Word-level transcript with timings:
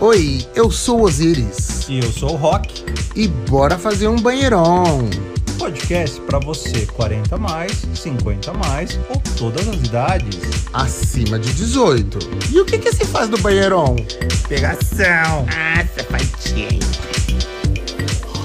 Oi, 0.00 0.46
eu 0.54 0.70
sou 0.70 1.02
Osiris. 1.02 1.88
E 1.88 1.98
eu 1.98 2.12
sou 2.12 2.34
o 2.34 2.36
Rock. 2.36 2.84
E 3.16 3.26
bora 3.26 3.76
fazer 3.76 4.06
um 4.06 4.14
banheirão. 4.14 4.84
Podcast 5.58 6.20
para 6.20 6.38
você 6.38 6.86
40 6.86 7.36
mais, 7.36 7.72
50 7.96 8.52
mais 8.54 8.96
ou 9.10 9.20
todas 9.36 9.66
as 9.66 9.74
idades. 9.74 10.38
Acima 10.72 11.36
de 11.36 11.52
18. 11.52 12.16
E 12.52 12.60
o 12.60 12.64
que 12.64 12.78
que 12.78 12.92
se 12.92 13.04
faz 13.06 13.28
no 13.28 13.38
banheirão? 13.38 13.96
Pegação. 14.48 15.44
Ah, 15.50 15.84
safadinho. 15.84 16.78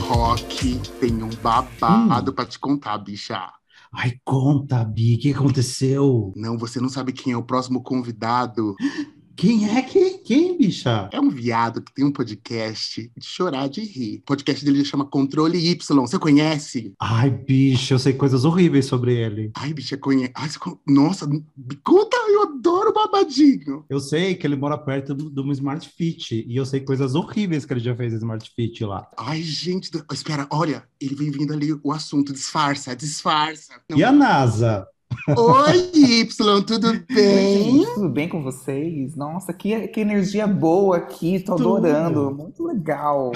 Rock 0.08 0.82
tem 1.00 1.22
um 1.22 1.30
babado 1.36 2.32
hum. 2.32 2.34
pra 2.34 2.46
te 2.48 2.58
contar, 2.58 2.98
bicha. 2.98 3.48
Ai, 3.94 4.14
conta, 4.26 4.84
Bi, 4.84 5.18
o 5.18 5.20
que 5.20 5.32
aconteceu? 5.32 6.34
Não, 6.36 6.58
você 6.58 6.80
não 6.80 6.90
sabe 6.90 7.14
quem 7.14 7.34
é 7.34 7.38
o 7.38 7.44
próximo 7.44 7.84
convidado. 7.84 8.76
Quem 9.36 9.70
é 9.70 9.82
que? 9.82 10.20
Quem, 10.20 10.58
bicha? 10.58 11.10
É 11.12 11.20
um 11.20 11.30
viado 11.30 11.82
que 11.82 11.94
tem 11.94 12.06
um 12.06 12.12
podcast 12.12 13.12
de 13.18 13.26
chorar 13.26 13.68
de 13.68 13.82
rir. 13.82 14.20
O 14.20 14.26
podcast 14.26 14.64
dele 14.64 14.86
chama 14.86 15.06
Controle 15.06 15.58
Y. 15.58 16.02
Você 16.02 16.20
conhece? 16.20 16.94
Ai, 17.00 17.30
bicha, 17.30 17.96
eu 17.96 18.00
sei 18.00 18.14
coisas 18.14 18.46
horríveis 18.46 18.86
sobre 18.86 19.16
ele. 19.16 19.52
Ai, 19.56 19.74
bicha, 19.74 19.98
conhece. 19.98 20.32
Ai, 20.36 20.50
Nossa, 20.88 21.28
conta, 21.84 22.18
eu 22.30 22.44
adoro 22.44 22.94
babadinho. 22.94 23.86
Eu 23.90 24.00
sei 24.00 24.36
que 24.36 24.46
ele 24.46 24.56
mora 24.56 24.78
perto 24.78 25.16
de 25.16 25.40
uma 25.42 25.54
Smart 25.54 25.90
Fit. 25.90 26.46
E 26.48 26.56
eu 26.56 26.66
sei 26.66 26.80
coisas 26.80 27.16
horríveis 27.16 27.66
que 27.66 27.74
ele 27.74 27.80
já 27.80 27.96
fez 27.96 28.14
Smart 28.14 28.50
Fit 28.56 28.86
lá. 28.86 29.10
Ai, 29.18 29.42
gente, 29.42 29.92
do... 29.92 30.06
espera, 30.14 30.48
olha, 30.52 30.84
ele 31.02 31.16
vem 31.16 31.32
vindo 31.32 31.54
ali 31.54 31.74
o 31.84 31.92
assunto. 31.92 32.32
Disfarça, 32.32 32.96
disfarça. 32.96 33.74
Não... 33.90 33.98
E 33.98 34.04
a 34.04 34.12
NASA? 34.12 34.88
Oi, 35.38 35.92
Y, 35.94 36.64
tudo 36.66 36.92
bem? 37.08 37.86
tudo 37.94 38.10
bem 38.10 38.28
com 38.28 38.42
vocês? 38.42 39.16
Nossa, 39.16 39.54
que, 39.54 39.88
que 39.88 40.02
energia 40.02 40.48
boa 40.48 40.98
aqui, 40.98 41.40
tô 41.40 41.56
tudo. 41.56 41.78
adorando, 41.78 42.36
muito 42.36 42.64
legal. 42.64 43.32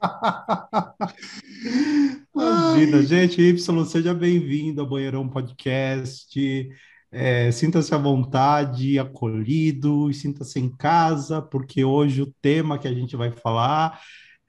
Imagina, 2.34 3.02
gente, 3.02 3.40
Y, 3.40 3.84
seja 3.84 4.14
bem-vindo 4.14 4.80
ao 4.80 4.88
Banheirão 4.88 5.28
Podcast. 5.28 6.68
É, 7.10 7.50
sinta-se 7.50 7.94
à 7.94 7.98
vontade, 7.98 8.98
acolhido, 8.98 10.10
e 10.10 10.14
sinta-se 10.14 10.60
em 10.60 10.68
casa, 10.68 11.40
porque 11.40 11.84
hoje 11.84 12.22
o 12.22 12.32
tema 12.42 12.78
que 12.78 12.86
a 12.86 12.92
gente 12.92 13.16
vai 13.16 13.32
falar 13.32 14.00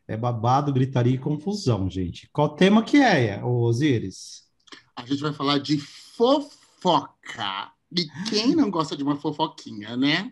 é 0.08 0.18
babado, 0.18 0.74
gritaria 0.74 1.16
e 1.16 1.20
confusão, 1.20 1.90
gente. 1.90 2.30
Qual 2.34 2.50
tema 2.50 2.84
que 2.84 2.98
é, 2.98 3.44
Osiris? 3.44 4.49
A 5.00 5.06
gente 5.06 5.22
vai 5.22 5.32
falar 5.34 5.60
de 5.60 5.78
fofoca. 5.78 7.72
E 7.96 8.06
quem 8.30 8.54
não 8.54 8.70
gosta 8.70 8.98
de 8.98 9.04
uma 9.04 9.16
fofoquinha, 9.16 9.96
né? 9.96 10.30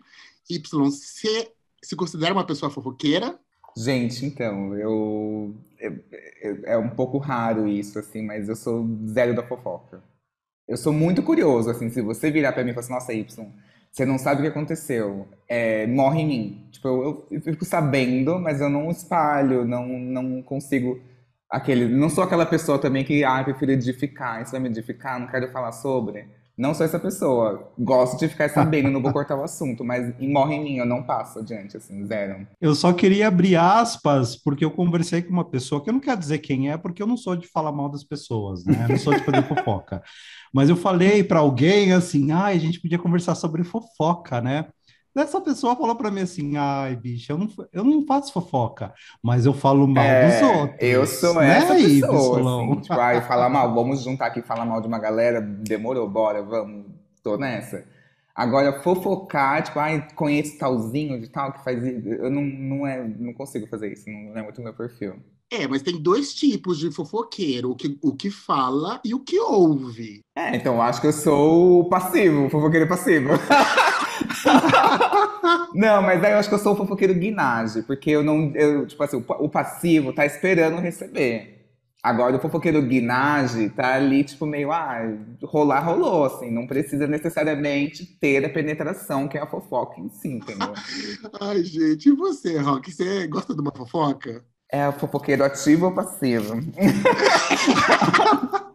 Y, 0.48 0.60
você 0.90 1.50
se 1.82 1.96
considera 1.96 2.34
uma 2.34 2.44
pessoa 2.44 2.70
fofoqueira? 2.70 3.38
Gente, 3.76 4.26
então, 4.26 4.76
eu, 4.76 5.54
eu, 5.78 6.04
eu, 6.42 6.60
É 6.64 6.76
um 6.76 6.90
pouco 6.90 7.16
raro 7.16 7.66
isso, 7.66 7.98
assim, 7.98 8.22
mas 8.22 8.48
eu 8.48 8.56
sou 8.56 8.86
zero 9.06 9.34
da 9.34 9.42
fofoca. 9.42 10.02
Eu 10.66 10.76
sou 10.76 10.92
muito 10.92 11.22
curioso, 11.22 11.70
assim, 11.70 11.88
se 11.88 12.02
você 12.02 12.30
virar 12.30 12.52
pra 12.52 12.62
mim 12.62 12.70
e 12.70 12.74
falar 12.74 12.84
assim, 12.84 12.92
nossa, 12.92 13.12
Y, 13.14 13.50
você 13.90 14.04
não 14.04 14.18
sabe 14.18 14.40
o 14.40 14.44
que 14.44 14.50
aconteceu, 14.50 15.26
é, 15.48 15.86
morre 15.86 16.20
em 16.20 16.26
mim. 16.26 16.68
Tipo, 16.70 16.88
eu, 16.88 17.26
eu, 17.30 17.40
fico 17.40 17.64
sabendo, 17.64 18.38
mas 18.38 18.60
eu 18.60 18.68
não 18.68 18.90
espalho, 18.90 19.64
não, 19.64 19.88
não 19.88 20.42
consigo 20.42 21.00
aquele, 21.50 21.88
não 21.88 22.08
sou 22.08 22.24
aquela 22.24 22.46
pessoa 22.46 22.78
também 22.78 23.04
que, 23.04 23.24
ah, 23.24 23.42
prefiro 23.42 23.72
edificar, 23.72 24.42
isso 24.42 24.52
vai 24.52 24.60
me 24.60 24.68
edificar, 24.68 25.18
não 25.18 25.26
quero 25.26 25.50
falar 25.50 25.72
sobre. 25.72 26.26
Não 26.58 26.74
sou 26.74 26.84
essa 26.84 26.98
pessoa. 26.98 27.72
Gosto 27.78 28.18
de 28.18 28.26
ficar 28.26 28.50
sabendo, 28.50 28.90
não 28.90 29.00
vou 29.00 29.12
cortar 29.12 29.36
o 29.36 29.44
assunto, 29.44 29.84
mas 29.84 30.12
morre 30.18 30.56
em 30.56 30.64
mim, 30.64 30.76
eu 30.78 30.84
não 30.84 31.04
passo 31.04 31.38
adiante, 31.38 31.76
assim, 31.76 32.04
zero. 32.04 32.44
Eu 32.60 32.74
só 32.74 32.92
queria 32.92 33.28
abrir 33.28 33.54
aspas, 33.54 34.34
porque 34.34 34.64
eu 34.64 34.70
conversei 34.72 35.22
com 35.22 35.30
uma 35.30 35.44
pessoa, 35.44 35.80
que 35.80 35.88
eu 35.88 35.92
não 35.92 36.00
quero 36.00 36.18
dizer 36.18 36.38
quem 36.38 36.68
é, 36.68 36.76
porque 36.76 37.00
eu 37.00 37.06
não 37.06 37.16
sou 37.16 37.36
de 37.36 37.46
falar 37.46 37.70
mal 37.70 37.88
das 37.88 38.02
pessoas, 38.02 38.64
né? 38.64 38.86
Eu 38.86 38.88
não 38.88 38.98
sou 38.98 39.14
de 39.14 39.22
fazer 39.22 39.44
fofoca. 39.44 40.02
Mas 40.52 40.68
eu 40.68 40.76
falei 40.76 41.22
para 41.22 41.38
alguém 41.38 41.92
assim, 41.92 42.32
ah, 42.32 42.46
a 42.46 42.58
gente 42.58 42.80
podia 42.80 42.98
conversar 42.98 43.36
sobre 43.36 43.62
fofoca, 43.62 44.40
né? 44.40 44.66
Essa 45.20 45.40
pessoa 45.40 45.76
falou 45.76 45.96
para 45.96 46.10
mim 46.10 46.22
assim: 46.22 46.56
ai, 46.56 46.96
bicho, 46.96 47.32
eu 47.32 47.38
não, 47.38 47.48
eu 47.72 47.84
não 47.84 48.06
faço 48.06 48.32
fofoca, 48.32 48.92
mas 49.22 49.46
eu 49.46 49.52
falo 49.52 49.86
mal 49.86 50.04
é, 50.04 50.28
dos 50.28 50.48
outros. 50.58 50.76
Eu 50.80 51.06
sou 51.06 51.34
né, 51.34 51.58
essa 51.58 51.74
pessoa. 51.74 52.40
Assim, 52.40 52.80
tipo, 52.80 52.94
ai, 52.94 53.20
falar 53.22 53.48
mal, 53.48 53.74
vamos 53.74 54.02
juntar 54.02 54.26
aqui 54.26 54.40
e 54.40 54.42
falar 54.42 54.64
mal 54.64 54.80
de 54.80 54.86
uma 54.86 54.98
galera, 54.98 55.40
demorou, 55.40 56.08
bora, 56.08 56.42
vamos, 56.42 56.86
tô 57.22 57.36
nessa. 57.36 57.84
Agora, 58.34 58.80
fofocar, 58.82 59.64
tipo, 59.64 59.80
ai, 59.80 60.06
conheço 60.14 60.58
talzinho 60.58 61.20
de 61.20 61.28
tal 61.28 61.52
que 61.52 61.64
faz 61.64 61.84
eu 61.84 62.30
não, 62.30 62.42
não, 62.42 62.86
é, 62.86 63.02
não 63.18 63.34
consigo 63.34 63.66
fazer 63.66 63.92
isso, 63.92 64.08
não 64.08 64.38
é 64.38 64.42
muito 64.42 64.62
meu 64.62 64.72
perfil. 64.72 65.16
É, 65.50 65.66
mas 65.66 65.82
tem 65.82 66.00
dois 66.00 66.34
tipos 66.34 66.78
de 66.78 66.92
fofoqueiro, 66.92 67.70
o 67.70 67.74
que, 67.74 67.98
o 68.02 68.14
que 68.14 68.30
fala 68.30 69.00
e 69.04 69.14
o 69.14 69.20
que 69.20 69.40
ouve. 69.40 70.20
É, 70.36 70.54
então 70.54 70.74
eu 70.74 70.82
acho 70.82 71.00
que 71.00 71.06
eu 71.06 71.12
sou 71.12 71.80
o 71.80 71.88
passivo, 71.88 72.50
fofoqueiro 72.50 72.86
passivo. 72.86 73.30
não, 75.74 76.02
mas 76.02 76.22
aí 76.22 76.32
eu 76.32 76.38
acho 76.38 76.48
que 76.48 76.54
eu 76.54 76.58
sou 76.58 76.72
o 76.72 76.76
fofoqueiro 76.76 77.14
guinage, 77.14 77.82
porque 77.82 78.10
eu 78.10 78.22
não. 78.22 78.52
Eu, 78.54 78.86
tipo 78.86 79.02
assim, 79.02 79.16
o, 79.16 79.44
o 79.44 79.48
passivo 79.48 80.12
tá 80.12 80.26
esperando 80.26 80.80
receber. 80.80 81.56
Agora 82.02 82.36
o 82.36 82.40
fofoqueiro 82.40 82.80
guinage 82.80 83.70
tá 83.70 83.94
ali, 83.94 84.22
tipo, 84.22 84.46
meio, 84.46 84.70
ah, 84.70 85.00
rolar, 85.42 85.80
rolou, 85.80 86.24
assim, 86.24 86.50
não 86.50 86.66
precisa 86.66 87.08
necessariamente 87.08 88.06
ter 88.06 88.44
a 88.44 88.48
penetração 88.48 89.26
que 89.26 89.36
é 89.36 89.42
a 89.42 89.46
fofoca 89.46 90.00
em 90.00 90.08
si, 90.08 90.28
entendeu? 90.28 90.72
Ai, 91.40 91.64
gente, 91.64 92.08
e 92.08 92.12
você, 92.12 92.56
Rock, 92.58 92.92
você 92.92 93.26
gosta 93.26 93.52
de 93.52 93.60
uma 93.60 93.72
fofoca? 93.72 94.44
É 94.70 94.86
o 94.88 94.92
fofoqueiro 94.92 95.44
ativo 95.44 95.86
ou 95.86 95.92
passivo? 95.92 96.54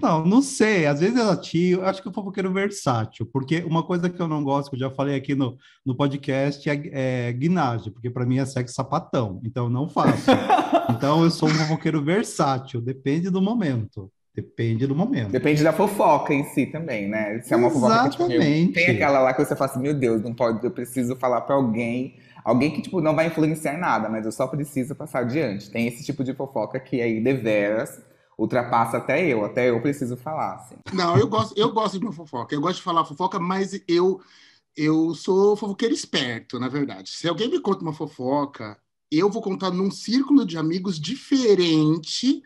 Não, 0.00 0.24
não 0.24 0.42
sei. 0.42 0.86
Às 0.86 1.00
vezes 1.00 1.16
é 1.16 1.22
ativo. 1.22 1.82
Acho 1.82 2.02
que 2.02 2.08
o 2.08 2.12
fofoqueiro 2.12 2.52
versátil, 2.52 3.26
porque 3.26 3.58
uma 3.58 3.82
coisa 3.82 4.08
que 4.08 4.20
eu 4.20 4.28
não 4.28 4.42
gosto, 4.42 4.70
que 4.70 4.76
eu 4.76 4.80
já 4.80 4.90
falei 4.90 5.16
aqui 5.16 5.34
no, 5.34 5.56
no 5.84 5.96
podcast, 5.96 6.68
é, 6.68 7.28
é 7.28 7.32
guinagem, 7.32 7.92
porque 7.92 8.10
para 8.10 8.26
mim 8.26 8.38
é 8.38 8.44
sexo 8.44 8.74
sapatão. 8.74 9.40
Então 9.44 9.64
eu 9.64 9.70
não 9.70 9.88
faço. 9.88 10.30
então 10.90 11.22
eu 11.22 11.30
sou 11.30 11.48
um 11.48 11.54
fofoqueiro 11.54 12.02
versátil, 12.02 12.80
depende 12.80 13.30
do 13.30 13.40
momento. 13.40 14.10
Depende 14.34 14.86
do 14.86 14.94
momento. 14.94 15.30
Depende 15.30 15.62
da 15.62 15.74
fofoca 15.74 16.32
em 16.32 16.44
si 16.44 16.64
também, 16.64 17.06
né? 17.06 17.40
Se 17.42 17.52
é 17.52 17.56
uma 17.56 17.68
Exatamente. 17.68 18.16
fofoca 18.16 18.28
que 18.28 18.60
tipo, 18.66 18.72
tem 18.72 18.90
aquela 18.90 19.20
lá 19.20 19.34
que 19.34 19.44
você 19.44 19.54
fala 19.54 19.70
assim, 19.70 19.80
meu 19.80 19.92
Deus, 19.92 20.22
não 20.22 20.32
pode, 20.32 20.64
eu 20.64 20.70
preciso 20.70 21.14
falar 21.16 21.42
para 21.42 21.54
alguém, 21.54 22.16
alguém 22.42 22.70
que 22.70 22.80
tipo 22.80 23.02
não 23.02 23.14
vai 23.14 23.26
influenciar 23.26 23.76
nada, 23.76 24.08
mas 24.08 24.24
eu 24.24 24.32
só 24.32 24.46
preciso 24.46 24.94
passar 24.94 25.20
adiante. 25.20 25.70
Tem 25.70 25.86
esse 25.86 26.02
tipo 26.02 26.24
de 26.24 26.32
fofoca 26.32 26.80
que 26.80 27.02
aí 27.02 27.20
deveras 27.22 28.00
ultrapassa 28.42 28.98
até 28.98 29.26
eu, 29.26 29.44
até 29.44 29.70
eu 29.70 29.80
preciso 29.80 30.16
falar. 30.16 30.56
Assim. 30.56 30.76
Não, 30.92 31.16
eu 31.16 31.26
gosto, 31.26 31.56
eu 31.56 31.72
gosto 31.72 31.98
de 31.98 32.04
uma 32.04 32.12
fofoca. 32.12 32.54
Eu 32.54 32.60
gosto 32.60 32.76
de 32.76 32.82
falar 32.82 33.04
fofoca, 33.04 33.38
mas 33.38 33.80
eu 33.88 34.20
eu 34.74 35.14
sou 35.14 35.54
fofoqueiro 35.54 35.94
esperto, 35.94 36.58
na 36.58 36.68
verdade. 36.68 37.10
Se 37.10 37.28
alguém 37.28 37.48
me 37.48 37.60
conta 37.60 37.82
uma 37.82 37.92
fofoca, 37.92 38.78
eu 39.10 39.28
vou 39.28 39.42
contar 39.42 39.70
num 39.70 39.90
círculo 39.90 40.46
de 40.46 40.56
amigos 40.56 40.98
diferente 40.98 42.42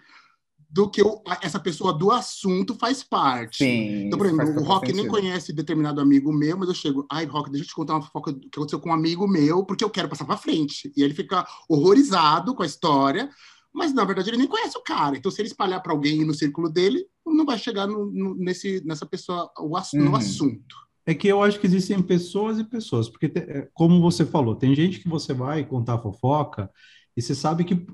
do 0.69 0.91
que 0.91 1.01
eu, 1.01 1.23
essa 1.41 1.61
pessoa 1.61 1.93
do 1.93 2.11
assunto 2.11 2.75
faz 2.75 3.03
parte. 3.03 3.59
Sim, 3.59 4.07
então, 4.07 4.19
por 4.19 4.27
exemplo, 4.27 4.61
o 4.61 4.65
Rock 4.65 4.93
nem 4.93 5.07
conhece 5.07 5.53
determinado 5.53 6.01
amigo 6.01 6.33
meu, 6.33 6.59
mas 6.59 6.69
eu 6.69 6.75
chego, 6.75 7.07
ai, 7.11 7.25
Rock, 7.25 7.49
deixa 7.49 7.65
eu 7.65 7.69
te 7.69 7.75
contar 7.75 7.95
uma 7.95 8.03
fofoca 8.03 8.35
que 8.35 8.49
aconteceu 8.53 8.81
com 8.81 8.91
um 8.91 8.93
amigo 8.93 9.29
meu, 9.29 9.65
porque 9.65 9.85
eu 9.85 9.91
quero 9.91 10.09
passar 10.09 10.25
para 10.25 10.37
frente. 10.37 10.93
E 10.97 11.03
ele 11.03 11.15
fica 11.15 11.47
horrorizado 11.69 12.55
com 12.55 12.65
a 12.65 12.67
história, 12.67 13.31
mas 13.77 13.93
na 13.93 14.07
verdade 14.07 14.31
ele 14.31 14.39
nem 14.39 14.49
conhece 14.49 14.77
o 14.79 14.83
cara. 14.83 15.19
Então, 15.19 15.31
se 15.31 15.39
ele 15.39 15.49
espalhar 15.49 15.83
para 15.83 15.93
alguém 15.93 16.25
no 16.25 16.33
círculo 16.33 16.71
dele, 16.71 17.05
não 17.27 17.45
vai 17.45 17.59
chegar 17.59 17.87
no, 17.87 18.07
no, 18.07 18.35
nesse, 18.35 18.83
nessa 18.87 19.05
pessoa 19.05 19.53
o, 19.59 19.77
ass, 19.77 19.93
uhum. 19.93 20.07
no 20.07 20.17
assunto. 20.17 20.75
É 21.05 21.15
que 21.15 21.29
eu 21.29 21.43
acho 21.43 21.61
que 21.61 21.67
existem 21.67 22.01
pessoas 22.03 22.59
e 22.59 22.65
pessoas, 22.65 23.07
porque, 23.07 23.31
é, 23.37 23.69
como 23.75 24.01
você 24.01 24.25
falou, 24.25 24.57
tem 24.57 24.75
gente 24.75 24.99
que 24.99 25.09
você 25.09 25.35
vai 25.35 25.63
contar 25.63 25.99
fofoca 25.99 26.71
e 27.15 27.21
você 27.21 27.35
sabe 27.35 27.65
que 27.65 27.87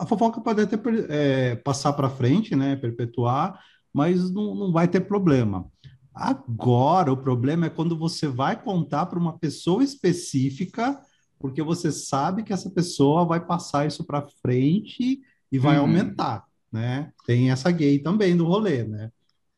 a 0.00 0.04
fofoca 0.04 0.40
pode 0.40 0.62
até 0.62 0.76
é, 1.08 1.54
passar 1.54 1.92
para 1.92 2.10
frente, 2.10 2.56
né, 2.56 2.74
perpetuar, 2.74 3.60
mas 3.92 4.32
não, 4.32 4.54
não 4.56 4.72
vai 4.72 4.88
ter 4.88 5.00
problema. 5.00 5.70
Agora, 6.12 7.12
o 7.12 7.16
problema 7.16 7.66
é 7.66 7.70
quando 7.70 7.96
você 7.96 8.26
vai 8.26 8.60
contar 8.60 9.06
para 9.06 9.18
uma 9.18 9.38
pessoa 9.38 9.84
específica 9.84 11.00
porque 11.40 11.62
você 11.62 11.90
sabe 11.90 12.44
que 12.44 12.52
essa 12.52 12.68
pessoa 12.68 13.24
vai 13.24 13.44
passar 13.44 13.86
isso 13.86 14.04
para 14.04 14.28
frente 14.42 15.22
e 15.50 15.58
vai 15.58 15.76
uhum. 15.76 15.82
aumentar, 15.82 16.44
né? 16.70 17.10
Tem 17.26 17.50
essa 17.50 17.70
gay 17.70 17.98
também 17.98 18.36
do 18.36 18.44
rolê, 18.44 18.84
né? 18.84 19.10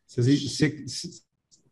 Se, 0.06 0.22
se, 0.22 0.88
se, 0.88 1.22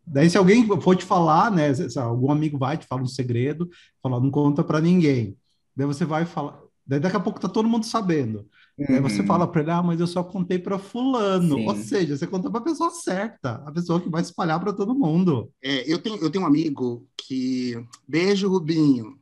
daí 0.05 0.29
se 0.29 0.37
alguém 0.37 0.67
for 0.81 0.97
te 0.97 1.05
falar, 1.05 1.49
né? 1.49 1.71
Algum 1.95 2.29
amigo 2.29 2.57
vai 2.57 2.77
te 2.77 2.85
falar 2.85 3.01
um 3.01 3.07
segredo, 3.07 3.69
falar 4.03 4.19
não 4.19 4.29
conta 4.29 4.65
para 4.65 4.81
ninguém. 4.81 5.37
Daí 5.73 5.87
você 5.87 6.03
vai 6.03 6.25
falar, 6.25 6.59
daí 6.85 6.99
daqui 6.99 7.15
a 7.15 7.21
pouco 7.21 7.39
tá 7.39 7.47
todo 7.47 7.69
mundo 7.69 7.85
sabendo. 7.85 8.45
Daí 8.77 8.99
você 8.99 9.21
uhum. 9.21 9.27
fala 9.27 9.47
para 9.47 9.61
ele, 9.61 9.71
ah, 9.71 9.83
mas 9.83 10.01
eu 10.01 10.07
só 10.07 10.23
contei 10.23 10.59
para 10.59 10.77
fulano. 10.77 11.55
Sim. 11.55 11.67
Ou 11.67 11.75
seja, 11.77 12.17
você 12.17 12.27
conta 12.27 12.49
para 12.49 12.59
a 12.59 12.63
pessoa 12.63 12.89
certa, 12.89 13.63
a 13.65 13.71
pessoa 13.71 14.01
que 14.01 14.09
vai 14.09 14.21
espalhar 14.21 14.59
para 14.59 14.73
todo 14.73 14.93
mundo. 14.93 15.49
É, 15.63 15.89
eu 15.89 15.99
tenho 15.99 16.17
eu 16.17 16.29
tenho 16.29 16.43
um 16.43 16.47
amigo 16.47 17.07
que 17.15 17.81
beijo 18.05 18.49
Rubinho 18.49 19.20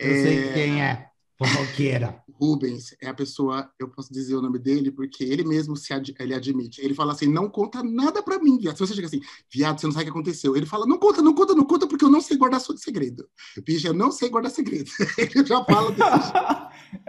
Eu 0.00 0.22
sei 0.22 0.52
quem 0.52 0.82
é. 0.82 1.10
Fofoqueira. 1.40 2.22
Rubens 2.40 2.94
é 3.02 3.08
a 3.08 3.14
pessoa, 3.14 3.70
eu 3.78 3.88
posso 3.88 4.12
dizer 4.12 4.34
o 4.34 4.42
nome 4.42 4.58
dele, 4.58 4.90
porque 4.90 5.24
ele 5.24 5.44
mesmo 5.44 5.76
se 5.76 5.92
ad, 5.92 6.14
ele 6.18 6.34
admite. 6.34 6.80
Ele 6.82 6.94
fala 6.94 7.12
assim: 7.12 7.26
não 7.26 7.48
conta 7.48 7.82
nada 7.82 8.22
pra 8.22 8.38
mim, 8.38 8.58
viado. 8.58 8.76
Se 8.76 8.86
você 8.86 8.94
chega 8.94 9.06
assim, 9.06 9.20
viado, 9.52 9.78
você 9.78 9.86
não 9.86 9.92
sabe 9.92 10.04
o 10.04 10.06
que 10.06 10.10
aconteceu. 10.10 10.56
Ele 10.56 10.66
fala: 10.66 10.86
não 10.86 10.98
conta, 10.98 11.22
não 11.22 11.34
conta, 11.34 11.54
não 11.54 11.64
conta, 11.64 11.86
porque 11.86 12.04
eu 12.04 12.10
não 12.10 12.20
sei 12.20 12.36
guardar 12.36 12.60
segredo. 12.60 13.28
Bicho, 13.64 13.86
eu 13.86 13.94
não 13.94 14.10
sei 14.10 14.28
guardar 14.28 14.50
segredo. 14.50 14.90
ele 15.18 15.46
já 15.46 15.64
fala 15.64 15.90
desse 15.92 16.32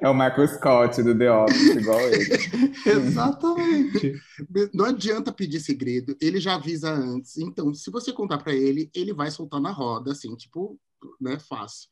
É 0.02 0.10
o 0.10 0.14
Michael 0.14 0.48
Scott 0.48 1.04
do 1.04 1.18
The 1.18 1.32
Office, 1.32 1.76
igual 1.76 2.00
ele. 2.00 2.30
Exatamente. 2.86 4.14
Não 4.74 4.86
adianta 4.86 5.32
pedir 5.32 5.60
segredo, 5.60 6.16
ele 6.22 6.40
já 6.40 6.56
avisa 6.56 6.92
antes. 6.92 7.38
Então, 7.38 7.74
se 7.74 7.90
você 7.90 8.12
contar 8.14 8.38
pra 8.38 8.54
ele, 8.54 8.90
ele 8.94 9.14
vai 9.14 9.32
soltar 9.32 9.62
na 9.62 9.72
roda, 9.72 10.12
assim, 10.12 10.34
tipo, 10.36 10.80
né, 11.20 11.38
fácil. 11.40 11.90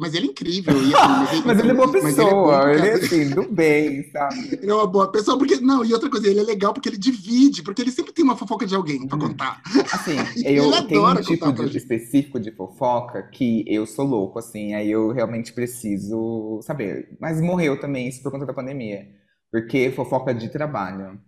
Mas 0.00 0.14
ele 0.14 0.28
é 0.28 0.30
incrível. 0.30 0.82
E, 0.82 0.94
assim, 0.94 1.42
Mas 1.44 1.58
ele 1.60 1.70
é 1.72 1.74
boa 1.74 1.88
mas 2.00 2.18
ele 2.18 2.30
é 2.30 2.34
pessoa, 2.34 2.34
bom 2.34 2.60
por 2.60 2.70
ele 2.74 2.88
é 2.88 2.94
assim, 2.94 3.32
do 3.34 3.44
bem, 3.52 4.10
sabe? 4.10 4.58
Ele 4.62 4.70
é 4.70 4.74
uma 4.74 4.86
boa 4.86 5.10
pessoa, 5.10 5.38
porque. 5.38 5.56
Não, 5.60 5.84
e 5.84 5.92
outra 5.94 6.10
coisa, 6.10 6.28
ele 6.28 6.40
é 6.40 6.42
legal 6.42 6.72
porque 6.74 6.88
ele 6.88 6.98
divide, 6.98 7.62
porque 7.62 7.82
ele 7.82 7.90
sempre 7.92 8.12
tem 8.12 8.24
uma 8.24 8.36
fofoca 8.36 8.66
de 8.66 8.74
alguém 8.74 9.06
pra 9.06 9.16
Uhum. 9.16 9.28
contar. 9.28 9.62
Assim, 9.90 10.32
Ele 10.44 10.58
eu 10.58 10.86
tenho 10.86 11.08
um 11.10 11.20
tipo 11.20 11.52
de, 11.52 11.76
específico 11.76 12.40
de 12.40 12.50
fofoca 12.52 13.22
que 13.22 13.64
eu 13.66 13.86
sou 13.86 14.06
louco, 14.06 14.38
assim, 14.38 14.74
aí 14.74 14.90
eu 14.90 15.10
realmente 15.12 15.52
preciso 15.52 16.60
saber. 16.62 17.16
Mas 17.20 17.40
morreu 17.40 17.78
também 17.80 18.08
isso 18.08 18.22
por 18.22 18.32
conta 18.32 18.46
da 18.46 18.54
pandemia. 18.54 19.08
Porque 19.50 19.90
fofoca 19.92 20.34
de 20.34 20.48
trabalho. 20.50 21.20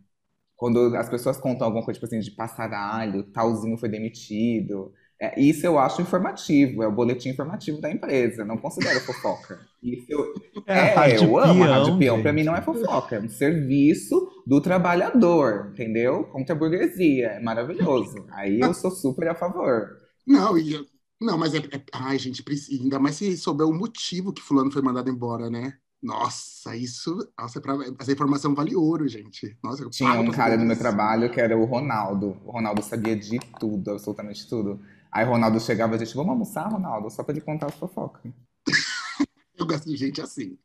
Quando 0.56 0.96
as 0.96 1.08
pessoas 1.08 1.38
contam 1.38 1.66
alguma 1.66 1.84
coisa, 1.84 1.98
tipo 2.00 2.06
assim, 2.06 2.20
de 2.20 2.32
passaralho, 2.32 3.24
talzinho 3.32 3.78
foi 3.78 3.88
demitido. 3.88 4.92
É, 5.24 5.40
isso 5.40 5.64
eu 5.66 5.78
acho 5.78 6.02
informativo, 6.02 6.82
é 6.82 6.88
o 6.88 6.92
boletim 6.92 7.28
informativo 7.30 7.80
da 7.80 7.90
empresa, 7.90 8.44
não 8.44 8.58
considero 8.58 9.00
fofoca. 9.00 9.60
Isso 9.82 10.06
eu, 10.08 10.34
É, 10.66 11.12
é, 11.12 11.16
eu 11.18 11.38
amo 11.38 11.64
a 11.64 11.66
Rádio 11.68 11.96
Peão, 11.98 11.98
Peão. 11.98 12.22
Pra 12.22 12.30
gente. 12.32 12.40
mim 12.40 12.44
não 12.44 12.56
é 12.56 12.62
fofoca, 12.62 13.16
é 13.16 13.20
um 13.20 13.28
serviço 13.28 14.28
do 14.46 14.60
trabalhador, 14.60 15.70
entendeu? 15.72 16.24
Contra 16.24 16.54
a 16.54 16.58
burguesia. 16.58 17.28
É 17.28 17.40
maravilhoso. 17.40 18.26
Aí 18.30 18.60
eu 18.60 18.74
sou 18.74 18.90
super 18.90 19.28
a 19.28 19.34
favor. 19.34 19.88
Não, 20.26 20.56
e, 20.58 20.84
não 21.20 21.38
mas 21.38 21.54
é, 21.54 21.58
é- 21.58 21.84
Ai, 21.92 22.18
gente, 22.18 22.42
precisa, 22.42 22.82
ainda 22.82 22.98
mais 22.98 23.16
se 23.16 23.36
souber 23.36 23.66
o 23.66 23.74
motivo 23.74 24.32
que 24.32 24.42
Fulano 24.42 24.70
foi 24.72 24.82
mandado 24.82 25.10
embora, 25.10 25.48
né? 25.50 25.74
Nossa, 26.02 26.74
isso. 26.76 27.16
Nossa, 27.38 27.58
é 27.58 27.62
pra- 27.62 27.78
essa 28.00 28.12
informação 28.12 28.54
vale 28.54 28.74
ouro, 28.74 29.06
gente. 29.06 29.56
Nossa, 29.62 29.82
eu 29.84 29.90
Tinha 29.90 30.20
um 30.20 30.30
cara 30.32 30.56
no 30.56 30.64
meu 30.64 30.76
trabalho 30.76 31.30
que 31.30 31.40
era 31.40 31.56
o 31.56 31.64
Ronaldo. 31.64 32.36
O 32.44 32.50
Ronaldo 32.50 32.82
sabia 32.82 33.14
de 33.16 33.38
tudo, 33.60 33.92
absolutamente 33.92 34.48
tudo. 34.48 34.80
Aí 35.12 35.26
o 35.26 35.28
Ronaldo 35.30 35.60
chegava 35.60 35.94
e 35.94 35.96
a 35.96 36.04
gente, 36.04 36.14
vamos 36.16 36.30
almoçar, 36.30 36.68
Ronaldo? 36.72 37.10
Só 37.10 37.22
pra 37.22 37.34
ele 37.34 37.42
contar 37.42 37.66
as 37.66 37.74
fofocas. 37.74 38.32
Eu 39.56 39.66
gosto 39.66 39.88
de 39.88 39.96
gente 39.96 40.20
assim. 40.20 40.56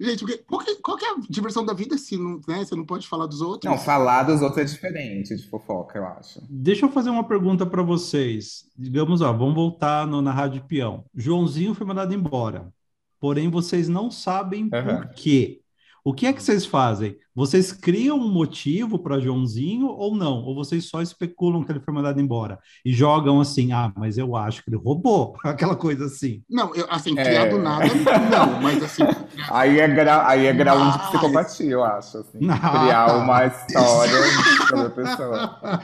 Gente, 0.00 0.20
porque, 0.20 0.38
qual, 0.38 0.60
que, 0.64 0.76
qual 0.76 0.96
que 0.96 1.04
é 1.04 1.10
a 1.10 1.16
diversão 1.28 1.66
da 1.66 1.74
vida 1.74 1.98
se 1.98 2.16
não, 2.16 2.40
né, 2.48 2.64
você 2.64 2.74
não 2.74 2.86
pode 2.86 3.06
falar 3.06 3.26
dos 3.26 3.40
outros? 3.40 3.70
Não, 3.70 3.76
falar 3.78 4.22
dos 4.22 4.40
outros 4.40 4.58
é 4.58 4.64
diferente 4.64 5.36
de 5.36 5.48
fofoca, 5.48 5.98
eu 5.98 6.06
acho. 6.06 6.40
Deixa 6.48 6.86
eu 6.86 6.90
fazer 6.90 7.10
uma 7.10 7.24
pergunta 7.26 7.66
para 7.66 7.82
vocês. 7.82 8.64
Digamos, 8.78 9.20
ó, 9.20 9.32
vamos 9.32 9.54
voltar 9.54 10.06
no- 10.06 10.22
na 10.22 10.32
Rádio 10.32 10.64
Peão. 10.64 11.04
Joãozinho 11.14 11.74
foi 11.74 11.86
mandado 11.86 12.14
embora. 12.14 12.72
Porém, 13.20 13.50
vocês 13.50 13.88
não 13.88 14.10
sabem 14.10 14.70
Aham. 14.72 15.00
por 15.00 15.08
quê. 15.14 15.60
O 16.08 16.14
que 16.14 16.26
é 16.26 16.32
que 16.32 16.42
vocês 16.42 16.64
fazem? 16.64 17.18
Vocês 17.34 17.70
criam 17.70 18.16
um 18.18 18.32
motivo 18.32 18.98
para 18.98 19.20
Joãozinho 19.20 19.88
ou 19.88 20.16
não? 20.16 20.36
Ou 20.42 20.54
vocês 20.54 20.88
só 20.88 21.02
especulam 21.02 21.62
que 21.62 21.70
ele 21.70 21.80
foi 21.80 21.92
mandado 21.92 22.18
embora 22.18 22.58
e 22.82 22.90
jogam 22.94 23.38
assim, 23.42 23.72
ah, 23.72 23.92
mas 23.94 24.16
eu 24.16 24.34
acho 24.34 24.64
que 24.64 24.70
ele 24.70 24.78
roubou, 24.78 25.36
aquela 25.44 25.76
coisa 25.76 26.06
assim. 26.06 26.42
Não, 26.48 26.74
eu, 26.74 26.86
assim, 26.88 27.12
É. 27.18 27.22
criar 27.22 27.50
do 27.50 27.58
nada, 27.58 27.84
não, 27.84 28.62
mas 28.62 28.82
assim. 28.82 29.02
Aí 29.52 29.78
é, 29.80 29.86
gra... 29.86 30.26
aí 30.26 30.46
é 30.46 30.52
grau 30.54 30.78
um 30.78 30.90
de 30.90 30.96
Mas- 30.96 31.08
psicopatia, 31.10 31.70
eu 31.70 31.84
acho. 31.84 32.16
assim. 32.18 32.38
Criar 32.40 33.16
uma 33.18 33.44
história 33.44 34.22
sobre 34.66 34.86
a 34.86 34.90
pessoa. 34.90 35.80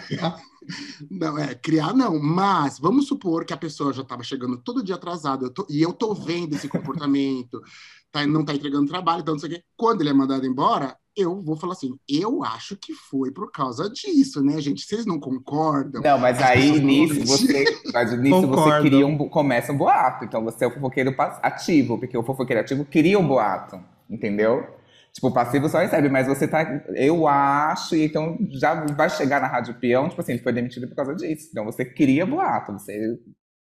Não, 1.11 1.39
é, 1.39 1.55
criar 1.55 1.95
não, 1.95 2.19
mas 2.21 2.79
vamos 2.79 3.07
supor 3.07 3.45
que 3.45 3.53
a 3.53 3.57
pessoa 3.57 3.93
já 3.93 4.03
estava 4.03 4.23
chegando 4.23 4.57
todo 4.59 4.83
dia 4.83 4.95
atrasada 4.95 5.45
eu 5.47 5.51
tô- 5.51 5.67
e 5.69 5.83
eu 5.83 5.93
tô 5.93 6.15
vendo 6.15 6.55
esse 6.55 6.69
comportamento, 6.69 7.61
tá, 8.13 8.27
não 8.27 8.45
tá 8.45 8.55
entregando 8.55 8.89
trabalho, 8.89 9.21
então 9.23 9.35
não 9.35 9.39
sei 9.39 9.51
o 9.51 9.53
quê. 9.55 9.63
Quando 9.77 10.01
ele 10.01 10.11
é 10.11 10.13
mandado 10.13 10.47
embora, 10.47 10.97
eu 11.17 11.41
vou 11.43 11.57
falar 11.57 11.75
assim, 11.75 11.97
eu 12.09 12.43
acho 12.43 12.77
que 12.77 12.93
foi 12.93 13.31
por 13.31 13.51
causa 13.53 13.89
disso, 13.89 14.43
né, 14.43 14.61
gente? 14.61 14.85
Vocês 14.85 15.07
não 15.07 15.21
concordam? 15.21 16.03
Não, 16.03 16.19
mas 16.19 16.39
As 16.39 16.51
aí 16.51 16.81
nisso 16.81 17.21
você, 17.27 17.65
mas 17.93 18.19
nisso 18.19 18.41
você 18.41 18.47
Concordo. 18.47 18.89
cria 18.89 19.07
um, 19.07 19.17
começa 19.29 19.73
um 19.73 19.77
boato. 19.79 20.25
Então 20.25 20.43
você 20.43 20.65
é 20.65 20.69
o 20.69 20.73
fofoqueiro 20.73 21.15
ativo, 21.43 21.99
porque 21.99 22.17
o 22.19 22.23
fofoqueiro 22.25 22.61
ativo 22.63 22.85
cria 22.85 23.19
um 23.19 23.27
boato, 23.27 23.79
entendeu? 24.11 24.67
Tipo, 25.15 25.33
passivo 25.33 25.69
só 25.69 25.79
recebe, 25.79 26.09
mas 26.09 26.27
você 26.27 26.49
tá, 26.49 26.83
eu 26.97 27.29
acho, 27.29 27.95
e 27.95 28.05
então 28.07 28.37
já 28.51 28.85
vai 28.95 29.09
chegar 29.09 29.41
na 29.41 29.47
Rádio 29.47 29.75
Peão, 29.79 30.09
tipo 30.09 30.21
assim, 30.21 30.33
ele 30.33 30.43
foi 30.43 30.53
demitido 30.53 30.89
por 30.89 30.97
causa 30.97 31.15
disso. 31.15 31.49
Então 31.53 31.65
você 31.65 31.85
cria 31.85 32.27
boato, 32.27 32.73
você 32.73 32.93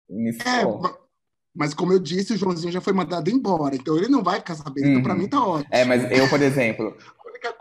É, 0.10 0.14
iniciou. 0.14 0.82
ma- 0.82 0.96
mas 1.54 1.74
como 1.74 1.92
eu 1.92 2.00
disse, 2.00 2.32
o 2.34 2.38
Joãozinho 2.38 2.72
já 2.72 2.80
foi 2.80 2.94
mandado 2.94 3.30
embora, 3.30 3.76
então 3.76 3.98
ele 3.98 4.08
não 4.08 4.24
vai 4.24 4.40
ficar 4.40 4.56
sabendo. 4.56 4.88
Então, 4.88 5.04
pra 5.04 5.14
Uhum. 5.14 5.20
mim, 5.20 5.28
tá 5.28 5.46
ótimo. 5.46 5.68
É, 5.70 5.84
mas 5.84 6.10
eu, 6.10 6.30
por 6.30 6.42
exemplo, 6.42 6.96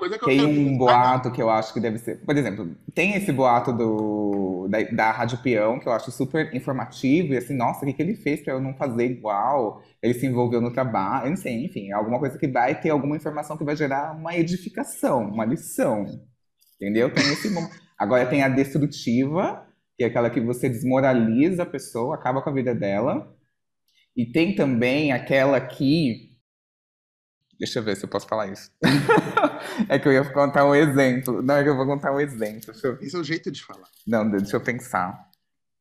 coisa 0.01 0.19
que 0.19 0.25
eu 0.25 0.29
Tem 0.29 0.47
um 0.47 0.79
boato 0.79 1.31
que 1.31 1.43
eu 1.43 1.51
acho 1.51 1.75
que 1.75 1.81
deve 1.81 1.99
ser. 1.99 2.25
Por 2.25 2.35
exemplo, 2.35 2.75
tem 2.95 3.15
esse 3.15 3.31
boato 3.31 3.71
do, 3.71 4.67
da, 4.67 4.83
da 4.83 5.11
Rádio 5.13 5.39
Peão, 5.39 5.79
que 5.79 5.87
eu 5.87 5.93
acho 5.93 6.11
super 6.11 6.55
informativo, 6.55 7.35
e 7.35 7.37
assim, 7.37 7.55
nossa, 7.55 7.85
o 7.85 7.87
que, 7.87 7.93
que 7.93 8.03
ele 8.03 8.15
fez 8.15 8.41
pra 8.41 8.55
eu 8.55 8.61
não 8.61 8.73
fazer 8.75 9.05
igual? 9.05 9.83
Ele 10.03 10.15
se 10.15 10.27
envolveu 10.27 10.61
no 10.63 10.73
trabalho, 10.73 11.27
eu 11.27 11.31
não 11.31 11.37
sei, 11.37 11.63
enfim, 11.63 11.93
alguma 11.93 12.19
coisa 12.19 12.39
que 12.39 12.49
vai 12.49 12.81
ter 12.81 12.89
alguma 12.89 13.15
informação 13.15 13.59
que 13.59 13.65
vai 13.65 13.77
gerar 13.77 14.17
uma 14.17 14.35
edificação, 14.35 15.29
uma 15.29 15.45
lição. 15.45 16.07
Entendeu? 16.77 17.13
Tem 17.13 17.25
esse. 17.25 17.51
Agora 17.99 18.25
tem 18.25 18.43
a 18.43 18.49
destrutiva, 18.49 19.67
que 19.99 20.05
é 20.05 20.07
aquela 20.07 20.31
que 20.31 20.41
você 20.41 20.67
desmoraliza 20.67 21.65
a 21.65 21.67
pessoa, 21.67 22.15
acaba 22.15 22.41
com 22.41 22.49
a 22.49 22.55
vida 22.55 22.75
dela. 22.75 23.37
E 24.17 24.25
tem 24.25 24.55
também 24.55 25.13
aquela 25.13 25.61
que. 25.61 26.30
Deixa 27.61 27.79
eu 27.79 27.83
ver 27.83 27.95
se 27.95 28.05
eu 28.05 28.09
posso 28.09 28.27
falar 28.27 28.47
isso. 28.47 28.71
é 29.87 29.99
que 29.99 30.09
eu 30.09 30.13
ia 30.13 30.25
contar 30.33 30.65
um 30.65 30.75
exemplo. 30.75 31.43
Não, 31.43 31.57
é 31.57 31.63
que 31.63 31.69
eu 31.69 31.77
vou 31.77 31.85
contar 31.85 32.11
um 32.11 32.19
exemplo. 32.19 32.73
Eu... 32.83 32.99
Esse 33.03 33.15
é 33.15 33.19
o 33.19 33.23
jeito 33.23 33.51
de 33.51 33.63
falar. 33.63 33.87
Não, 34.07 34.31
deixa 34.31 34.57
eu 34.57 34.63
pensar. 34.63 35.29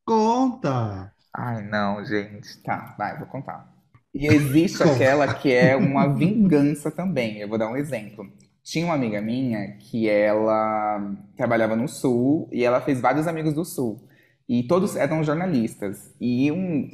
Conta! 0.06 1.14
Ai, 1.34 1.64
não, 1.64 2.04
gente. 2.04 2.62
Tá, 2.64 2.96
vai, 2.98 3.18
vou 3.18 3.28
contar. 3.28 3.74
E 4.14 4.28
existe 4.28 4.84
aquela 4.84 5.34
que 5.34 5.54
é 5.54 5.74
uma 5.78 6.14
vingança 6.14 6.92
também. 6.92 7.38
Eu 7.38 7.48
vou 7.48 7.57
dar 7.57 7.69
um 7.69 7.78
exemplo. 7.78 8.30
Tinha 8.62 8.83
uma 8.83 8.95
amiga 8.95 9.21
minha 9.21 9.78
que 9.78 10.09
ela 10.09 11.16
trabalhava 11.38 11.78
no 11.78 11.88
Sul 11.88 12.50
e 12.52 12.66
ela 12.66 12.81
fez 12.81 13.00
vários 13.00 13.26
amigos 13.26 13.54
do 13.54 13.64
Sul. 13.64 14.06
E 14.50 14.64
todos 14.64 14.98
eram 14.98 15.24
jornalistas. 15.24 16.14
E 16.19 16.52
um, 16.52 16.90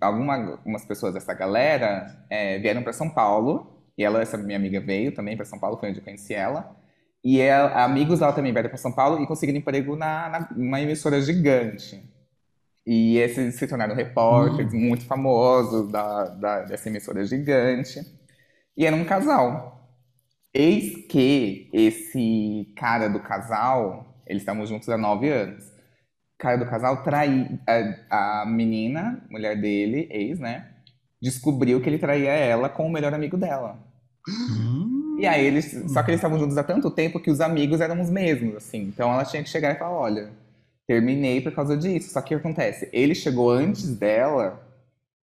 alguma, 0.00 0.52
algumas 0.52 0.84
pessoas 0.84 1.14
dessa 1.14 1.34
galera 1.34 2.24
é, 2.30 2.60
vieram 2.60 2.84
para 2.84 2.92
São 2.92 3.10
Paulo. 3.10 3.71
E 3.96 4.04
ela, 4.04 4.20
essa 4.22 4.36
minha 4.38 4.56
amiga, 4.58 4.80
veio 4.80 5.14
também 5.14 5.36
para 5.36 5.44
São 5.46 5.58
Paulo, 5.58 5.78
foi 5.78 5.90
onde 5.90 5.98
eu 6.00 6.04
conheci 6.04 6.34
ela. 6.34 6.76
E 7.24 7.40
ela- 7.40 7.84
amigos 7.84 8.20
dela 8.20 8.32
também 8.32 8.52
vieram 8.52 8.68
para 8.68 8.78
São 8.78 8.92
Paulo 8.92 9.22
e 9.22 9.26
conseguiram 9.26 9.58
emprego 9.58 9.96
na, 9.96 10.28
na, 10.28 10.48
numa 10.56 10.80
emissora 10.80 11.20
gigante. 11.20 12.02
E 12.86 13.18
esses 13.18 13.56
se 13.56 13.66
tornaram 13.68 13.94
repórteres 13.94 14.72
muito 14.74 15.04
famosos 15.06 15.90
da, 15.90 16.24
da- 16.28 16.62
dessa 16.62 16.88
emissora 16.88 17.24
gigante. 17.24 18.00
E 18.76 18.86
era 18.86 18.96
um 18.96 19.04
casal. 19.04 19.90
Eis 20.54 21.06
que 21.08 21.70
esse 21.72 22.72
cara 22.76 23.08
do 23.08 23.20
casal, 23.20 24.22
eles 24.26 24.42
estavam 24.42 24.66
juntos 24.66 24.88
há 24.88 24.98
nove 24.98 25.30
anos. 25.30 25.64
O 25.66 26.38
cara 26.38 26.58
do 26.58 26.66
casal 26.66 27.02
traiu 27.04 27.58
a, 28.10 28.42
a 28.42 28.46
menina, 28.46 29.24
mulher 29.30 29.60
dele, 29.60 30.08
ex, 30.10 30.38
né? 30.40 30.71
Descobriu 31.22 31.80
que 31.80 31.88
ele 31.88 31.98
traía 31.98 32.32
ela 32.32 32.68
com 32.68 32.86
o 32.86 32.90
melhor 32.90 33.14
amigo 33.14 33.36
dela. 33.36 33.78
Hum. 34.28 35.16
E 35.18 35.26
aí 35.26 35.46
eles, 35.46 35.70
só 35.92 36.02
que 36.02 36.10
eles 36.10 36.18
estavam 36.18 36.38
juntos 36.38 36.58
há 36.58 36.64
tanto 36.64 36.90
tempo 36.90 37.20
que 37.20 37.30
os 37.30 37.40
amigos 37.40 37.80
eram 37.80 38.00
os 38.00 38.10
mesmos, 38.10 38.56
assim. 38.56 38.80
Então 38.82 39.12
ela 39.12 39.24
tinha 39.24 39.42
que 39.42 39.48
chegar 39.48 39.72
e 39.72 39.78
falar, 39.78 39.96
olha, 39.96 40.30
terminei 40.86 41.40
por 41.40 41.52
causa 41.52 41.76
disso. 41.76 42.12
Só 42.12 42.20
que 42.20 42.34
o 42.34 42.40
que 42.40 42.46
acontece? 42.46 42.88
Ele 42.92 43.14
chegou 43.14 43.50
antes 43.50 43.96
dela 43.96 44.60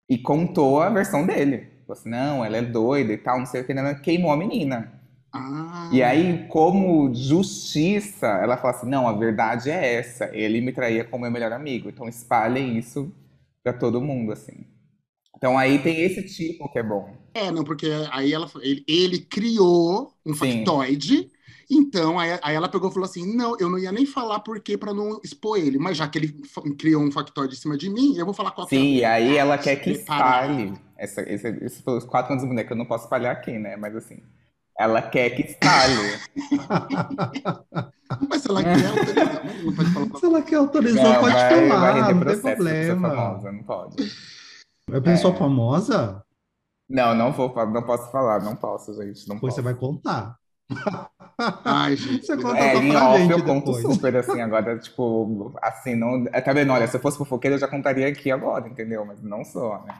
e 0.09 0.17
contou 0.17 0.81
a 0.81 0.89
versão 0.89 1.25
dele. 1.25 1.67
Falou 1.85 1.99
assim, 1.99 2.09
não, 2.09 2.45
ela 2.45 2.57
é 2.57 2.61
doida 2.61 3.11
e 3.11 3.17
tal, 3.17 3.39
não 3.39 3.45
sei 3.45 3.61
o 3.61 3.65
que, 3.65 3.73
né? 3.73 3.93
queimou 3.95 4.31
a 4.31 4.37
menina. 4.37 4.91
Ah, 5.33 5.89
E 5.91 6.01
aí, 6.01 6.47
como 6.47 7.13
justiça, 7.13 8.27
ela 8.41 8.57
fala 8.57 8.73
assim, 8.75 8.89
não, 8.89 9.07
a 9.07 9.13
verdade 9.13 9.69
é 9.69 9.95
essa. 9.95 10.29
Ele 10.33 10.61
me 10.61 10.71
traía 10.71 11.03
como 11.03 11.23
meu 11.23 11.31
melhor 11.31 11.51
amigo. 11.51 11.89
Então 11.89 12.07
espalhem 12.07 12.77
isso 12.77 13.11
pra 13.63 13.73
todo 13.73 14.01
mundo, 14.01 14.31
assim. 14.31 14.65
Então 15.39 15.57
aí 15.57 15.79
tem 15.79 16.01
esse 16.01 16.21
tipo 16.23 16.69
que 16.69 16.79
é 16.79 16.83
bom. 16.83 17.09
É, 17.33 17.49
não, 17.49 17.63
porque 17.63 17.89
aí 18.11 18.33
ela, 18.33 18.51
ele, 18.61 18.83
ele 18.85 19.19
criou 19.19 20.13
um 20.25 20.33
Sim. 20.33 20.65
factoide 20.65 21.31
Então, 21.71 22.19
aí, 22.19 22.37
aí 22.43 22.55
ela 22.55 22.67
pegou 22.67 22.89
e 22.89 22.93
falou 22.93 23.07
assim: 23.07 23.35
não, 23.35 23.55
eu 23.57 23.69
não 23.69 23.79
ia 23.79 23.91
nem 23.91 24.05
falar 24.05 24.41
por 24.41 24.59
quê 24.59 24.77
pra 24.77 24.93
não 24.93 25.17
expor 25.23 25.57
ele, 25.57 25.79
mas 25.79 25.95
já 25.95 26.09
que 26.09 26.17
ele 26.17 26.35
criou 26.77 27.01
um 27.01 27.11
factóide 27.11 27.53
em 27.53 27.57
cima 27.57 27.77
de 27.77 27.89
mim, 27.89 28.17
eu 28.17 28.25
vou 28.25 28.33
falar 28.33 28.51
qual 28.51 28.67
é. 28.67 28.69
Sim, 28.69 28.95
e 28.95 29.05
aí 29.05 29.37
ela 29.37 29.57
quer 29.57 29.77
que 29.77 29.91
espalhe. 29.91 30.73
Essa, 30.97 31.21
esse, 31.21 31.47
esses 31.63 31.79
foram 31.79 31.99
os 31.99 32.05
quatro 32.05 32.33
anos 32.33 32.43
do 32.43 32.49
boneco, 32.49 32.73
eu 32.73 32.77
não 32.77 32.85
posso 32.85 33.05
espalhar 33.05 33.31
aqui, 33.31 33.57
né? 33.57 33.77
Mas 33.77 33.95
assim, 33.95 34.17
ela 34.77 35.01
quer 35.01 35.29
que 35.29 35.43
espalhe. 35.43 36.19
Mas 38.27 38.41
se 38.41 38.49
ela 38.49 38.63
quer 38.63 38.87
autorizar, 38.87 39.45
não 39.63 39.73
pode 39.73 39.91
falar 39.91 40.19
Se 40.19 40.25
ela 40.25 40.41
quer 40.41 40.55
autorizar, 40.55 41.03
Não, 41.03 41.19
pode 41.21 41.33
vai, 41.35 41.49
vai 41.49 41.67
falar, 41.69 41.95
não 41.95 42.07
tem 42.07 42.19
processo, 42.19 42.47
é 42.47 42.55
problema. 42.55 43.09
famosa, 43.09 43.51
não 43.51 43.63
pode. 43.63 44.11
É 44.93 45.01
pessoa 45.01 45.33
É. 45.33 45.37
famosa? 45.37 46.23
Não, 46.89 47.13
não 47.15 47.31
vou, 47.31 47.53
não 47.67 47.83
posso 47.83 48.11
falar, 48.11 48.41
não 48.43 48.55
posso, 48.55 48.93
gente, 48.95 49.27
não 49.27 49.35
Depois 49.35 49.53
posso. 49.53 49.55
você 49.55 49.61
vai 49.61 49.75
contar. 49.75 50.35
Ai, 51.65 51.95
gente. 51.97 52.25
Você 52.25 52.35
conta 52.37 52.57
É, 52.57 52.75
em 52.75 52.89
pra 52.91 53.09
off 53.09 53.19
gente 53.19 53.31
eu 53.31 53.43
conto 53.43 53.71
depois. 53.73 53.83
super, 53.83 54.15
assim, 54.15 54.41
agora, 54.41 54.77
tipo, 54.79 55.53
assim, 55.61 55.95
não... 55.95 56.25
Tá 56.25 56.53
vendo? 56.53 56.71
Olha, 56.73 56.87
se 56.87 56.97
eu 56.97 57.01
fosse 57.01 57.17
fofoqueira, 57.17 57.55
eu 57.55 57.59
já 57.59 57.67
contaria 57.67 58.07
aqui 58.07 58.31
agora, 58.31 58.67
entendeu? 58.67 59.05
Mas 59.05 59.21
não 59.21 59.43
sou, 59.45 59.81
né? 59.83 59.93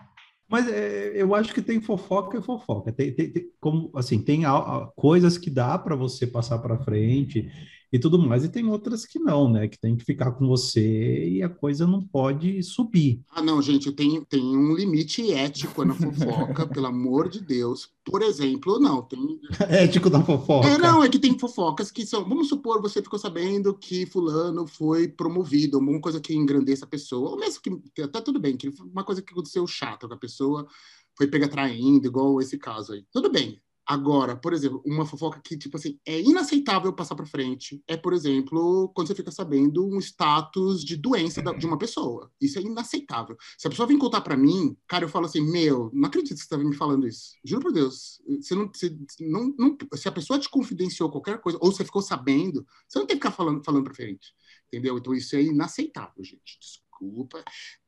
Mas 0.50 0.68
é, 0.68 1.12
eu 1.16 1.36
acho 1.36 1.54
que 1.54 1.62
tem 1.62 1.80
fofoca 1.80 2.38
e 2.40 2.42
fofoca. 2.42 2.92
Tem, 2.92 3.14
tem- 3.14 3.32
tem- 3.32 3.46
como, 3.62 3.92
assim, 3.96 4.20
tem 4.24 4.46
a- 4.46 4.52
a- 4.58 4.92
coisas 4.96 5.38
que 5.38 5.50
dá 5.50 5.78
para 5.78 5.96
você 5.96 6.26
passar 6.26 6.58
para 6.60 6.80
frente 6.80 7.48
e 7.92 7.98
tudo 7.98 8.20
mais, 8.20 8.44
e 8.44 8.50
tem 8.50 8.68
outras 8.68 9.06
que 9.06 9.18
não, 9.18 9.52
né? 9.52 9.68
Que 9.68 9.80
tem 9.80 9.96
que 9.96 10.06
ficar 10.06 10.32
com 10.32 10.48
você 10.48 11.28
e 11.28 11.42
a 11.42 11.50
coisa 11.50 11.88
não 11.88 12.02
pode 12.02 12.62
subir. 12.62 13.22
Ah, 13.32 13.42
não, 13.42 13.62
gente, 13.62 13.92
tenho, 13.92 14.24
tem 14.26 14.42
um 14.42 14.76
limite 14.76 15.32
ético 15.32 15.84
na 15.84 15.96
fofoca, 15.96 16.68
pelo 16.70 16.88
amor 16.88 17.30
de 17.30 17.42
Deus. 17.42 17.90
Por 18.06 18.22
exemplo, 18.22 18.80
não, 18.80 19.02
tem. 19.02 19.40
Ético 19.70 20.10
da 20.10 20.24
fofoca. 20.24 20.68
É, 20.68 20.78
não, 20.78 21.04
é 21.04 21.10
que 21.10 21.20
tem 21.20 21.38
fofocas 21.38 21.92
que 21.92 22.06
são. 22.06 22.28
Vamos 22.28 22.50
supor, 22.50 22.82
você 22.82 23.02
ficou 23.02 23.20
sabendo 23.20 23.74
que 23.74 24.06
Fulano 24.06 24.68
foi 24.68 25.08
promovido, 25.08 25.78
alguma 25.78 26.02
coisa 26.02 26.20
que 26.20 26.34
engrandeça 26.34 26.86
a 26.86 26.88
pessoa, 26.88 27.32
ou 27.32 27.40
mesmo 27.40 27.62
que. 27.62 28.08
Tá 28.08 28.22
tudo 28.22 28.40
bem, 28.40 28.58
que 28.58 28.72
uma 28.80 29.04
coisa 29.04 29.22
que 29.22 29.32
aconteceu 29.32 29.66
chata 29.68 30.08
com 30.08 30.14
a 30.14 30.18
pessoa 30.18 30.68
foi 31.16 31.28
pega 31.28 31.48
traindo, 31.48 32.08
igual 32.08 32.40
esse 32.40 32.58
caso 32.58 32.94
aí. 32.94 33.04
Tudo 33.12 33.32
bem. 33.32 33.62
Agora, 33.92 34.36
por 34.36 34.54
exemplo, 34.54 34.84
uma 34.86 35.04
fofoca 35.04 35.42
que, 35.44 35.58
tipo 35.58 35.76
assim, 35.76 35.98
é 36.06 36.22
inaceitável 36.22 36.94
passar 36.94 37.16
para 37.16 37.26
frente 37.26 37.82
é, 37.88 37.98
por 37.98 38.14
exemplo, 38.14 38.88
quando 38.94 39.08
você 39.08 39.16
fica 39.16 39.32
sabendo 39.32 39.84
um 39.84 39.98
status 39.98 40.84
de 40.86 40.96
doença 40.96 41.42
da- 41.42 41.54
de 41.54 41.66
uma 41.66 41.76
pessoa. 41.76 42.32
Isso 42.40 42.60
é 42.60 42.62
inaceitável. 42.62 43.36
Se 43.58 43.66
a 43.66 43.70
pessoa 43.72 43.88
vem 43.88 43.98
contar 43.98 44.22
para 44.22 44.38
mim, 44.38 44.78
cara, 44.88 45.06
eu 45.06 45.10
falo 45.10 45.26
assim, 45.26 45.42
meu, 45.42 45.90
não 45.92 46.08
acredito 46.08 46.36
que 46.38 46.44
você 46.44 46.50
tá 46.50 46.58
me 46.60 46.76
falando 46.76 47.08
isso. 47.08 47.32
Juro 47.44 47.64
por 47.64 47.72
Deus. 47.72 48.22
Você 48.40 48.54
não, 48.54 48.68
você 48.72 48.96
não, 49.22 49.56
não- 49.58 49.76
se 49.96 50.08
a 50.08 50.12
pessoa 50.12 50.38
te 50.38 50.48
confidenciou 50.50 51.10
qualquer 51.10 51.42
coisa, 51.42 51.58
ou 51.60 51.72
você 51.72 51.84
ficou 51.84 52.04
sabendo, 52.04 52.64
você 52.88 53.00
não 53.00 53.08
tem 53.08 53.18
que 53.18 53.24
ficar 53.26 53.36
falando, 53.36 53.64
falando 53.66 53.86
para 53.86 53.96
frente. 53.96 54.36
Entendeu? 54.68 55.00
Então 55.00 55.16
isso 55.16 55.36
é 55.36 55.42
inaceitável, 55.42 56.24
gente. 56.24 56.60
Desculpa. 56.60 57.44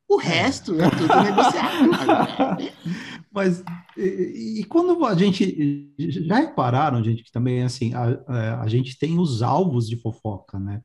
O 0.07 0.17
resto 0.17 0.73
é 0.81 0.89
tudo 0.89 1.23
negociável. 1.23 1.91
Mas 3.33 3.63
e, 3.97 4.59
e 4.59 4.63
quando 4.65 5.05
a 5.05 5.15
gente 5.15 5.93
já 5.99 6.35
repararam, 6.37 7.03
gente, 7.03 7.23
que 7.23 7.31
também 7.31 7.63
assim 7.63 7.93
a, 7.93 8.19
a, 8.27 8.61
a 8.63 8.67
gente 8.67 8.97
tem 8.97 9.19
os 9.19 9.41
alvos 9.41 9.87
de 9.87 9.95
fofoca, 9.97 10.59
né? 10.59 10.81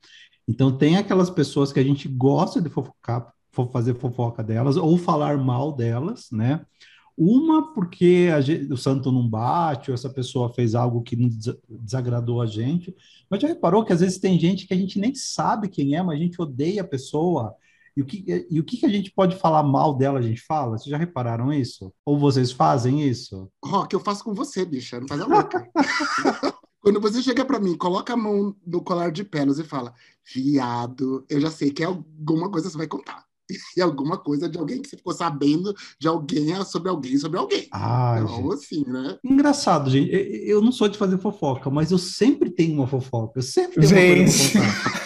Então 0.48 0.76
tem 0.76 0.96
aquelas 0.96 1.28
pessoas 1.28 1.72
que 1.72 1.80
a 1.80 1.84
gente 1.84 2.06
gosta 2.08 2.60
de 2.62 2.68
fofocar, 2.68 3.32
fo- 3.52 3.68
fazer 3.72 3.94
fofoca 3.96 4.44
delas 4.44 4.76
ou 4.76 4.96
falar 4.96 5.36
mal 5.38 5.72
delas, 5.72 6.28
né? 6.30 6.64
Uma 7.18 7.72
porque 7.72 8.28
gente- 8.42 8.70
o 8.72 8.76
santo 8.76 9.10
não 9.10 9.26
bate, 9.26 9.90
ou 9.90 9.94
essa 9.94 10.10
pessoa 10.10 10.52
fez 10.52 10.74
algo 10.74 11.02
que 11.02 11.16
desagradou 11.68 12.42
a 12.42 12.46
gente. 12.46 12.94
Mas 13.30 13.40
já 13.40 13.48
reparou 13.48 13.84
que 13.84 13.92
às 13.92 14.00
vezes 14.00 14.18
tem 14.18 14.38
gente 14.38 14.66
que 14.66 14.74
a 14.74 14.76
gente 14.76 14.98
nem 14.98 15.14
sabe 15.14 15.68
quem 15.68 15.96
é, 15.96 16.02
mas 16.02 16.18
a 16.18 16.22
gente 16.22 16.40
odeia 16.40 16.82
a 16.82 16.86
pessoa. 16.86 17.54
E 17.96 18.02
o 18.02 18.04
que, 18.04 18.46
e 18.50 18.60
o 18.60 18.64
que 18.64 18.76
que 18.76 18.84
a 18.86 18.90
gente 18.90 19.10
pode 19.10 19.36
falar 19.36 19.62
mal 19.62 19.94
dela, 19.96 20.18
a 20.18 20.22
gente 20.22 20.42
fala? 20.42 20.76
Vocês 20.76 20.90
já 20.90 20.98
repararam 20.98 21.50
isso? 21.52 21.90
Ou 22.04 22.18
vocês 22.18 22.52
fazem 22.52 23.02
isso? 23.02 23.48
Rock, 23.64 23.94
eu 23.94 24.00
faço 24.00 24.22
com 24.22 24.34
você, 24.34 24.64
bicha, 24.66 25.00
não 25.00 25.08
faz 25.08 25.20
a 25.22 25.26
louca. 25.26 25.66
Quando 26.80 27.00
você 27.00 27.20
chega 27.22 27.44
pra 27.44 27.58
mim, 27.58 27.76
coloca 27.76 28.12
a 28.12 28.16
mão 28.16 28.54
no 28.64 28.80
colar 28.82 29.10
de 29.10 29.24
pérolas 29.24 29.58
e 29.58 29.64
fala, 29.64 29.92
viado, 30.34 31.24
eu 31.28 31.40
já 31.40 31.50
sei 31.50 31.70
que 31.70 31.82
é 31.82 31.86
alguma 31.86 32.50
coisa 32.50 32.66
que 32.68 32.72
você 32.72 32.78
vai 32.78 32.86
contar. 32.86 33.24
E 33.76 33.80
alguma 33.80 34.18
coisa 34.18 34.48
de 34.48 34.58
alguém 34.58 34.82
que 34.82 34.88
você 34.88 34.96
ficou 34.96 35.12
sabendo 35.12 35.72
de 36.00 36.08
alguém 36.08 36.52
sobre 36.64 36.88
alguém 36.90 37.16
sobre 37.16 37.38
alguém. 37.38 37.68
Ai, 37.72 38.22
Então, 38.22 38.36
gente. 38.36 38.54
assim, 38.54 38.84
né? 38.88 39.18
Engraçado, 39.24 39.88
gente. 39.88 40.10
Eu 40.12 40.60
não 40.60 40.72
sou 40.72 40.88
de 40.88 40.98
fazer 40.98 41.16
fofoca, 41.18 41.70
mas 41.70 41.92
eu 41.92 41.98
sempre 41.98 42.50
tenho 42.50 42.74
uma 42.74 42.86
fofoca. 42.88 43.38
Eu 43.38 43.42
sempre 43.42 43.86
tenho 43.86 44.16
uma 44.16 44.16
coisa 44.16 44.32
Gente. 44.32 44.52
pra 44.52 44.62
contar. 44.62 45.05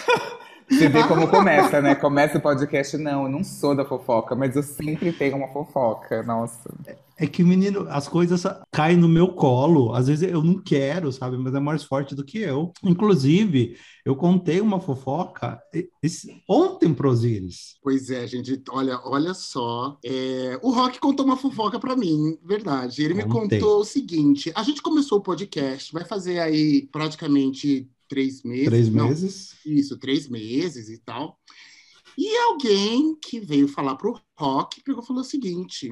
Você 0.71 0.87
vê 0.89 1.03
como 1.07 1.27
começa, 1.29 1.81
né? 1.81 1.93
Começa 1.95 2.37
o 2.37 2.41
podcast, 2.41 2.97
não, 2.97 3.23
eu 3.23 3.29
não 3.29 3.43
sou 3.43 3.75
da 3.75 3.83
fofoca, 3.85 4.35
mas 4.35 4.55
eu 4.55 4.63
sempre 4.63 5.11
tenho 5.11 5.35
uma 5.37 5.47
fofoca, 5.49 6.23
nossa. 6.23 6.69
É 7.17 7.27
que, 7.27 7.43
menino, 7.43 7.85
as 7.89 8.07
coisas 8.07 8.43
caem 8.71 8.97
no 8.97 9.07
meu 9.07 9.27
colo. 9.33 9.93
Às 9.93 10.07
vezes 10.07 10.27
eu 10.27 10.41
não 10.43 10.59
quero, 10.59 11.11
sabe? 11.11 11.37
Mas 11.37 11.53
é 11.53 11.59
mais 11.59 11.83
forte 11.83 12.15
do 12.15 12.23
que 12.25 12.39
eu. 12.39 12.71
Inclusive, 12.83 13.77
eu 14.03 14.15
contei 14.15 14.59
uma 14.59 14.79
fofoca 14.79 15.61
esse- 16.01 16.41
ontem 16.49 16.91
pro 16.91 17.09
Osiris. 17.11 17.75
Pois 17.83 18.09
é, 18.09 18.25
gente, 18.25 18.59
olha, 18.71 18.99
olha 19.03 19.35
só. 19.35 19.99
é, 20.03 20.57
o 20.63 20.71
Rock 20.71 20.99
contou 20.99 21.23
uma 21.25 21.37
fofoca 21.37 21.79
pra 21.79 21.95
mim, 21.95 22.37
verdade. 22.43 23.03
Ele 23.03 23.13
me 23.13 23.25
contou 23.27 23.81
o 23.81 23.85
seguinte: 23.85 24.51
a 24.55 24.63
gente 24.63 24.81
começou 24.81 25.19
o 25.19 25.21
podcast, 25.21 25.93
vai 25.93 26.03
fazer 26.05 26.39
aí 26.39 26.87
praticamente 26.91 27.87
três 28.11 28.43
meses. 28.43 28.65
Três 28.65 28.89
não, 28.89 29.07
meses. 29.07 29.55
Isso, 29.65 29.97
três 29.97 30.27
meses 30.27 30.89
e 30.89 30.97
tal. 30.97 31.39
E 32.17 32.37
alguém 32.39 33.15
que 33.15 33.39
veio 33.39 33.69
falar 33.69 33.95
pro 33.95 34.19
Rock 34.37 34.83
pegou 34.83 35.01
falou 35.01 35.21
o 35.21 35.25
seguinte: 35.25 35.89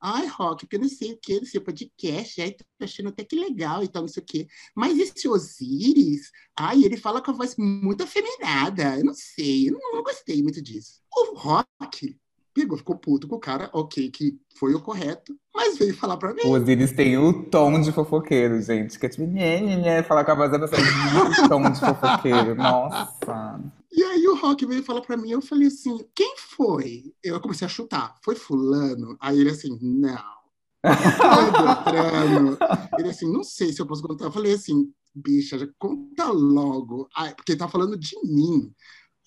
Ai, 0.00 0.26
Rock, 0.28 0.64
porque 0.64 0.76
eu 0.76 0.80
não 0.80 0.88
sei 0.88 1.12
o 1.12 1.18
que 1.18 1.38
do 1.38 1.44
seu 1.44 1.60
podcast, 1.60 2.40
aí 2.40 2.56
tô 2.56 2.64
achando 2.80 3.10
até 3.10 3.22
que 3.22 3.36
legal 3.36 3.84
e 3.84 3.88
tal, 3.88 4.02
não 4.02 4.08
sei 4.08 4.22
o 4.22 4.26
quê. 4.26 4.48
Mas 4.74 4.98
esse 4.98 5.28
Osiris, 5.28 6.30
ai, 6.58 6.84
ele 6.84 6.96
fala 6.96 7.20
com 7.20 7.32
a 7.32 7.34
voz 7.34 7.54
muito 7.58 8.02
afeminada. 8.02 8.98
Eu 8.98 9.04
não 9.04 9.14
sei, 9.14 9.68
eu 9.68 9.74
não, 9.74 9.92
não 9.92 10.02
gostei 10.02 10.42
muito 10.42 10.62
disso. 10.62 11.02
O 11.14 11.34
Rock 11.36 12.18
pegou, 12.54 12.78
ficou 12.78 12.96
puto 12.96 13.26
com 13.26 13.36
o 13.36 13.40
cara, 13.40 13.70
ok, 13.72 14.10
que 14.10 14.38
foi 14.56 14.74
o 14.74 14.80
correto, 14.80 15.34
mas 15.54 15.78
veio 15.78 15.96
falar 15.96 16.16
pra 16.16 16.34
mim. 16.34 16.42
O 16.44 16.50
Osiris 16.52 16.92
tem 16.92 17.16
o 17.16 17.44
tom 17.44 17.80
de 17.80 17.92
fofoqueiro, 17.92 18.60
gente. 18.60 18.98
Que 18.98 19.06
é 19.06 19.08
tipo, 19.08 19.24
nhê, 19.24 19.60
nhê, 19.60 20.02
falar 20.02 20.24
com 20.24 20.32
a 20.32 20.34
voz 20.34 20.50
da 20.50 20.58
pessoa. 20.58 20.80
O 21.44 21.48
tom 21.48 21.70
de 21.70 21.80
fofoqueiro, 21.80 22.54
nossa. 22.54 23.60
E 23.92 24.02
aí 24.02 24.26
o 24.26 24.36
Rock 24.36 24.64
veio 24.66 24.82
falar 24.82 25.02
pra 25.02 25.16
mim, 25.16 25.30
eu 25.30 25.42
falei 25.42 25.68
assim, 25.68 25.98
quem 26.14 26.34
foi? 26.38 27.12
Eu 27.22 27.40
comecei 27.40 27.66
a 27.66 27.70
chutar, 27.70 28.16
foi 28.24 28.34
fulano? 28.34 29.16
Aí 29.20 29.38
ele 29.38 29.50
assim, 29.50 29.78
não. 29.80 30.42
Ele 32.98 33.10
assim, 33.10 33.30
não 33.30 33.44
sei 33.44 33.72
se 33.72 33.80
eu 33.80 33.86
posso 33.86 34.02
contar. 34.02 34.24
Eu 34.24 34.32
falei 34.32 34.54
assim, 34.54 34.92
bicha, 35.14 35.58
já 35.58 35.66
conta 35.78 36.30
logo. 36.30 37.08
Porque 37.36 37.52
ele 37.52 37.58
tá 37.58 37.68
falando 37.68 37.96
de 37.96 38.16
mim. 38.24 38.72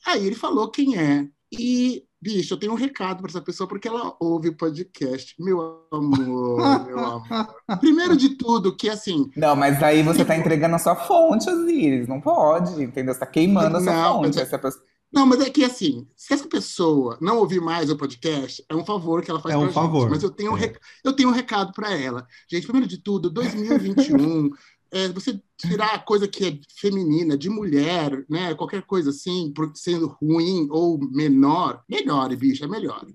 Aí 0.06 0.26
ele 0.26 0.36
falou 0.36 0.70
quem 0.70 0.98
é. 0.98 1.28
E, 1.52 2.04
bicho, 2.26 2.54
eu 2.56 2.58
tenho 2.58 2.72
um 2.74 2.76
recado 2.76 3.20
para 3.22 3.30
essa 3.30 3.42
pessoa, 3.42 3.68
porque 3.68 3.88
ela 3.88 4.16
ouve 4.20 4.50
o 4.50 4.58
podcast. 4.58 5.36
Meu 5.40 5.86
amor, 5.94 6.86
meu 6.88 7.00
amor. 7.00 7.56
Primeiro 7.80 8.18
de 8.18 8.30
tudo, 8.36 8.76
que 8.76 8.90
assim, 8.90 9.30
Não, 9.38 9.56
mas 9.56 9.82
aí 9.84 10.02
você 10.02 10.26
tá 10.26 10.36
entregando 10.36 10.76
a 10.76 10.80
sua 10.80 10.96
fonte, 10.96 11.48
Osiris. 11.50 12.08
Não 12.08 12.20
pode, 12.20 12.82
entendeu? 12.82 13.14
Você 13.14 13.20
tá 13.20 13.28
queimando 13.28 13.78
a 13.78 13.82
sua 13.82 13.94
Não, 13.94 14.14
fonte. 14.16 14.28
mas 14.30 14.38
é- 14.38 14.42
Essa 14.42 14.58
pessoa... 14.58 14.84
Não, 15.14 15.26
mas 15.26 15.40
é 15.40 15.50
que 15.50 15.64
assim, 15.64 16.08
se 16.16 16.34
essa 16.34 16.48
pessoa 16.48 17.18
não 17.22 17.38
ouvir 17.38 17.62
mais 17.62 17.90
o 17.90 17.96
podcast, 17.96 18.66
é 18.68 18.76
um 18.76 18.84
favor 18.84 19.22
que 19.22 19.30
ela 19.32 19.40
faz 19.40 19.54
É 19.54 19.58
um 19.58 19.72
favor. 19.72 20.02
gente. 20.02 20.10
Mas 20.10 20.24
eu 20.24 20.32
tenho, 20.32 20.52
um 20.54 20.58
É. 20.58 20.62
rec- 20.62 20.80
eu 21.06 21.14
tenho 21.14 21.30
um 21.30 21.32
recado 21.32 21.72
para 21.74 21.94
ela. 21.96 22.26
Gente, 22.52 22.64
primeiro 22.66 22.88
de 22.88 22.98
tudo, 22.98 23.30
2021, 23.30 24.50
é, 24.92 25.08
você 25.10 25.40
tirar 25.58 25.96
a 25.96 26.00
coisa 26.00 26.28
que 26.28 26.46
é 26.46 26.60
feminina, 26.80 27.38
de 27.38 27.50
mulher, 27.50 28.26
né? 28.30 28.54
Qualquer 28.56 28.84
coisa 28.84 29.10
assim, 29.10 29.54
sendo 29.74 30.08
ruim 30.22 30.68
ou 30.70 31.00
menor, 31.00 31.84
melhore, 31.90 32.36
bicho, 32.36 32.64
é 32.64 32.68
melhor. 32.68 33.06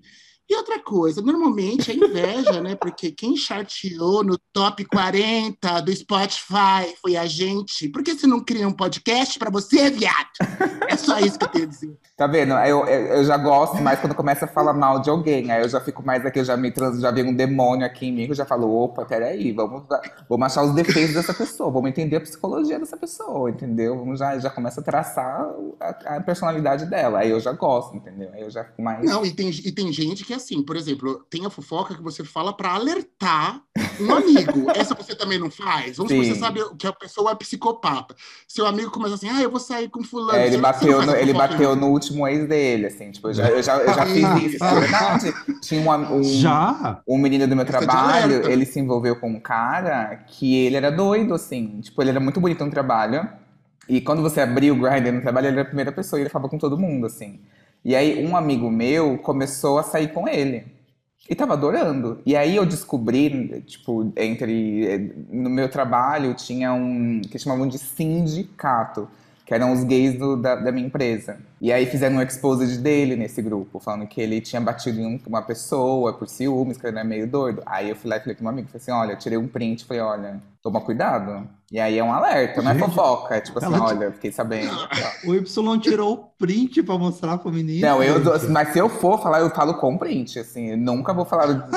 E 0.51 0.57
outra 0.57 0.81
coisa, 0.81 1.23
normalmente 1.23 1.93
é 1.93 1.95
inveja, 1.95 2.61
né? 2.61 2.75
Porque 2.75 3.13
quem 3.13 3.37
charteou 3.37 4.25
no 4.25 4.37
top 4.53 4.85
40 4.85 5.81
do 5.81 5.95
Spotify 5.95 6.93
foi 7.01 7.17
a 7.17 7.25
gente. 7.25 7.89
Por 7.89 8.03
que 8.03 8.15
você 8.15 8.27
não 8.27 8.41
cria 8.41 8.67
um 8.67 8.73
podcast 8.73 9.39
para 9.39 9.49
você, 9.49 9.91
viado? 9.91 10.27
É 10.89 10.97
só 10.97 11.21
isso 11.21 11.39
que 11.39 11.45
eu 11.45 11.49
tenho 11.49 11.65
a 11.67 11.69
dizer. 11.69 11.97
Tá 12.17 12.27
vendo? 12.27 12.55
Eu, 12.55 12.85
eu, 12.85 13.07
eu 13.19 13.25
já 13.25 13.37
gosto 13.37 13.81
mais 13.81 14.01
quando 14.01 14.13
começa 14.13 14.45
a 14.45 14.49
falar 14.49 14.73
mal 14.73 15.01
de 15.01 15.09
alguém. 15.09 15.53
Aí 15.53 15.63
eu 15.63 15.69
já 15.69 15.81
fico 15.81 16.05
mais 16.05 16.27
aqui, 16.27 16.41
eu 16.41 16.45
já 16.45 16.57
me 16.57 16.73
trans, 16.73 17.01
já 17.01 17.13
vem 17.13 17.25
um 17.25 17.33
demônio 17.33 17.87
aqui 17.87 18.07
em 18.07 18.13
mim, 18.13 18.25
que 18.25 18.33
eu 18.33 18.37
já 18.37 18.45
falo, 18.45 18.69
opa, 18.75 19.05
peraí, 19.05 19.53
vamos, 19.53 19.85
vamos 20.29 20.47
achar 20.47 20.65
os 20.65 20.75
defeitos 20.75 21.15
dessa 21.15 21.33
pessoa, 21.33 21.71
vamos 21.71 21.91
entender 21.91 22.17
a 22.17 22.21
psicologia 22.21 22.77
dessa 22.77 22.97
pessoa, 22.97 23.49
entendeu? 23.49 23.97
Vamos 23.97 24.19
já, 24.19 24.37
já 24.37 24.51
começa 24.51 24.81
a 24.81 24.85
traçar 24.85 25.49
a, 25.79 26.17
a 26.17 26.21
personalidade 26.21 26.87
dela. 26.87 27.21
Aí 27.21 27.31
eu 27.31 27.39
já 27.39 27.53
gosto, 27.53 27.97
entendeu? 27.97 28.31
Aí 28.35 28.43
eu 28.43 28.51
já 28.51 28.65
fico 28.65 28.83
mais. 28.83 29.09
Não, 29.09 29.25
e 29.25 29.31
tem, 29.31 29.49
e 29.49 29.71
tem 29.71 29.93
gente 29.93 30.25
que 30.25 30.35
é 30.35 30.40
assim, 30.41 30.63
por 30.63 30.77
exemplo, 30.77 31.25
tem 31.31 31.47
a 31.47 31.51
fofoca 31.51 31.95
que 31.95 32.03
você 32.03 32.25
fala 32.25 32.53
para 32.53 32.73
alertar 32.73 33.63
Um 34.01 34.15
amigo, 34.15 34.71
essa 34.75 34.95
você 34.95 35.15
também 35.15 35.39
não 35.39 35.51
faz? 35.51 35.97
Vamos 35.97 36.13
supor, 36.13 36.25
você 36.25 36.35
sabe 36.35 36.61
que 36.79 36.87
a 36.87 36.93
pessoa 36.93 37.33
é 37.33 37.35
psicopata. 37.35 38.15
Seu 38.49 38.67
amigo 38.67 38.91
começa 38.91 39.15
assim, 39.15 39.29
ah, 39.29 39.43
eu 39.43 39.51
vou 39.51 39.61
sair 39.61 39.89
com 39.89 40.03
fulano. 40.03 40.39
É, 40.39 40.47
ele 40.47 40.59
bateu, 40.59 41.05
no, 41.05 41.15
ele 41.15 41.33
bateu 41.33 41.77
no 41.77 41.89
último 41.89 42.27
ex 42.27 42.49
dele, 42.49 42.87
assim, 42.87 43.11
tipo, 43.11 43.29
eu 43.29 43.35
já, 43.35 43.49
eu 43.49 43.63
já, 43.63 43.77
eu 43.79 43.95
já 43.95 44.07
fiz 44.07 44.55
isso, 44.55 44.65
é 44.65 44.81
verdade. 44.81 45.35
Tinha 45.61 45.81
um, 45.81 46.17
um, 46.17 46.23
Já? 46.25 47.01
um 47.07 47.19
menino 47.19 47.47
do 47.47 47.55
meu 47.55 47.65
de 47.65 47.71
trabalho, 47.71 48.51
ele 48.51 48.65
se 48.65 48.81
envolveu 48.81 49.17
com 49.17 49.31
um 49.31 49.41
cara 49.41 50.25
que 50.27 50.57
ele 50.65 50.77
era 50.77 50.91
doido, 50.91 51.35
assim, 51.35 51.81
tipo, 51.81 52.01
ele 52.03 52.11
era 52.11 52.21
muito 52.21 52.41
bonito 52.41 52.65
no 52.65 52.71
trabalho, 52.71 53.29
e 53.89 54.01
quando 54.01 54.23
você 54.23 54.41
abria 54.41 54.73
o 54.73 54.77
Grindr 54.77 55.13
no 55.13 55.21
trabalho, 55.21 55.49
ele 55.49 55.59
era 55.59 55.63
a 55.63 55.67
primeira 55.67 55.93
pessoa, 55.93 56.19
e 56.19 56.23
ele 56.23 56.31
falava 56.31 56.49
com 56.49 56.59
todo 56.59 56.79
mundo, 56.79 57.07
assim. 57.07 57.41
E 57.85 57.95
aí, 57.97 58.27
um 58.27 58.37
amigo 58.37 58.71
meu 58.71 59.19
começou 59.19 59.79
a 59.79 59.83
sair 59.83 60.13
com 60.13 60.29
ele. 60.29 60.65
E 61.29 61.35
tava 61.35 61.55
adorando. 61.55 62.21
E 62.27 62.37
aí 62.37 62.57
eu 62.57 62.67
descobri, 62.67 63.63
tipo, 63.63 64.13
entre. 64.17 64.87
eh, 64.87 64.99
No 65.31 65.49
meu 65.51 65.69
trabalho 65.71 66.35
tinha 66.35 66.73
um. 66.73 67.21
que 67.23 67.39
chamavam 67.39 67.69
de 67.69 67.79
sindicato, 67.79 69.09
que 69.47 69.55
eram 69.55 69.73
os 69.73 69.85
gays 69.85 70.19
do- 70.19 70.37
da, 70.37 70.57
da 70.57 70.73
minha 70.73 70.87
empresa. 70.87 71.39
E 71.61 71.73
aí 71.73 71.85
fizeram 71.87 72.17
um 72.17 72.23
exposed 72.23 72.79
dele 72.79 73.17
nesse 73.17 73.43
grupo, 73.43 73.79
falando 73.79 74.07
que 74.07 74.21
ele 74.21 74.41
tinha 74.41 74.61
batido 74.61 74.99
em 75.01 75.07
um- 75.07 75.21
uma 75.27 75.43
pessoa 75.43 76.13
por 76.15 76.27
ciúmes, 76.29 76.79
que 76.79 76.87
ele 76.87 76.97
era 76.99 77.07
meio 77.07 77.27
doido. 77.27 77.63
Aí 77.67 77.91
eu 77.91 77.97
fui 77.97 78.09
lá 78.09 78.17
e 78.17 78.21
falei 78.21 78.35
com 78.35 78.45
um 78.45 78.49
amigo, 78.49 78.69
falei 78.69 78.81
assim, 78.83 78.91
olha, 78.93 79.13
eu 79.13 79.19
tirei 79.19 79.37
um 79.37 79.47
print, 79.47 79.85
falei, 79.85 80.03
olha, 80.03 80.41
toma 80.63 80.81
cuidado. 80.81 81.47
E 81.73 81.79
aí 81.79 81.99
é 81.99 82.03
um 82.03 82.13
alerta, 82.13 82.61
não 82.63 82.73
é 82.73 82.75
Gente, 82.75 82.85
fofoca. 82.87 83.37
É 83.37 83.41
tipo 83.41 83.59
assim, 83.59 83.67
ela 83.69 83.85
olha, 83.85 84.11
fiquei 84.11 84.33
sabendo. 84.33 84.73
O 85.25 85.35
Y 85.37 85.79
tirou 85.79 86.13
o 86.15 86.17
print 86.37 86.83
pra 86.83 86.99
mostrar 86.99 87.39
pro 87.39 87.53
menino. 87.53 87.87
Não, 87.87 88.03
eu, 88.03 88.21
mas 88.51 88.73
se 88.73 88.79
eu 88.81 88.89
for 88.89 89.23
falar, 89.23 89.39
eu 89.41 89.51
falo 89.51 89.75
com 89.75 89.97
print, 89.97 90.39
assim, 90.41 90.71
eu 90.71 90.77
nunca 90.77 91.13
vou 91.15 91.25
falar, 91.25 91.69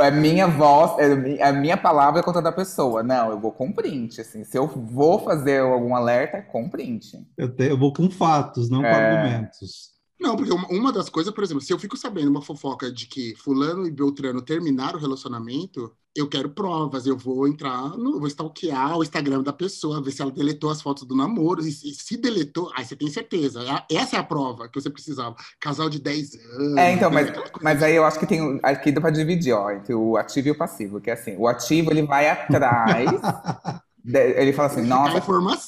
é 0.00 0.10
minha 0.10 0.46
voz, 0.46 0.98
é 0.98 1.14
mi- 1.14 1.36
é 1.38 1.48
a 1.48 1.52
minha 1.52 1.76
palavra 1.76 2.22
contra 2.22 2.40
a 2.40 2.44
da 2.44 2.52
pessoa, 2.52 3.02
não, 3.02 3.30
eu 3.32 3.38
vou 3.38 3.52
com 3.52 3.70
print, 3.70 4.18
assim, 4.20 4.44
se 4.44 4.56
eu 4.56 4.66
vou 4.66 5.18
fazer 5.18 5.60
algum 5.60 5.94
alerta, 5.94 6.38
é 6.38 6.40
com 6.40 6.66
print. 6.68 7.18
Eu, 7.36 7.48
te- 7.54 7.64
eu 7.68 7.78
vou 7.78 7.92
com 7.92 8.08
fatos, 8.10 8.70
não 8.70 8.80
com 8.80 8.88
Argumentos. 9.24 9.94
Não, 10.20 10.36
porque 10.36 10.52
uma, 10.52 10.68
uma 10.68 10.92
das 10.92 11.08
coisas, 11.08 11.34
por 11.34 11.42
exemplo, 11.44 11.62
se 11.62 11.72
eu 11.72 11.78
fico 11.78 11.96
sabendo 11.96 12.30
uma 12.30 12.40
fofoca 12.40 12.90
de 12.90 13.06
que 13.06 13.34
fulano 13.36 13.86
e 13.86 13.90
Beltrano 13.90 14.40
terminaram 14.40 14.96
o 14.98 15.00
relacionamento, 15.02 15.92
eu 16.16 16.28
quero 16.28 16.48
provas, 16.50 17.04
eu 17.06 17.16
vou 17.16 17.48
entrar, 17.48 17.90
no, 17.98 18.20
vou 18.20 18.28
stalkear 18.28 18.96
o 18.96 19.02
Instagram 19.02 19.42
da 19.42 19.52
pessoa, 19.52 20.00
ver 20.00 20.12
se 20.12 20.22
ela 20.22 20.30
deletou 20.30 20.70
as 20.70 20.80
fotos 20.80 21.02
do 21.04 21.16
namoro, 21.16 21.60
e, 21.66 21.72
se- 21.72 21.92
se 21.92 22.16
deletou, 22.16 22.70
aí 22.76 22.84
você 22.84 22.94
tem 22.94 23.08
certeza, 23.10 23.60
é 23.90 23.96
essa 23.96 24.16
é 24.16 24.18
a 24.20 24.22
prova 24.24 24.68
que 24.68 24.80
você 24.80 24.88
precisava. 24.88 25.34
Casal 25.60 25.90
de 25.90 25.98
10 25.98 26.34
anos. 26.36 26.76
É, 26.78 26.92
então, 26.92 27.10
mas, 27.10 27.28
mas 27.60 27.82
aí 27.82 27.96
eu 27.96 28.04
acho 28.04 28.18
que 28.20 28.26
tem, 28.26 28.60
aqui 28.62 28.92
dá 28.92 29.00
pra 29.00 29.10
dividir, 29.10 29.52
ó, 29.52 29.70
entre 29.72 29.92
o 29.92 30.16
ativo 30.16 30.48
e 30.48 30.50
o 30.52 30.56
passivo, 30.56 31.00
que 31.00 31.10
é 31.10 31.14
assim, 31.14 31.36
o 31.36 31.48
ativo, 31.48 31.90
ele 31.90 32.02
vai 32.02 32.30
atrás, 32.30 33.10
ele 34.06 34.52
fala 34.52 34.68
assim, 34.68 34.82
a 34.82 34.84
nossa. 34.84 35.20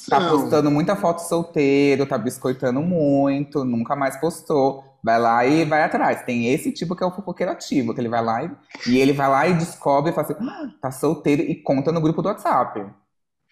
Tá 0.09 0.29
postando 0.29 0.69
muita 0.71 0.95
foto 0.95 1.19
solteiro, 1.19 2.05
tá 2.05 2.17
biscoitando 2.17 2.81
muito, 2.81 3.65
nunca 3.65 3.95
mais 3.95 4.15
postou. 4.17 4.83
Vai 5.03 5.19
lá 5.19 5.45
e 5.45 5.63
vai 5.65 5.83
atrás. 5.83 6.23
Tem 6.23 6.47
esse 6.53 6.71
tipo 6.71 6.95
que 6.95 7.03
é 7.03 7.07
o 7.07 7.11
fofoqueiro 7.11 7.51
ativo, 7.51 7.93
que 7.93 8.01
ele 8.01 8.09
vai 8.09 8.23
lá 8.23 8.43
e, 8.43 8.51
e 8.87 8.97
ele 8.99 9.13
vai 9.13 9.29
lá 9.29 9.47
e 9.47 9.53
descobre 9.53 10.11
e 10.11 10.13
fala 10.13 10.27
assim, 10.27 10.35
"Ah, 10.47 10.67
tá 10.81 10.91
solteiro 10.91 11.41
e 11.41 11.55
conta 11.55 11.91
no 11.91 12.01
grupo 12.01 12.21
do 12.21 12.27
WhatsApp. 12.27 12.85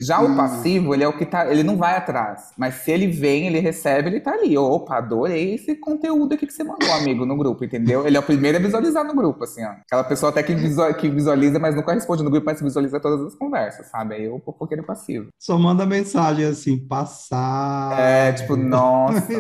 Já 0.01 0.19
o 0.21 0.27
Hum. 0.27 0.35
passivo, 0.35 0.93
ele 0.93 1.03
é 1.03 1.07
o 1.07 1.17
que 1.17 1.25
tá, 1.25 1.49
ele 1.49 1.63
não 1.63 1.77
vai 1.77 1.95
atrás. 1.95 2.51
Mas 2.57 2.75
se 2.75 2.91
ele 2.91 3.07
vem, 3.07 3.47
ele 3.47 3.59
recebe, 3.59 4.09
ele 4.09 4.19
tá 4.19 4.31
ali. 4.31 4.57
Opa, 4.57 4.97
adorei 4.97 5.55
esse 5.55 5.73
conteúdo 5.75 6.33
aqui 6.33 6.45
que 6.45 6.51
você 6.53 6.63
mandou, 6.65 6.91
amigo, 6.91 7.25
no 7.25 7.37
grupo, 7.37 7.63
entendeu? 7.63 8.05
Ele 8.05 8.17
é 8.17 8.19
o 8.19 8.23
primeiro 8.23 8.57
a 8.57 8.61
visualizar 8.61 9.05
no 9.05 9.15
grupo, 9.15 9.45
assim, 9.45 9.63
ó. 9.63 9.69
Aquela 9.69 10.03
pessoa 10.03 10.31
até 10.31 10.43
que, 10.43 10.53
visual- 10.53 10.93
que 10.95 11.09
visualiza, 11.09 11.59
mas 11.59 11.75
nunca 11.75 11.93
responde 11.93 12.23
no 12.23 12.29
grupo, 12.29 12.45
mas 12.45 12.61
visualiza 12.61 12.99
todas 12.99 13.25
as 13.25 13.35
conversas, 13.35 13.87
sabe? 13.89 14.15
Aí 14.15 14.25
é 14.25 14.29
o 14.29 14.39
fofoqueiro 14.39 14.83
passivo. 14.83 15.27
Só 15.39 15.57
manda 15.57 15.85
mensagem 15.85 16.45
assim, 16.45 16.77
passar. 16.77 17.97
É, 17.97 18.33
tipo, 18.33 18.57
nossa. 18.57 19.25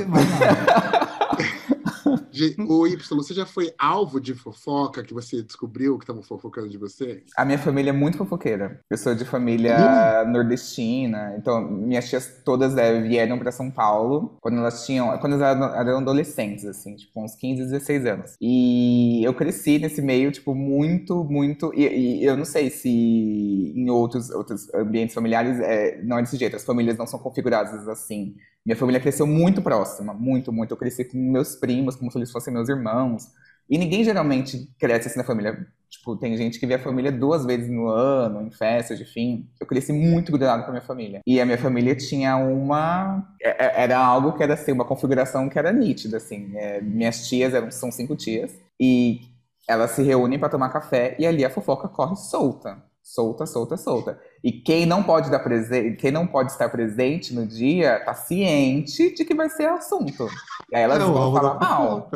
Ge- 2.35 2.55
O 2.67 2.85
Y, 2.85 2.97
você 3.15 3.33
já 3.33 3.45
foi 3.45 3.73
alvo 3.77 4.19
de 4.19 4.33
fofoca 4.33 5.03
que 5.03 5.13
você 5.13 5.41
descobriu 5.41 5.97
que 5.97 6.03
estavam 6.03 6.21
fofocando 6.21 6.69
de 6.69 6.77
você? 6.77 7.23
A 7.37 7.45
minha 7.45 7.57
família 7.57 7.91
é 7.91 7.93
muito 7.93 8.17
fofoqueira. 8.17 8.79
Eu 8.89 8.97
sou 8.97 9.15
de 9.15 9.23
família 9.25 10.23
nordestina, 10.25 11.35
então 11.37 11.61
minhas 11.69 12.09
tias 12.09 12.41
todas 12.43 12.75
é, 12.77 13.01
vieram 13.01 13.39
para 13.39 13.51
São 13.51 13.71
Paulo 13.71 14.37
quando 14.41 14.57
elas 14.57 14.85
tinham, 14.85 15.17
quando 15.19 15.33
elas 15.33 15.55
eram, 15.55 15.75
eram 15.75 15.97
adolescentes, 15.99 16.65
assim, 16.65 16.95
tipo 16.95 17.23
uns 17.23 17.35
15, 17.35 17.63
16 17.63 18.05
anos. 18.05 18.35
E 18.41 19.23
eu 19.23 19.33
cresci 19.33 19.79
nesse 19.79 20.01
meio, 20.01 20.31
tipo, 20.31 20.53
muito, 20.53 21.23
muito. 21.23 21.71
E, 21.73 22.21
e 22.21 22.25
eu 22.25 22.35
não 22.37 22.45
sei 22.45 22.69
se 22.69 22.89
em 22.89 23.89
outros, 23.89 24.29
outros 24.29 24.71
ambientes 24.73 25.13
familiares 25.15 25.59
é, 25.59 26.01
não 26.03 26.17
é 26.17 26.21
desse 26.21 26.37
jeito, 26.37 26.55
as 26.55 26.63
famílias 26.65 26.97
não 26.97 27.07
são 27.07 27.19
configuradas 27.19 27.87
assim. 27.87 28.35
Minha 28.65 28.75
família 28.75 28.99
cresceu 28.99 29.27
muito 29.27 29.61
próxima, 29.61 30.11
muito, 30.13 30.51
muito. 30.51 30.71
Eu 30.71 30.77
cresci 30.77 31.05
com 31.05 31.17
meus 31.19 31.55
primos, 31.55 31.95
como 31.95 32.11
se 32.11 32.17
eles 32.25 32.31
fossem 32.31 32.53
meus 32.53 32.69
irmãos. 32.69 33.27
E 33.69 33.77
ninguém 33.77 34.03
geralmente 34.03 34.69
cresce 34.79 35.07
assim 35.07 35.17
na 35.17 35.23
família. 35.23 35.67
Tipo, 35.89 36.15
tem 36.17 36.35
gente 36.37 36.59
que 36.59 36.67
vê 36.67 36.75
a 36.75 36.79
família 36.79 37.11
duas 37.11 37.45
vezes 37.45 37.69
no 37.69 37.87
ano, 37.87 38.41
em 38.41 38.51
festas 38.51 38.97
de 38.97 39.05
fim. 39.05 39.49
Eu 39.59 39.65
cresci 39.65 39.93
muito 39.93 40.31
grudado 40.31 40.63
com 40.63 40.69
a 40.69 40.71
minha 40.73 40.83
família. 40.83 41.21
E 41.25 41.39
a 41.39 41.45
minha 41.45 41.57
família 41.57 41.95
tinha 41.95 42.35
uma. 42.37 43.23
é- 43.41 43.65
é- 43.65 43.83
Era 43.83 43.97
algo 43.97 44.33
que 44.33 44.43
era 44.43 44.53
assim, 44.55 44.71
uma 44.71 44.85
configuração 44.85 45.49
que 45.49 45.57
era 45.57 45.71
nítida, 45.71 46.17
assim. 46.17 46.51
É, 46.55 46.81
minhas 46.81 47.27
tias 47.27 47.53
eram, 47.53 47.71
são 47.71 47.91
cinco 47.91 48.15
tias. 48.15 48.51
E 48.79 49.21
elas 49.67 49.91
se 49.91 50.03
reúnem 50.03 50.37
para 50.39 50.49
tomar 50.49 50.69
café 50.69 51.15
e 51.19 51.25
ali 51.25 51.43
a 51.45 51.49
fofoca 51.49 51.87
corre 51.87 52.15
solta. 52.15 52.83
Solta, 53.01 53.45
solta, 53.45 53.77
solta. 53.77 54.19
E 54.45 54.53
quem 54.53 54.85
não 54.87 55.03
pode 55.03 55.31
dar 55.31 55.39
presente, 55.41 55.97
quem 55.97 56.11
não 56.11 56.27
pode 56.27 56.53
estar 56.53 56.69
presente 56.69 57.35
no 57.35 57.47
dia, 57.47 58.01
tá 58.05 58.15
ciente 58.15 59.15
de 59.15 59.25
que 59.25 59.35
vai 59.35 59.49
ser 59.49 59.67
assunto. 59.69 60.39
E 60.71 60.77
aí 60.77 60.83
elas 60.83 61.03
É 61.03 61.07
vão 61.07 61.31
falar 61.31 61.55
mal. 61.59 62.15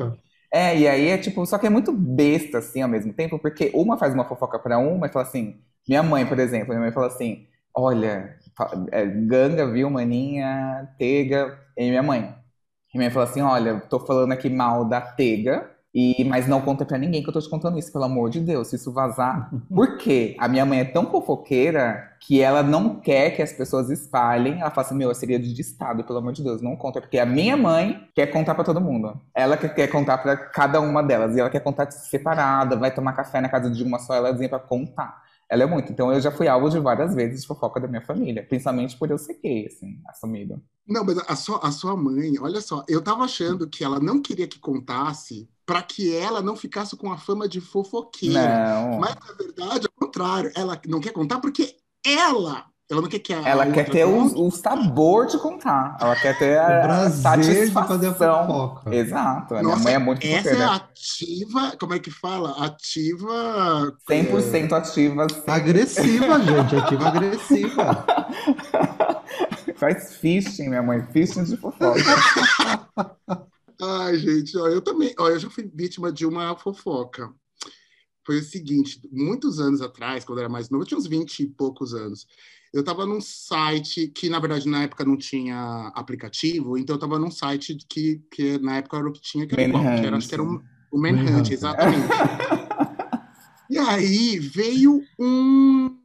É, 0.51 0.77
e 0.79 0.87
aí 0.87 1.07
é 1.09 1.17
tipo, 1.17 1.45
só 1.45 1.57
que 1.59 1.67
é 1.67 1.69
muito 1.69 1.91
besta 1.93 2.59
assim 2.59 2.81
ao 2.81 2.89
mesmo 2.89 3.13
tempo, 3.13 3.39
porque 3.39 3.71
uma 3.73 3.97
faz 3.97 4.13
uma 4.13 4.25
fofoca 4.27 4.59
pra 4.59 4.79
uma 4.79 5.07
e 5.07 5.11
fala 5.11 5.25
assim, 5.25 5.61
minha 5.87 6.03
mãe, 6.03 6.25
por 6.27 6.39
exemplo, 6.39 6.69
minha 6.69 6.81
mãe 6.81 6.91
fala 6.91 7.07
assim, 7.07 7.47
olha, 7.75 8.37
é, 8.91 9.05
ganga, 9.05 9.71
viu, 9.71 9.89
maninha, 9.89 10.89
tega, 10.97 11.59
e 11.77 11.89
minha 11.89 12.03
mãe. 12.03 12.35
E 12.93 12.97
minha 12.97 13.09
mãe 13.09 13.13
fala 13.13 13.25
assim, 13.25 13.41
olha, 13.41 13.79
tô 13.81 13.99
falando 13.99 14.31
aqui 14.33 14.49
mal 14.49 14.85
da 14.87 15.01
tega, 15.01 15.69
e, 15.93 16.23
mas 16.25 16.47
não 16.47 16.61
conta 16.61 16.85
pra 16.85 16.97
ninguém 16.97 17.23
que 17.23 17.29
eu 17.29 17.33
tô 17.33 17.39
te 17.39 17.49
contando 17.49 17.79
isso, 17.79 17.91
pelo 17.91 18.03
amor 18.03 18.29
de 18.29 18.39
Deus, 18.39 18.67
se 18.67 18.75
isso 18.75 18.91
vazar. 18.93 19.49
Por 19.73 19.97
quê? 19.97 20.35
A 20.39 20.47
minha 20.47 20.65
mãe 20.65 20.81
é 20.81 20.85
tão 20.85 21.09
fofoqueira 21.09 22.09
que 22.19 22.41
ela 22.41 22.61
não 22.61 22.99
quer 22.99 23.31
que 23.31 23.41
as 23.41 23.51
pessoas 23.51 23.89
espalhem. 23.89 24.61
Ela 24.61 24.69
fala 24.69 24.85
assim, 24.85 24.95
meu, 24.95 25.09
é 25.09 25.13
segredo 25.13 25.43
de 25.47 25.61
Estado, 25.61 26.03
pelo 26.03 26.19
amor 26.19 26.33
de 26.33 26.43
Deus, 26.43 26.61
não 26.61 26.75
conta. 26.75 27.01
Porque 27.01 27.17
a 27.17 27.25
minha 27.25 27.57
mãe 27.57 28.07
quer 28.13 28.27
contar 28.27 28.53
pra 28.53 28.63
todo 28.63 28.79
mundo. 28.79 29.19
Ela 29.33 29.57
que 29.57 29.67
quer 29.69 29.87
contar 29.87 30.19
pra 30.19 30.37
cada 30.37 30.79
uma 30.79 31.01
delas. 31.01 31.35
E 31.35 31.39
ela 31.39 31.49
quer 31.49 31.61
contar 31.61 31.89
separada, 31.91 32.75
vai 32.75 32.93
tomar 32.93 33.13
café 33.13 33.41
na 33.41 33.49
casa 33.49 33.69
de 33.69 33.83
uma 33.83 33.97
só, 33.99 34.13
ela 34.13 34.33
pra 34.47 34.59
contar. 34.59 35.28
Ela 35.49 35.63
é 35.63 35.65
muito. 35.65 35.91
Então 35.91 36.13
eu 36.13 36.21
já 36.21 36.31
fui 36.31 36.47
alvo 36.47 36.69
de 36.69 36.79
várias 36.79 37.15
vezes 37.15 37.41
de 37.41 37.47
fofoca 37.47 37.79
da 37.79 37.87
minha 37.87 38.05
família. 38.05 38.45
Principalmente 38.45 38.95
por 38.95 39.09
eu 39.09 39.17
ser 39.17 39.39
gay, 39.41 39.65
assim, 39.65 39.99
assumido. 40.07 40.61
Não, 40.87 41.03
mas 41.03 41.17
a 41.27 41.35
sua, 41.35 41.59
a 41.65 41.71
sua 41.71 41.95
mãe, 41.95 42.37
olha 42.39 42.61
só, 42.61 42.83
eu 42.87 43.01
tava 43.01 43.23
achando 43.23 43.67
que 43.67 43.83
ela 43.83 43.99
não 43.99 44.21
queria 44.21 44.47
que 44.47 44.59
contasse 44.59 45.49
para 45.65 45.81
que 45.81 46.15
ela 46.15 46.41
não 46.41 46.55
ficasse 46.55 46.95
com 46.95 47.11
a 47.11 47.17
fama 47.17 47.47
de 47.47 47.61
fofoqueira. 47.61 48.41
Não. 48.41 48.99
Mas, 48.99 49.15
na 49.15 49.33
verdade, 49.33 49.87
ao 49.87 50.07
contrário, 50.07 50.51
ela 50.55 50.79
não 50.87 50.99
quer 50.99 51.13
contar 51.13 51.39
porque 51.39 51.75
ela, 52.05 52.65
ela 52.89 53.01
não 53.01 53.07
quer 53.07 53.19
que 53.19 53.33
a 53.33 53.47
Ela 53.47 53.65
outra 53.67 53.83
quer 53.83 53.91
ter 53.91 54.05
o, 54.05 54.47
o 54.47 54.49
sabor 54.49 55.27
de 55.27 55.37
contar. 55.37 55.95
Ela 56.01 56.15
quer 56.15 56.35
ter 56.39 56.57
O 56.57 56.61
a 56.61 56.81
prazer 56.81 57.67
de 57.67 57.71
fazer 57.71 58.07
a 58.07 58.13
fofoca. 58.15 58.95
Exato. 58.95 59.55
A 59.55 59.61
minha 59.61 59.75
Nossa, 59.75 59.83
mãe 59.83 59.93
é 59.93 59.99
muito 59.99 60.25
essa 60.25 60.49
é 60.49 60.55
fofoqueira. 60.55 60.75
ativa, 60.75 61.77
como 61.79 61.93
é 61.93 61.99
que 61.99 62.09
fala? 62.09 62.65
Ativa. 62.65 63.95
100% 64.09 64.71
ativa. 64.73 65.27
sim. 65.29 65.41
Agressiva, 65.45 66.39
gente. 66.41 66.75
Ativa 66.75 67.07
agressiva. 67.09 68.05
Faz 69.75 70.15
fishing, 70.15 70.69
minha 70.69 70.81
mãe. 70.81 71.05
Fishing 71.11 71.43
de 71.43 71.57
fofoca. 71.57 72.01
Ai, 73.81 74.17
gente, 74.17 74.57
ó, 74.57 74.67
eu 74.67 74.81
também, 74.81 75.13
ó, 75.17 75.29
eu 75.29 75.39
já 75.39 75.49
fui 75.49 75.69
vítima 75.73 76.11
de 76.11 76.25
uma 76.25 76.57
fofoca. 76.57 77.31
Foi 78.25 78.39
o 78.39 78.43
seguinte, 78.43 78.99
muitos 79.11 79.59
anos 79.59 79.81
atrás, 79.81 80.25
quando 80.25 80.39
eu 80.39 80.43
era 80.43 80.51
mais 80.51 80.69
novo, 80.69 80.83
eu 80.83 80.87
tinha 80.87 80.97
uns 80.97 81.07
20 81.07 81.39
e 81.39 81.47
poucos 81.47 81.93
anos. 81.93 82.27
Eu 82.73 82.81
estava 82.81 83.05
num 83.05 83.19
site 83.19 84.07
que, 84.07 84.29
na 84.29 84.39
verdade, 84.39 84.67
na 84.67 84.83
época 84.83 85.03
não 85.03 85.17
tinha 85.17 85.91
aplicativo, 85.95 86.77
então 86.77 86.93
eu 86.93 86.97
estava 86.97 87.17
num 87.17 87.31
site 87.31 87.75
que, 87.89 88.21
que 88.31 88.59
na 88.59 88.77
época 88.77 88.97
era 88.97 89.09
o 89.09 89.11
que 89.11 89.21
tinha, 89.21 89.47
que 89.47 89.59
era, 89.59 89.71
qual? 89.71 89.83
Que 89.83 89.89
era 90.05 90.17
acho 90.17 90.27
que 90.27 90.35
era 90.35 90.43
um, 90.43 90.61
o 90.91 90.99
Manhunt, 90.99 91.31
Manhunt. 91.31 91.51
exatamente. 91.51 92.07
E 93.69 93.77
aí 93.77 94.39
veio 94.39 95.01
um, 95.19 95.95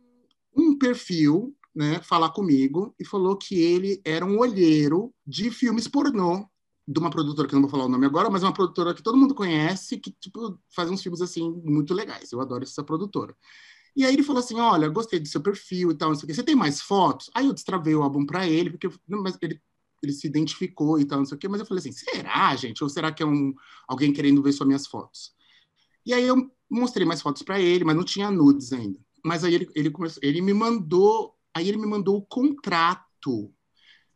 um 0.55 0.79
perfil, 0.79 1.55
né, 1.75 1.99
falar 2.03 2.29
comigo 2.29 2.95
e 3.01 3.07
falou 3.07 3.37
que 3.37 3.59
ele 3.59 4.03
era 4.05 4.25
um 4.25 4.39
olheiro 4.39 5.13
de 5.27 5.51
filmes 5.51 5.89
pornô 5.89 6.47
de 6.87 7.01
uma 7.01 7.09
produtora 7.09 7.49
que 7.49 7.55
não 7.55 7.63
vou 7.63 7.71
falar 7.71 7.87
o 7.87 7.89
nome 7.89 8.05
agora, 8.05 8.29
mas 8.29 8.43
é 8.43 8.47
uma 8.47 8.53
produtora 8.53 8.93
que 8.93 9.03
todo 9.03 9.17
mundo 9.17 9.35
conhece, 9.35 9.97
que 9.97 10.13
tipo 10.21 10.59
faz 10.75 10.91
uns 10.91 11.03
filmes 11.03 11.23
assim 11.23 11.51
muito 11.65 11.95
legais. 11.95 12.31
Eu 12.31 12.41
adoro 12.41 12.63
essa 12.63 12.85
produtora. 12.85 13.35
E 13.97 14.05
aí 14.05 14.13
ele 14.13 14.23
falou 14.23 14.41
assim: 14.41 14.59
olha, 14.59 14.89
gostei 14.89 15.21
do 15.21 15.29
seu 15.29 15.41
perfil 15.41 15.91
e 15.91 15.95
tal, 15.95 16.11
não 16.11 16.17
sei 16.17 16.25
o 16.25 16.27
quê. 16.27 16.35
Você 16.35 16.43
tem 16.43 16.57
mais 16.57 16.81
fotos? 16.81 17.31
Aí 17.35 17.47
eu 17.47 17.53
destravei 17.53 17.95
o 17.95 18.03
álbum 18.03 18.27
para 18.27 18.47
ele, 18.47 18.71
porque 18.71 18.89
mas 19.09 19.39
ele, 19.41 19.61
ele 20.03 20.13
se 20.13 20.27
identificou 20.27 20.99
e 20.99 21.05
tal, 21.05 21.19
não 21.19 21.27
sei 21.27 21.37
o 21.37 21.39
quê. 21.39 21.49
Mas 21.49 21.61
eu 21.61 21.67
falei 21.67 21.81
assim: 21.81 21.93
será, 21.93 22.55
gente? 22.57 22.83
Ou 22.83 22.91
será 22.91 23.13
que 23.13 23.23
é 23.23 23.27
um, 23.27 23.55
alguém 23.87 24.13
querendo 24.13 24.43
ver 24.43 24.53
só 24.53 24.65
minhas 24.65 24.87
fotos? 24.87 25.33
E 26.05 26.13
aí 26.13 26.25
eu 26.25 26.51
mostrei 26.69 27.07
mais 27.07 27.23
fotos 27.23 27.43
para 27.43 27.61
ele, 27.61 27.85
mas 27.85 27.97
não 27.97 28.05
tinha 28.05 28.31
nudes 28.31 28.73
ainda. 28.73 28.99
Mas 29.25 29.45
aí 29.45 29.55
ele, 29.55 29.69
ele 29.75 29.91
começou, 29.91 30.21
ele 30.23 30.43
me 30.43 30.53
mandou, 30.53 31.35
aí 31.55 31.69
ele 31.69 31.79
me 31.79 31.87
mandou 31.87 32.17
o 32.17 32.23
contrato. 32.23 33.53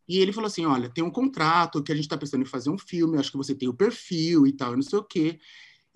E 0.08 0.18
ele 0.18 0.32
falou 0.32 0.48
assim: 0.48 0.66
olha, 0.66 0.90
tem 0.90 1.04
um 1.04 1.10
contrato 1.10 1.82
que 1.82 1.92
a 1.92 1.94
gente 1.94 2.04
está 2.04 2.16
pensando 2.18 2.42
em 2.42 2.46
fazer 2.46 2.70
um 2.70 2.78
filme, 2.78 3.18
acho 3.18 3.30
que 3.30 3.36
você 3.36 3.54
tem 3.54 3.68
o 3.68 3.74
perfil 3.74 4.46
e 4.46 4.52
tal, 4.52 4.74
não 4.74 4.82
sei 4.82 4.98
o 4.98 5.04
quê. 5.04 5.38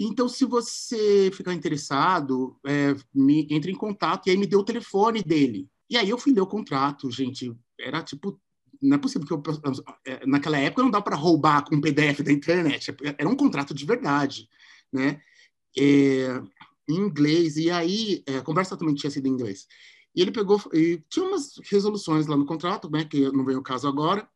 Então, 0.04 0.28
se 0.28 0.44
você 0.44 1.30
ficar 1.32 1.54
interessado, 1.54 2.58
é, 2.66 2.94
me, 3.14 3.46
entre 3.50 3.70
em 3.70 3.76
contato. 3.76 4.26
E 4.26 4.30
aí 4.30 4.36
me 4.36 4.46
deu 4.46 4.60
o 4.60 4.64
telefone 4.64 5.22
dele. 5.22 5.68
E 5.88 5.96
aí 5.96 6.08
eu 6.08 6.18
fui 6.18 6.32
ler 6.32 6.40
o 6.40 6.46
contrato, 6.46 7.10
gente. 7.10 7.54
Era 7.78 8.02
tipo. 8.02 8.40
Não 8.80 8.96
é 8.96 8.98
possível 8.98 9.26
que 9.26 9.32
eu. 9.32 9.42
É, 10.04 10.26
naquela 10.26 10.58
época 10.58 10.82
não 10.82 10.90
dá 10.90 11.00
para 11.00 11.16
roubar 11.16 11.64
um 11.72 11.80
PDF 11.80 12.20
da 12.20 12.32
internet. 12.32 12.94
Era 13.16 13.28
um 13.28 13.36
contrato 13.36 13.72
de 13.72 13.86
verdade, 13.86 14.48
né? 14.92 15.20
É, 15.78 16.42
em 16.88 16.96
inglês. 16.96 17.56
E 17.56 17.70
aí, 17.70 18.24
é, 18.26 18.38
a 18.38 18.42
conversa 18.42 18.76
também 18.76 18.94
tinha 18.94 19.10
sido 19.10 19.26
em 19.26 19.30
inglês. 19.30 19.68
E 20.16 20.20
ele 20.20 20.32
pegou. 20.32 20.60
E 20.72 21.00
tinha 21.08 21.26
umas 21.26 21.54
resoluções 21.70 22.26
lá 22.26 22.36
no 22.36 22.46
contrato, 22.46 22.90
né? 22.90 23.04
Que 23.04 23.30
não 23.30 23.44
vem 23.44 23.56
o 23.56 23.62
caso 23.62 23.86
agora. 23.86 24.28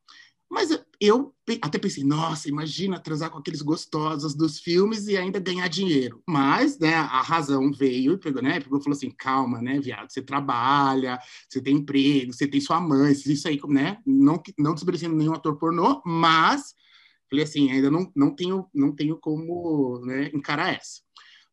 Mas 0.48 0.70
eu 1.00 1.34
até 1.62 1.78
pensei, 1.78 2.02
nossa, 2.02 2.48
imagina 2.48 2.98
transar 2.98 3.30
com 3.30 3.38
aqueles 3.38 3.62
gostosos 3.62 4.34
dos 4.34 4.58
filmes 4.58 5.06
e 5.06 5.16
ainda 5.16 5.38
ganhar 5.38 5.68
dinheiro. 5.68 6.22
Mas, 6.26 6.78
né, 6.78 6.94
a 6.94 7.22
razão 7.22 7.70
veio 7.72 8.14
e 8.14 8.18
pegou, 8.18 8.42
né, 8.42 8.60
pegou 8.60 8.80
falou 8.80 8.96
assim, 8.96 9.10
calma, 9.10 9.60
né, 9.62 9.78
viado, 9.80 10.10
você 10.10 10.20
trabalha, 10.20 11.18
você 11.48 11.60
tem 11.60 11.76
emprego, 11.76 12.32
você 12.32 12.46
tem 12.46 12.60
sua 12.60 12.80
mãe, 12.80 13.12
isso 13.12 13.48
aí, 13.48 13.60
né, 13.68 13.98
não, 14.06 14.42
não 14.58 14.74
desmerecendo 14.74 15.14
nenhum 15.14 15.34
ator 15.34 15.56
pornô, 15.56 16.02
mas, 16.04 16.74
falei 17.30 17.44
assim, 17.44 17.70
ainda 17.70 17.90
não, 17.90 18.10
não, 18.14 18.34
tenho, 18.34 18.66
não 18.74 18.94
tenho 18.94 19.16
como, 19.16 20.00
né, 20.04 20.30
encarar 20.34 20.74
essa. 20.74 21.00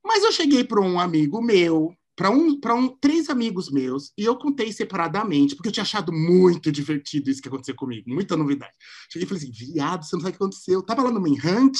Mas 0.03 0.23
eu 0.23 0.31
cheguei 0.31 0.63
para 0.63 0.81
um 0.81 0.99
amigo 0.99 1.41
meu, 1.41 1.95
para 2.15 2.29
um, 2.29 2.59
para 2.59 2.75
um, 2.75 2.89
três 2.97 3.29
amigos 3.29 3.71
meus, 3.71 4.11
e 4.17 4.23
eu 4.23 4.35
contei 4.37 4.71
separadamente, 4.71 5.55
porque 5.55 5.69
eu 5.69 5.71
tinha 5.71 5.83
achado 5.83 6.11
muito 6.11 6.71
divertido 6.71 7.29
isso 7.29 7.41
que 7.41 7.47
aconteceu 7.47 7.75
comigo, 7.75 8.09
muita 8.09 8.37
novidade. 8.37 8.73
Cheguei 9.11 9.25
e 9.25 9.29
falei 9.29 9.43
assim, 9.43 9.51
viado, 9.51 10.05
você 10.05 10.15
não 10.15 10.21
sabe 10.21 10.35
o 10.35 10.37
que 10.37 10.43
aconteceu. 10.43 10.73
Eu 10.75 10.85
tava 10.85 11.03
lá 11.03 11.11
no 11.11 11.19
Manhunt, 11.19 11.77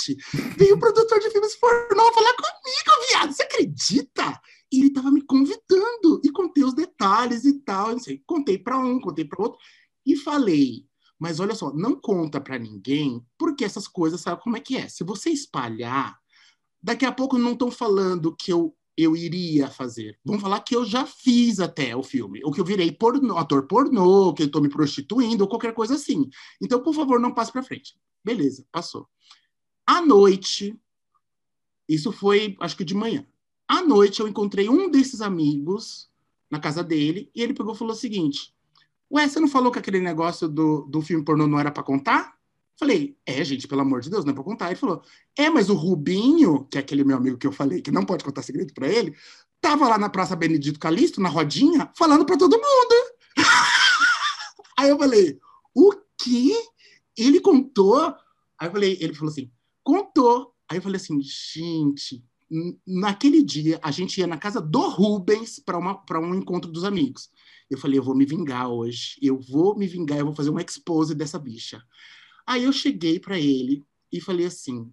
veio 0.58 0.76
o 0.76 0.80
produtor 0.80 1.20
de 1.20 1.30
filmes 1.30 1.56
pornô 1.56 2.12
falar 2.14 2.34
comigo, 2.34 3.08
viado, 3.10 3.34
você 3.34 3.44
acredita? 3.44 4.42
E 4.72 4.80
ele 4.80 4.90
tava 4.90 5.12
me 5.12 5.22
convidando, 5.22 6.20
e 6.24 6.32
contei 6.32 6.64
os 6.64 6.74
detalhes 6.74 7.46
e 7.46 7.60
tal, 7.60 7.92
não 7.92 8.00
sei, 8.00 8.24
contei 8.26 8.58
para 8.58 8.80
um, 8.80 9.00
contei 9.00 9.26
para 9.26 9.44
outro, 9.44 9.60
e 10.04 10.16
falei, 10.16 10.86
mas 11.20 11.40
olha 11.40 11.54
só, 11.54 11.72
não 11.72 11.96
conta 11.96 12.42
para 12.42 12.58
ninguém, 12.58 13.24
porque 13.38 13.64
essas 13.64 13.88
coisas, 13.88 14.22
sabe 14.22 14.42
como 14.42 14.58
é 14.58 14.60
que 14.60 14.78
é? 14.78 14.90
Se 14.90 15.04
você 15.04 15.30
espalhar, 15.30 16.18
daqui 16.82 17.06
a 17.06 17.12
pouco 17.12 17.38
não 17.38 17.54
estão 17.54 17.70
falando 17.70 18.36
que 18.36 18.52
eu 18.52 18.76
eu 18.98 19.16
iria 19.16 19.68
fazer. 19.68 20.20
Vamos 20.24 20.42
falar 20.42 20.60
que 20.62 20.76
eu 20.76 20.86
já 20.86 21.06
fiz 21.06 21.60
até 21.60 21.96
o 21.96 22.04
filme, 22.04 22.42
ou 22.44 22.52
que 22.52 22.62
eu 22.62 22.66
virei 22.66 22.92
pornô, 22.92 23.38
ator 23.38 23.68
pornô, 23.68 24.34
que 24.34 24.44
eu 24.44 24.48
estou 24.48 24.62
me 24.62 24.70
prostituindo, 24.70 25.44
ou 25.44 25.50
qualquer 25.50 25.74
coisa 25.74 25.96
assim. 25.96 26.30
Então, 26.62 26.82
por 26.82 26.94
favor, 26.94 27.20
não 27.20 27.34
passe 27.34 27.52
para 27.52 27.64
frente. 27.64 27.96
Beleza, 28.24 28.66
passou. 28.72 29.08
À 29.86 30.02
noite, 30.02 30.80
isso 31.90 32.12
foi, 32.12 32.56
acho 32.60 32.78
que 32.78 32.86
de 32.86 32.94
manhã. 32.94 33.26
À 33.68 33.82
noite, 33.82 34.20
eu 34.20 34.28
encontrei 34.28 34.70
um 34.70 34.90
desses 34.90 35.22
amigos 35.22 36.10
na 36.50 36.60
casa 36.60 36.84
dele, 36.84 37.32
e 37.34 37.42
ele 37.42 37.54
pegou 37.54 37.74
e 37.74 37.78
falou 37.78 37.94
o 37.94 37.98
seguinte: 37.98 38.54
Ué, 39.12 39.28
você 39.28 39.40
não 39.40 39.48
falou 39.48 39.72
que 39.72 39.80
aquele 39.80 40.00
negócio 40.00 40.48
do, 40.48 40.84
do 40.84 41.02
filme 41.02 41.26
pornô 41.26 41.48
não 41.48 41.60
era 41.60 41.72
para 41.72 41.84
contar? 41.84 42.38
Falei, 42.80 43.16
é, 43.26 43.44
gente, 43.44 43.68
pelo 43.68 43.82
amor 43.82 44.02
de 44.02 44.10
Deus, 44.10 44.26
não 44.26 44.32
é 44.32 44.36
pra 44.36 44.44
contar. 44.44 44.68
Ele 44.68 44.76
falou, 44.76 45.02
é, 45.38 45.50
mas 45.50 45.70
o 45.70 45.76
Rubinho, 45.76 46.66
que 46.66 46.78
é 46.78 46.82
aquele 46.82 47.04
meu 47.04 47.18
amigo 47.18 47.38
que 47.38 47.46
eu 47.46 47.52
falei 47.52 47.82
que 47.82 47.92
não 47.92 48.06
pode 48.06 48.24
contar 48.24 48.42
segredo 48.42 48.74
para 48.74 48.88
ele, 48.88 49.16
tava 49.62 49.88
lá 49.88 49.98
na 49.98 50.10
Praça 50.10 50.36
Benedito 50.36 50.80
Calixto, 50.80 51.22
na 51.22 51.30
rodinha, 51.30 51.92
falando 51.98 52.26
para 52.26 52.38
todo 52.38 52.58
mundo. 52.58 52.96
Aí 54.78 54.90
eu 54.90 54.98
falei, 54.98 55.40
o 55.74 55.94
quê? 56.18 56.54
Ele 57.16 57.40
contou? 57.40 58.14
Aí 58.60 58.68
eu 58.68 58.72
falei, 58.72 58.98
ele 59.00 59.14
falou 59.14 59.32
assim, 59.32 59.52
contou. 59.84 60.54
Aí 60.70 60.78
eu 60.78 60.82
falei 60.82 60.98
assim, 60.98 61.20
gente, 61.22 62.24
naquele 62.86 63.44
dia 63.44 63.80
a 63.84 63.92
gente 63.92 64.20
ia 64.20 64.28
na 64.28 64.38
casa 64.38 64.60
do 64.60 64.90
Rubens 64.90 65.60
para 65.60 66.20
um 66.20 66.36
encontro 66.36 66.72
dos 66.72 66.84
amigos. 66.84 67.30
Eu 67.70 67.78
falei, 67.78 68.00
eu 68.00 68.04
vou 68.04 68.16
me 68.16 68.26
vingar 68.26 68.70
hoje, 68.70 69.18
eu 69.22 69.40
vou 69.40 69.78
me 69.78 69.88
vingar, 69.88 70.20
eu 70.20 70.26
vou 70.26 70.36
fazer 70.36 70.50
uma 70.50 70.62
expose 70.62 71.16
dessa 71.16 71.40
bicha. 71.40 71.82
Aí 72.46 72.64
eu 72.64 72.74
cheguei 72.74 73.20
para 73.20 73.40
ele 73.40 73.84
e 74.12 74.20
falei 74.20 74.46
assim: 74.46 74.92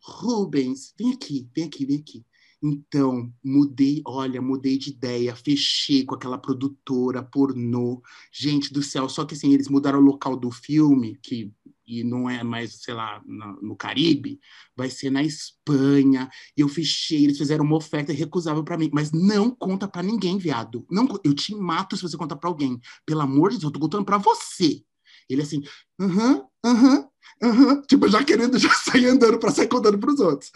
Rubens, 0.00 0.94
vem 0.98 1.12
aqui, 1.12 1.48
vem 1.54 1.64
aqui, 1.64 1.86
vem 1.86 1.98
aqui. 1.98 2.24
Então, 2.60 3.32
mudei, 3.44 4.02
olha, 4.04 4.42
mudei 4.42 4.76
de 4.76 4.90
ideia, 4.90 5.36
fechei 5.36 6.04
com 6.04 6.16
aquela 6.16 6.36
produtora 6.36 7.22
pornô. 7.22 8.02
Gente 8.32 8.72
do 8.72 8.82
céu, 8.82 9.08
só 9.08 9.24
que 9.24 9.34
assim, 9.34 9.52
eles 9.52 9.68
mudaram 9.68 10.00
o 10.00 10.02
local 10.02 10.36
do 10.36 10.50
filme, 10.50 11.16
que 11.22 11.52
e 11.88 12.04
não 12.04 12.28
é 12.28 12.44
mais, 12.44 12.82
sei 12.82 12.92
lá, 12.92 13.22
no, 13.24 13.62
no 13.62 13.76
Caribe, 13.76 14.38
vai 14.76 14.90
ser 14.90 15.10
na 15.10 15.22
Espanha. 15.22 16.28
Eu 16.54 16.68
fechei, 16.68 17.24
eles 17.24 17.38
fizeram 17.38 17.64
uma 17.64 17.76
oferta 17.76 18.12
irrecusável 18.12 18.62
para 18.62 18.76
mim, 18.76 18.90
mas 18.92 19.10
não 19.10 19.50
conta 19.50 19.88
para 19.88 20.02
ninguém, 20.02 20.36
viado. 20.36 20.86
Não, 20.90 21.08
eu 21.24 21.34
te 21.34 21.54
mato 21.54 21.96
se 21.96 22.02
você 22.02 22.16
contar 22.16 22.36
para 22.36 22.50
alguém. 22.50 22.78
Pelo 23.06 23.22
amor 23.22 23.50
de 23.50 23.56
Deus, 23.56 23.64
eu 23.64 23.70
tô 23.70 23.80
contando 23.80 24.04
para 24.04 24.18
você. 24.18 24.84
Ele 25.28 25.42
assim, 25.42 25.62
aham, 26.00 26.46
aham, 26.64 27.08
aham, 27.42 27.82
tipo, 27.82 28.08
já 28.08 28.24
querendo 28.24 28.58
já 28.58 28.70
sair 28.74 29.06
andando 29.06 29.38
para 29.38 29.50
sair 29.50 29.68
contando 29.68 29.98
para 29.98 30.12
os 30.12 30.20
outros. 30.20 30.50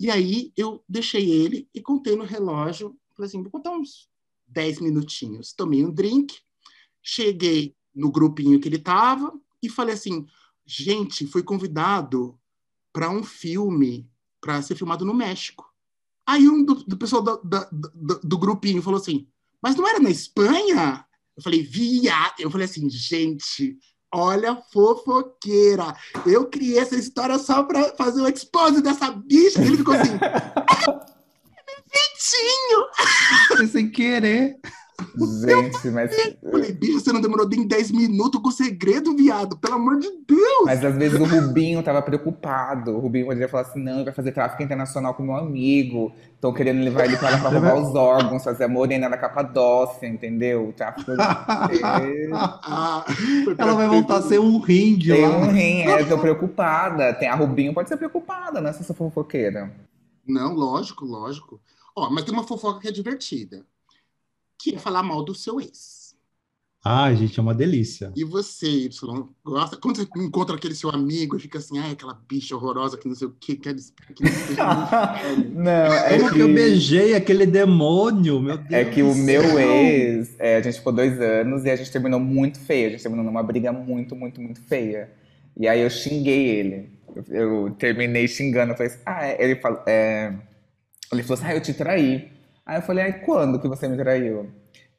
E 0.00 0.10
aí 0.10 0.52
eu 0.56 0.82
deixei 0.88 1.28
ele 1.28 1.68
e 1.74 1.80
contei 1.80 2.14
no 2.14 2.24
relógio, 2.24 2.96
falei 3.16 3.28
assim, 3.28 3.42
vou 3.42 3.50
contar 3.50 3.72
uns 3.72 4.08
10 4.46 4.80
minutinhos. 4.80 5.52
Tomei 5.52 5.84
um 5.84 5.90
drink, 5.90 6.38
cheguei 7.02 7.74
no 7.94 8.10
grupinho 8.10 8.60
que 8.60 8.68
ele 8.68 8.78
tava 8.78 9.32
e 9.62 9.68
falei 9.68 9.94
assim, 9.94 10.26
gente, 10.64 11.26
fui 11.26 11.42
convidado 11.42 12.38
para 12.92 13.10
um 13.10 13.22
filme 13.22 14.08
para 14.40 14.62
ser 14.62 14.76
filmado 14.76 15.04
no 15.04 15.14
México. 15.14 15.68
Aí 16.26 16.48
um 16.48 16.64
do, 16.64 16.74
do 16.74 16.96
pessoal 16.96 17.22
do, 17.22 17.40
do, 17.42 18.20
do, 18.20 18.38
grupinho 18.38 18.82
falou 18.82 19.00
assim, 19.00 19.26
mas 19.62 19.74
não 19.74 19.88
era 19.88 19.98
na 19.98 20.10
Espanha? 20.10 21.07
Eu 21.38 21.42
falei, 21.42 21.62
viado. 21.62 22.34
Eu 22.40 22.50
falei 22.50 22.64
assim, 22.64 22.90
gente, 22.90 23.78
olha 24.12 24.60
fofoqueira. 24.72 25.94
Eu 26.26 26.46
criei 26.46 26.80
essa 26.80 26.96
história 26.96 27.38
só 27.38 27.62
para 27.62 27.94
fazer 27.94 28.20
o 28.20 28.28
expose 28.28 28.82
dessa 28.82 29.12
bicha. 29.12 29.62
Ele 29.62 29.76
ficou 29.76 29.94
assim, 29.94 30.18
Vitinho! 31.88 33.68
Sem 33.68 33.88
querer. 33.88 34.58
Gente, 35.26 35.88
mas. 35.88 36.12
Eu 36.42 36.50
falei, 36.50 36.72
bicho, 36.72 37.00
você 37.00 37.12
não 37.12 37.20
demorou 37.20 37.48
nem 37.48 37.66
10 37.66 37.90
minutos 37.90 38.40
com 38.40 38.48
o 38.48 38.52
segredo, 38.52 39.16
viado, 39.16 39.56
pelo 39.56 39.74
amor 39.74 39.98
de 39.98 40.08
Deus! 40.26 40.64
Mas 40.64 40.84
às 40.84 40.94
vezes 40.96 41.18
o 41.18 41.24
Rubinho 41.24 41.82
tava 41.82 42.00
preocupado. 42.02 42.92
O 42.92 43.00
Rubinho 43.00 43.26
poderia 43.26 43.48
falar 43.48 43.64
assim: 43.64 43.82
não, 43.82 44.04
vai 44.04 44.12
fazer 44.12 44.32
tráfico 44.32 44.62
internacional 44.62 45.14
com 45.14 45.22
meu 45.22 45.34
amigo. 45.36 46.12
Estão 46.34 46.52
querendo 46.52 46.84
levar 46.84 47.06
ele 47.06 47.16
para 47.16 47.30
lá 47.30 47.38
pra 47.38 47.48
roubar 47.50 47.74
os 47.76 47.94
órgãos, 47.96 48.44
fazer 48.44 48.64
a 48.64 48.68
morena 48.68 49.08
da 49.08 49.16
Capadócia, 49.16 50.06
entendeu? 50.06 50.68
O 50.68 50.72
tráfico. 50.72 51.10
Ela 53.58 53.74
vai 53.74 53.88
voltar 53.88 54.18
a 54.18 54.22
ser 54.22 54.38
um 54.38 54.58
rim 54.60 54.96
de 54.96 55.12
Tem 55.12 55.26
lá. 55.26 55.36
um 55.36 55.50
rim, 55.50 55.80
é, 55.82 56.04
tô 56.04 56.16
preocupada. 56.18 57.12
Tem 57.14 57.28
a 57.28 57.34
Rubinho, 57.34 57.74
pode 57.74 57.88
ser 57.88 57.96
preocupada, 57.96 58.60
né? 58.60 58.72
Se 58.72 58.82
essa 58.82 58.94
fofoqueira. 58.94 59.72
Não, 60.26 60.54
lógico, 60.54 61.04
lógico. 61.04 61.60
Ó, 61.96 62.08
mas 62.10 62.22
tem 62.24 62.32
uma 62.32 62.44
fofoca 62.44 62.80
que 62.80 62.88
é 62.88 62.92
divertida 62.92 63.64
que 64.58 64.74
é 64.74 64.78
falar 64.78 65.02
mal 65.02 65.24
do 65.24 65.34
seu 65.34 65.60
ex. 65.60 65.98
Ah, 66.84 67.12
gente, 67.12 67.38
é 67.38 67.42
uma 67.42 67.54
delícia. 67.54 68.12
E 68.16 68.24
você, 68.24 68.66
Y, 68.66 69.28
gosta? 69.44 69.76
Quando 69.76 69.96
você 69.96 70.08
encontra 70.16 70.56
aquele 70.56 70.74
seu 70.74 70.90
amigo 70.90 71.36
e 71.36 71.40
fica 71.40 71.58
assim, 71.58 71.78
ai, 71.78 71.92
aquela 71.92 72.14
bicha 72.28 72.54
horrorosa 72.54 72.96
que 72.96 73.08
não 73.08 73.14
sei 73.14 73.26
o 73.26 73.32
que, 73.32 73.56
quer 73.56 73.74
que 73.74 74.22
Não, 75.54 75.70
é 75.92 76.16
Como 76.16 76.28
que... 76.30 76.34
que... 76.36 76.40
eu 76.40 76.54
beijei 76.54 77.14
aquele 77.14 77.44
demônio, 77.46 78.40
meu 78.40 78.56
Deus. 78.56 78.72
É 78.72 78.84
que 78.84 79.02
o 79.02 79.14
meu 79.14 79.58
ex, 79.58 80.34
é, 80.38 80.56
a 80.56 80.62
gente 80.62 80.78
ficou 80.78 80.92
dois 80.92 81.20
anos 81.20 81.64
e 81.64 81.70
a 81.70 81.76
gente 81.76 81.90
terminou 81.90 82.20
muito 82.20 82.60
feio. 82.60 82.86
A 82.86 82.90
gente 82.90 83.02
terminou 83.02 83.24
numa 83.24 83.42
briga 83.42 83.72
muito, 83.72 84.14
muito, 84.14 84.40
muito 84.40 84.62
feia. 84.62 85.10
E 85.58 85.66
aí 85.66 85.80
eu 85.80 85.90
xinguei 85.90 86.46
ele. 86.48 86.90
Eu, 87.14 87.66
eu 87.66 87.70
terminei 87.72 88.28
xingando. 88.28 88.72
Eu 88.72 88.76
falei 88.76 88.92
assim, 88.92 89.02
ah, 89.04 89.26
é. 89.26 89.44
ele 89.44 89.56
falou, 89.56 89.82
é... 89.86 90.32
ele 91.12 91.22
falou 91.24 91.42
assim, 91.42 91.52
ah, 91.52 91.54
eu 91.54 91.60
te 91.60 91.74
traí. 91.74 92.37
Aí 92.68 92.76
eu 92.76 92.82
falei, 92.82 93.04
ai, 93.04 93.12
quando 93.20 93.58
que 93.58 93.66
você 93.66 93.88
me 93.88 93.96
traiu? 93.96 94.50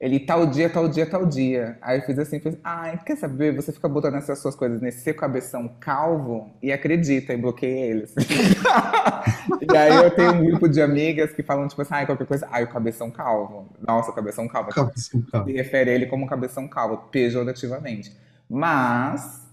Ele, 0.01 0.19
tal 0.19 0.47
dia, 0.47 0.67
tal 0.67 0.89
dia, 0.89 1.05
tal 1.05 1.23
dia. 1.23 1.77
Aí 1.83 1.99
eu 1.99 2.03
fiz 2.03 2.17
assim, 2.17 2.39
fiz, 2.39 2.57
ai, 2.63 2.97
quer 3.05 3.15
saber? 3.15 3.55
Você 3.55 3.71
fica 3.71 3.87
botando 3.87 4.15
essas 4.15 4.39
suas 4.39 4.55
coisas 4.55 4.81
nesse 4.81 5.01
seu 5.01 5.13
cabeção 5.13 5.75
calvo 5.79 6.49
e 6.63 6.71
acredita, 6.71 7.31
e 7.31 7.37
bloqueei 7.37 7.91
eles. 7.91 8.15
e 9.61 9.77
aí 9.77 9.95
eu 9.97 10.09
tenho 10.09 10.33
um 10.33 10.45
grupo 10.45 10.67
de 10.67 10.81
amigas 10.81 11.31
que 11.31 11.43
falam, 11.43 11.67
tipo 11.67 11.83
assim, 11.83 11.93
ai, 11.93 12.05
qualquer 12.07 12.25
coisa, 12.25 12.47
ai, 12.49 12.63
o 12.63 12.69
cabeção 12.69 13.11
calvo. 13.11 13.69
Nossa, 13.85 14.09
o 14.09 14.15
cabeção 14.15 14.47
calvo. 14.47 14.71
Cabeção 14.71 15.21
calvo. 15.31 15.47
Se 15.47 15.55
refere 15.55 15.91
ele 15.91 16.07
como 16.07 16.25
cabeção 16.25 16.67
calvo, 16.67 17.09
pejorativamente. 17.11 18.11
Mas, 18.49 19.47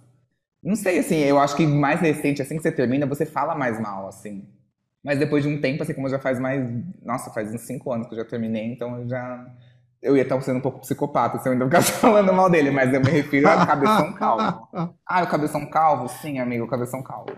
não 0.64 0.74
sei, 0.74 1.00
assim, 1.00 1.18
eu 1.18 1.38
acho 1.38 1.54
que 1.54 1.66
mais 1.66 2.00
recente, 2.00 2.40
assim 2.40 2.56
que 2.56 2.62
você 2.62 2.72
termina, 2.72 3.04
você 3.04 3.26
fala 3.26 3.54
mais 3.54 3.78
mal, 3.78 4.08
assim. 4.08 4.48
Mas 5.06 5.20
depois 5.20 5.44
de 5.44 5.48
um 5.48 5.60
tempo, 5.60 5.84
assim, 5.84 5.94
como 5.94 6.08
já 6.08 6.18
faz 6.18 6.40
mais. 6.40 6.68
Nossa, 7.04 7.30
faz 7.30 7.54
uns 7.54 7.60
cinco 7.60 7.92
anos 7.92 8.08
que 8.08 8.14
eu 8.14 8.18
já 8.18 8.24
terminei, 8.24 8.72
então 8.72 8.98
eu 8.98 9.08
já 9.08 9.46
eu 10.02 10.16
ia 10.16 10.24
estar 10.24 10.40
sendo 10.40 10.58
um 10.58 10.60
pouco 10.60 10.80
psicopata 10.80 11.38
se 11.38 11.48
eu 11.48 11.52
ainda 11.52 11.64
ficasse 11.64 11.92
falando 12.02 12.32
mal 12.32 12.50
dele, 12.50 12.72
mas 12.72 12.92
eu 12.92 13.00
me 13.00 13.10
refiro 13.10 13.48
ao 13.48 13.64
cabeção 13.64 14.12
calvo. 14.14 14.68
Ah, 15.06 15.22
o 15.22 15.28
cabeção 15.28 15.64
calvo? 15.70 16.08
Sim, 16.08 16.40
amigo, 16.40 16.64
o 16.64 16.68
cabeção 16.68 17.04
calvo. 17.04 17.30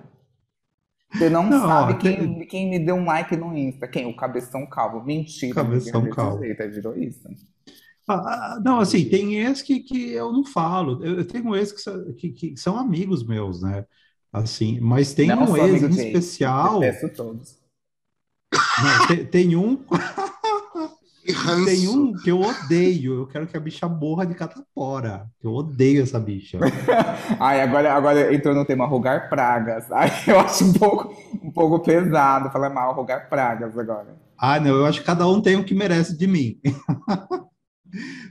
Você 1.13 1.29
não, 1.29 1.45
não 1.45 1.61
sabe 1.61 1.93
ó, 1.93 1.97
quem, 1.97 2.17
tem... 2.17 2.47
quem 2.47 2.71
me 2.71 2.79
deu 2.79 2.95
um 2.95 3.05
like 3.05 3.37
no 3.37 3.57
Insta. 3.57 3.87
Quem? 3.87 4.07
O 4.07 4.17
cabeção 4.17 4.67
calvo. 4.67 5.05
Mentira. 5.05 5.55
Cabeção 5.55 6.09
calvo. 6.09 6.43
Jeito, 6.43 6.71
virou 6.71 6.97
isso. 6.97 7.29
Ah, 8.07 8.15
ah, 8.15 8.61
não, 8.65 8.81
assim, 8.81 9.05
tem 9.07 9.35
ex 9.41 9.61
que, 9.61 9.81
que 9.81 10.13
eu 10.13 10.33
não 10.33 10.43
falo. 10.43 11.05
Eu, 11.05 11.19
eu 11.19 11.27
tenho 11.27 11.55
ex 11.55 11.73
que, 11.73 12.13
que, 12.15 12.31
que, 12.31 12.57
são 12.57 12.79
amigos 12.79 13.27
meus, 13.27 13.61
né? 13.61 13.85
Assim, 14.33 14.81
mas 14.81 15.13
tem 15.13 15.29
não 15.29 15.51
um 15.51 15.57
ex 15.57 15.83
em 15.83 15.91
especial. 15.91 16.83
Eu 16.83 17.15
todos. 17.15 17.58
Não, 18.53 19.07
tem, 19.07 19.25
tem 19.27 19.57
um. 19.57 19.79
Tem 21.67 21.87
um 21.89 22.15
que 22.15 22.31
eu 22.31 22.41
odeio. 22.41 23.15
Eu 23.19 23.27
quero 23.27 23.47
que 23.47 23.55
a 23.55 23.61
bicha 23.61 23.87
morra 23.87 24.25
de 24.25 24.35
catapora. 24.35 25.29
Eu 25.43 25.53
odeio 25.53 26.03
essa 26.03 26.19
bicha. 26.19 26.59
Ai, 27.39 27.61
agora, 27.61 27.93
agora 27.93 28.35
entrou 28.35 28.55
no 28.55 28.65
tema 28.65 28.87
rogar 28.87 29.29
pragas. 29.29 29.85
Ai, 29.93 30.11
eu 30.27 30.41
acho 30.41 30.65
um 30.65 30.73
pouco, 30.73 31.15
um 31.43 31.51
pouco 31.51 31.81
pesado 31.81 32.51
falar 32.51 32.71
mal 32.71 32.95
rogar 32.95 33.29
pragas 33.29 33.77
agora. 33.77 34.17
Ah, 34.39 34.59
não, 34.59 34.75
eu 34.75 34.87
acho 34.87 35.01
que 35.01 35.07
cada 35.07 35.29
um 35.29 35.41
tem 35.41 35.57
o 35.57 35.65
que 35.65 35.75
merece 35.75 36.17
de 36.17 36.27
mim. 36.27 36.59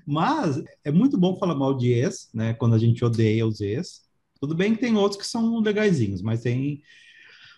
Mas 0.05 0.63
é 0.83 0.91
muito 0.91 1.19
bom 1.19 1.35
falar 1.35 1.53
mal 1.53 1.77
de 1.77 1.91
ex, 1.91 2.29
né? 2.33 2.53
Quando 2.55 2.73
a 2.73 2.79
gente 2.79 3.03
odeia 3.05 3.45
os 3.45 3.61
ex. 3.61 4.01
Tudo 4.39 4.55
bem 4.55 4.73
que 4.73 4.81
tem 4.81 4.95
outros 4.95 5.21
que 5.21 5.27
são 5.27 5.59
legaisinhos, 5.59 6.21
mas 6.21 6.41
tem 6.41 6.81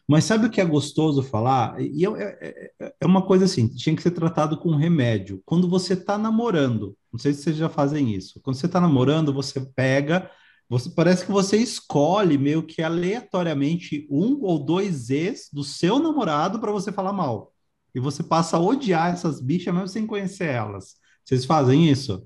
mas 0.10 0.24
sabe 0.24 0.48
o 0.48 0.50
que 0.50 0.60
é 0.60 0.66
gostoso 0.66 1.22
falar? 1.22 1.80
E 1.80 2.04
é, 2.04 2.72
é, 2.80 2.94
é, 3.00 3.06
uma 3.06 3.22
coisa 3.22 3.46
assim, 3.46 3.68
tinha 3.68 3.96
que 3.96 4.02
ser 4.02 4.10
tratado 4.10 4.58
com 4.58 4.76
remédio. 4.76 5.40
Quando 5.46 5.70
você 5.70 5.94
está 5.94 6.18
namorando, 6.18 6.98
não 7.14 7.20
sei 7.20 7.32
se 7.32 7.44
vocês 7.44 7.56
já 7.56 7.70
fazem 7.70 8.16
isso. 8.16 8.42
Quando 8.42 8.56
você 8.56 8.66
está 8.66 8.82
namorando, 8.82 9.32
você 9.32 9.62
pega, 9.62 10.28
você 10.68 10.90
parece 10.90 11.28
que 11.28 11.32
você 11.32 11.58
escolhe 11.58 12.40
meio 12.40 12.64
que 12.64 12.82
aleatoriamente 12.82 14.08
um 14.10 14.40
ou 14.42 14.58
dois 14.58 15.12
ex 15.12 15.48
do 15.54 15.64
seu 15.64 16.00
namorado 16.00 16.58
para 16.58 16.72
você 16.72 16.92
falar 16.92 17.14
mal. 17.14 17.54
E 17.94 18.00
você 18.00 18.24
passa 18.24 18.58
a 18.58 18.60
odiar 18.60 19.14
essas 19.14 19.40
bichas 19.40 19.72
mesmo 19.72 19.90
sem 19.90 20.08
conhecer 20.08 20.48
elas. 20.48 20.96
Vocês 21.24 21.46
fazem 21.46 21.88
isso? 21.88 22.24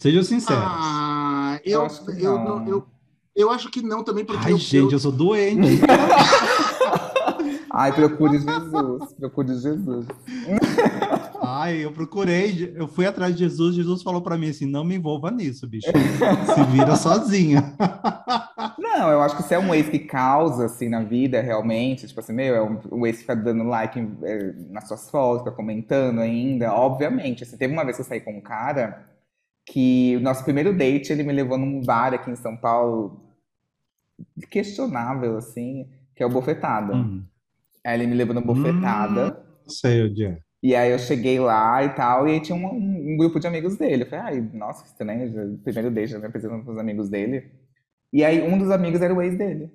Sejam 0.00 0.24
sinceros. 0.24 0.64
Ah, 0.66 1.60
eu, 1.64 1.86
eu, 2.08 2.18
eu, 2.18 2.66
eu, 2.66 2.86
eu, 3.36 3.50
acho 3.52 3.70
que 3.70 3.82
não 3.82 4.02
também, 4.02 4.24
porque. 4.24 4.46
Ai, 4.46 4.52
eu, 4.52 4.58
gente, 4.58 4.92
eu 4.92 4.98
sou 4.98 5.12
doente. 5.12 5.78
Ai, 7.72 7.92
procure 7.92 8.38
Jesus, 8.38 9.12
procure 9.14 9.54
Jesus. 9.54 10.06
Ai, 11.40 11.84
eu 11.84 11.92
procurei, 11.92 12.72
eu 12.76 12.88
fui 12.88 13.06
atrás 13.06 13.32
de 13.34 13.44
Jesus, 13.44 13.76
Jesus 13.76 14.02
falou 14.02 14.20
para 14.20 14.36
mim 14.36 14.50
assim, 14.50 14.66
não 14.66 14.84
me 14.84 14.96
envolva 14.96 15.30
nisso, 15.30 15.68
bicho. 15.68 15.88
Se 15.88 16.62
vira 16.72 16.96
sozinha. 16.96 17.74
Não, 18.78 19.08
eu 19.10 19.22
acho 19.22 19.36
que 19.36 19.42
se 19.42 19.54
é 19.54 19.58
um 19.58 19.74
ex 19.74 19.88
que 19.88 19.98
causa, 20.00 20.66
assim, 20.66 20.88
na 20.88 21.02
vida, 21.02 21.40
realmente, 21.40 22.06
tipo 22.06 22.20
assim, 22.20 22.32
meu, 22.32 22.54
é 22.54 22.62
um, 22.92 23.06
ex 23.06 23.16
que 23.16 23.22
fica 23.22 23.36
dando 23.36 23.64
like 23.64 23.98
é, 24.22 24.52
nas 24.68 24.88
suas 24.88 25.08
fotos, 25.08 25.44
fica 25.44 25.54
comentando 25.54 26.20
ainda, 26.20 26.72
obviamente. 26.72 27.44
Assim, 27.44 27.56
teve 27.56 27.72
uma 27.72 27.84
vez 27.84 27.96
que 27.96 28.02
eu 28.02 28.06
saí 28.06 28.20
com 28.20 28.36
um 28.36 28.40
cara 28.40 29.06
que 29.64 30.16
o 30.16 30.20
nosso 30.20 30.42
primeiro 30.44 30.76
date, 30.76 31.12
ele 31.12 31.22
me 31.22 31.32
levou 31.32 31.56
num 31.56 31.80
bar 31.80 32.12
aqui 32.12 32.30
em 32.30 32.36
São 32.36 32.56
Paulo, 32.56 33.20
questionável, 34.50 35.36
assim, 35.36 35.88
que 36.14 36.22
é 36.22 36.26
o 36.26 36.30
Bofetada. 36.30 36.94
Uhum. 36.94 37.24
Aí 37.84 37.98
ele 37.98 38.06
me 38.06 38.14
levou 38.14 38.34
na 38.34 38.40
bofetada. 38.40 39.38
Hum, 39.64 39.68
sei 39.68 40.02
o 40.02 40.12
dia. 40.12 40.38
E 40.62 40.76
aí 40.76 40.90
eu 40.90 40.98
cheguei 40.98 41.40
lá 41.40 41.82
e 41.82 41.88
tal, 41.90 42.28
e 42.28 42.32
aí 42.32 42.40
tinha 42.40 42.56
um, 42.56 42.66
um, 42.66 43.16
grupo 43.16 43.40
de 43.40 43.46
amigos 43.46 43.76
dele. 43.76 44.02
Eu 44.02 44.06
falei, 44.06 44.24
ai, 44.24 44.50
nossa, 44.52 44.82
que 44.82 44.90
estranho, 44.90 45.58
primeiro 45.64 45.90
date, 45.90 46.12
já 46.12 46.18
me 46.18 46.26
apresentando 46.26 46.64
com 46.64 46.72
os 46.72 46.78
amigos 46.78 47.08
dele. 47.08 47.50
E 48.12 48.22
aí 48.22 48.42
um 48.42 48.58
dos 48.58 48.70
amigos 48.70 49.00
era 49.00 49.14
o 49.14 49.22
ex 49.22 49.36
dele. 49.36 49.70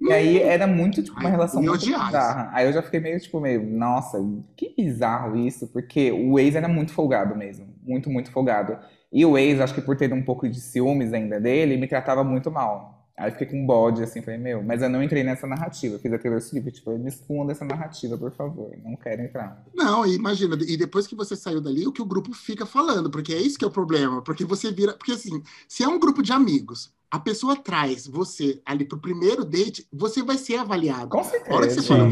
E 0.00 0.12
aí 0.12 0.40
era 0.40 0.66
muito, 0.66 1.02
tipo, 1.02 1.18
uma 1.18 1.28
relação 1.28 1.62
muito 1.62 1.84
bizarra. 1.84 2.50
Aí 2.52 2.66
eu 2.66 2.72
já 2.72 2.82
fiquei 2.82 3.00
meio, 3.00 3.18
tipo, 3.18 3.40
meio, 3.40 3.64
nossa, 3.64 4.18
que 4.54 4.74
bizarro 4.76 5.36
isso, 5.36 5.68
porque 5.68 6.12
o 6.12 6.38
ex 6.38 6.54
era 6.54 6.68
muito 6.68 6.92
folgado 6.92 7.34
mesmo. 7.34 7.66
Muito, 7.82 8.10
muito 8.10 8.30
folgado. 8.30 8.78
E 9.12 9.24
o 9.24 9.36
ex, 9.36 9.60
acho 9.60 9.74
que 9.74 9.80
por 9.80 9.96
ter 9.96 10.12
um 10.12 10.22
pouco 10.22 10.48
de 10.48 10.60
ciúmes 10.60 11.12
ainda 11.12 11.40
dele, 11.40 11.76
me 11.76 11.86
tratava 11.86 12.22
muito 12.22 12.50
mal. 12.50 12.95
Aí 13.18 13.30
fiquei 13.30 13.46
com 13.46 13.64
bode, 13.64 14.02
assim, 14.02 14.20
falei, 14.20 14.38
meu, 14.38 14.62
mas 14.62 14.82
eu 14.82 14.90
não 14.90 15.02
entrei 15.02 15.24
nessa 15.24 15.46
narrativa, 15.46 15.98
fiz 15.98 16.12
a 16.12 16.18
Taylor 16.18 16.40
Swift, 16.42 16.70
tipo, 16.70 16.90
me 16.98 17.08
esconda 17.08 17.52
essa 17.52 17.64
narrativa, 17.64 18.18
por 18.18 18.30
favor, 18.30 18.70
não 18.84 18.94
quero 18.94 19.22
entrar. 19.22 19.64
Não, 19.74 20.06
imagina, 20.06 20.54
e 20.68 20.76
depois 20.76 21.06
que 21.06 21.14
você 21.14 21.34
saiu 21.34 21.58
dali, 21.60 21.86
o 21.86 21.92
que 21.92 22.02
o 22.02 22.06
grupo 22.06 22.34
fica 22.34 22.66
falando, 22.66 23.10
porque 23.10 23.32
é 23.32 23.40
isso 23.40 23.58
que 23.58 23.64
é 23.64 23.68
o 23.68 23.70
problema, 23.70 24.20
porque 24.20 24.44
você 24.44 24.70
vira, 24.70 24.92
porque 24.92 25.12
assim, 25.12 25.42
se 25.66 25.82
é 25.82 25.88
um 25.88 25.98
grupo 25.98 26.22
de 26.22 26.30
amigos, 26.30 26.92
a 27.10 27.18
pessoa 27.18 27.56
traz 27.56 28.06
você 28.06 28.60
ali 28.66 28.84
pro 28.84 28.98
primeiro 28.98 29.46
date, 29.46 29.88
você 29.90 30.22
vai 30.22 30.36
ser 30.36 30.56
avaliado. 30.56 31.08
Com 31.08 31.24
certeza. 31.24 31.52
A 31.52 31.56
hora 31.56 31.66
que 31.66 31.72
você 31.72 31.82
fala, 31.82 32.10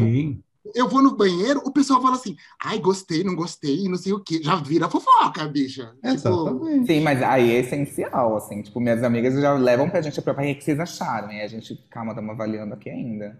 eu 0.73 0.89
vou 0.89 1.01
no 1.01 1.15
banheiro, 1.15 1.61
o 1.65 1.71
pessoal 1.71 2.01
fala 2.01 2.15
assim, 2.15 2.35
ai, 2.63 2.79
gostei, 2.79 3.23
não 3.23 3.35
gostei, 3.35 3.87
não 3.87 3.97
sei 3.97 4.13
o 4.13 4.19
quê. 4.19 4.39
Já 4.41 4.55
vira 4.55 4.89
fofoca, 4.89 5.47
bicha. 5.47 5.91
Tipo, 5.95 6.07
Exatamente. 6.07 6.71
Tipo... 6.71 6.85
Sim, 6.87 6.99
mas 7.01 7.21
aí 7.21 7.51
é 7.51 7.59
essencial, 7.59 8.37
assim. 8.37 8.61
Tipo, 8.61 8.79
minhas 8.79 9.03
amigas 9.03 9.39
já 9.39 9.53
levam 9.53 9.89
pra 9.89 10.01
gente 10.01 10.19
a 10.19 10.23
própria, 10.23 10.51
o 10.51 10.55
que 10.55 10.63
vocês 10.63 10.79
acharam? 10.79 11.31
E 11.31 11.41
a 11.41 11.47
gente, 11.47 11.75
calma, 11.89 12.11
estamos 12.11 12.31
avaliando 12.31 12.73
aqui 12.73 12.89
ainda. 12.89 13.39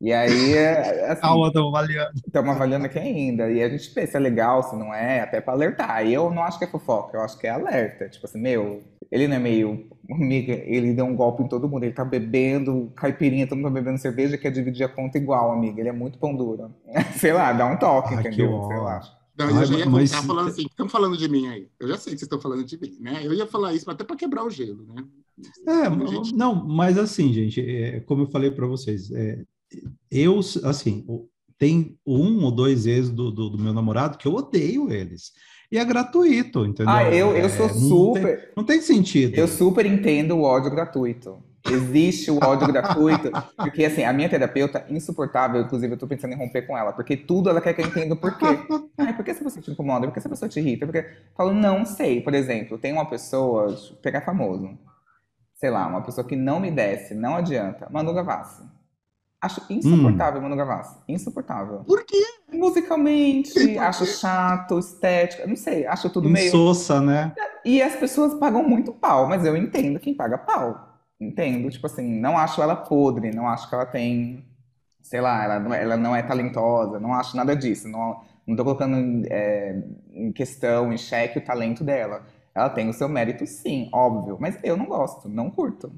E 0.00 0.12
aí, 0.12 0.52
é, 0.52 1.10
assim, 1.10 1.22
calma, 1.22 1.46
estamos 1.46 1.68
avaliando. 1.68 2.10
Estamos 2.26 2.50
avaliando 2.54 2.86
aqui 2.86 2.98
ainda. 2.98 3.50
E 3.50 3.62
a 3.62 3.68
gente 3.68 3.94
vê 3.94 4.06
se 4.06 4.16
é 4.16 4.20
legal, 4.20 4.62
se 4.62 4.76
não 4.76 4.92
é, 4.92 5.20
até 5.20 5.40
pra 5.40 5.54
alertar. 5.54 6.06
E 6.06 6.12
eu 6.12 6.30
não 6.30 6.42
acho 6.42 6.58
que 6.58 6.64
é 6.64 6.68
fofoca, 6.68 7.16
eu 7.16 7.22
acho 7.22 7.38
que 7.38 7.46
é 7.46 7.50
alerta. 7.50 8.08
Tipo 8.08 8.26
assim, 8.26 8.40
meu, 8.40 8.82
ele 9.10 9.26
não 9.26 9.36
é 9.36 9.38
meio. 9.38 9.88
Amiga, 10.10 10.52
ele 10.52 10.92
deu 10.92 11.06
um 11.06 11.16
golpe 11.16 11.42
em 11.42 11.48
todo 11.48 11.68
mundo. 11.68 11.84
Ele 11.84 11.94
tá 11.94 12.04
bebendo 12.04 12.92
caipirinha, 12.94 13.46
todo 13.46 13.56
mundo 13.56 13.68
tá 13.68 13.80
bebendo 13.80 13.98
cerveja, 13.98 14.36
quer 14.36 14.50
dividir 14.50 14.84
a 14.84 14.88
conta 14.88 15.16
igual, 15.16 15.50
amiga. 15.50 15.80
Ele 15.80 15.88
é 15.88 15.92
muito 15.92 16.18
pão 16.18 16.36
duro. 16.36 16.74
Sei 17.16 17.32
lá, 17.32 17.52
dá 17.52 17.66
um 17.66 17.78
toque, 17.78 18.14
ah, 18.14 18.20
entendeu? 18.20 18.64
Sei 18.68 18.76
lá. 18.76 19.00
Não, 19.38 19.50
eu 19.50 19.64
já 19.66 19.78
ia 19.78 19.86
mas... 19.86 20.14
falando 20.14 20.48
assim, 20.48 20.62
estão 20.62 20.88
falando 20.88 21.16
de 21.16 21.28
mim 21.28 21.46
aí. 21.48 21.68
Eu 21.78 21.88
já 21.88 21.98
sei 21.98 22.14
que 22.14 22.18
vocês 22.18 22.22
estão 22.22 22.40
falando 22.40 22.64
de 22.64 22.80
mim, 22.80 22.96
né? 23.00 23.20
Eu 23.22 23.34
ia 23.34 23.46
falar 23.46 23.74
isso 23.74 23.90
até 23.90 24.02
para 24.02 24.16
quebrar 24.16 24.44
o 24.44 24.50
gelo, 24.50 24.86
né? 24.94 25.04
É, 25.68 26.06
gente... 26.08 26.34
não, 26.34 26.54
mas 26.54 26.96
assim, 26.96 27.30
gente, 27.34 27.60
é, 27.60 28.00
como 28.00 28.22
eu 28.22 28.26
falei 28.28 28.50
para 28.50 28.66
vocês, 28.66 29.10
é, 29.10 29.44
eu, 30.10 30.40
assim, 30.64 31.04
tem 31.58 31.98
um 32.06 32.44
ou 32.44 32.50
dois 32.50 32.86
ex 32.86 33.08
do, 33.10 33.30
do, 33.30 33.50
do 33.50 33.58
meu 33.58 33.72
namorado 33.72 34.18
que 34.18 34.26
eu 34.26 34.34
odeio 34.34 34.92
eles 34.92 35.32
e 35.70 35.78
é 35.78 35.84
gratuito, 35.84 36.64
entendeu? 36.64 36.92
Ah, 36.92 37.04
eu, 37.04 37.36
eu 37.36 37.48
sou 37.48 37.66
é, 37.66 37.68
super. 37.70 38.22
Não 38.22 38.36
tem, 38.36 38.48
não 38.56 38.64
tem, 38.64 38.80
sentido. 38.80 39.34
Eu 39.36 39.48
super 39.48 39.84
entendo 39.84 40.36
o 40.36 40.42
ódio 40.42 40.70
gratuito. 40.70 41.42
Existe 41.68 42.30
o 42.30 42.38
ódio 42.44 42.68
gratuito, 42.68 43.28
porque 43.56 43.84
assim, 43.84 44.04
a 44.04 44.12
minha 44.12 44.28
terapeuta, 44.28 44.86
insuportável, 44.88 45.60
inclusive 45.62 45.94
eu 45.94 45.98
tô 45.98 46.06
pensando 46.06 46.32
em 46.32 46.36
romper 46.36 46.62
com 46.62 46.78
ela, 46.78 46.92
porque 46.92 47.16
tudo 47.16 47.50
ela 47.50 47.60
quer 47.60 47.74
que 47.74 47.82
eu 47.82 47.86
entenda 47.86 48.14
o 48.14 48.16
porquê. 48.16 48.46
Ai, 48.96 49.16
por 49.16 49.24
que 49.24 49.32
essa 49.32 49.42
pessoa 49.42 49.60
te 49.60 49.72
incomoda? 49.72 50.06
Por 50.06 50.12
que 50.12 50.20
essa 50.20 50.28
pessoa 50.28 50.48
te 50.48 50.60
irrita? 50.60 50.86
Porque 50.86 50.98
eu 50.98 51.04
falo, 51.36 51.52
não 51.52 51.84
sei. 51.84 52.20
Por 52.20 52.34
exemplo, 52.34 52.78
tem 52.78 52.92
uma 52.92 53.10
pessoa, 53.10 53.76
pegar 54.00 54.20
famoso, 54.20 54.78
sei 55.56 55.70
lá, 55.70 55.88
uma 55.88 56.02
pessoa 56.02 56.24
que 56.24 56.36
não 56.36 56.60
me 56.60 56.70
desce, 56.70 57.14
não 57.14 57.34
adianta, 57.34 57.88
Manu 57.90 58.14
Gavassi. 58.14 58.62
Acho 59.40 59.60
insuportável 59.68 60.40
hum. 60.40 60.44
Manu 60.44 60.56
Gavassi. 60.56 60.98
Insuportável. 61.06 61.84
Por 61.84 62.04
quê? 62.04 62.22
Musicalmente, 62.52 63.78
acho 63.78 64.06
chato, 64.06 64.78
estética, 64.78 65.46
não 65.46 65.56
sei, 65.56 65.86
acho 65.86 66.08
tudo 66.10 66.28
meio. 66.28 66.48
Insossa, 66.48 67.00
né? 67.00 67.34
E 67.64 67.82
as 67.82 67.94
pessoas 67.96 68.34
pagam 68.34 68.66
muito 68.66 68.92
pau, 68.92 69.28
mas 69.28 69.44
eu 69.44 69.56
entendo 69.56 70.00
quem 70.00 70.14
paga 70.14 70.38
pau. 70.38 71.00
Entendo, 71.20 71.70
tipo 71.70 71.86
assim, 71.86 72.18
não 72.18 72.36
acho 72.36 72.62
ela 72.62 72.76
podre, 72.76 73.30
não 73.30 73.46
acho 73.48 73.68
que 73.68 73.74
ela 73.74 73.86
tem, 73.86 74.44
sei 75.02 75.20
lá, 75.20 75.44
ela 75.44 75.60
não 75.60 75.74
é, 75.74 75.82
ela 75.82 75.96
não 75.96 76.16
é 76.16 76.22
talentosa, 76.22 76.98
não 76.98 77.12
acho 77.12 77.36
nada 77.36 77.54
disso. 77.54 77.88
Não, 77.88 78.20
não 78.46 78.56
tô 78.56 78.64
colocando 78.64 79.26
é, 79.30 79.82
em 80.12 80.32
questão, 80.32 80.92
em 80.92 80.98
xeque 80.98 81.38
o 81.38 81.44
talento 81.44 81.84
dela. 81.84 82.22
Ela 82.54 82.70
tem 82.70 82.88
o 82.88 82.92
seu 82.92 83.08
mérito, 83.08 83.46
sim, 83.46 83.90
óbvio, 83.92 84.38
mas 84.40 84.58
eu 84.64 84.76
não 84.76 84.86
gosto, 84.86 85.28
não 85.28 85.50
curto. 85.50 85.92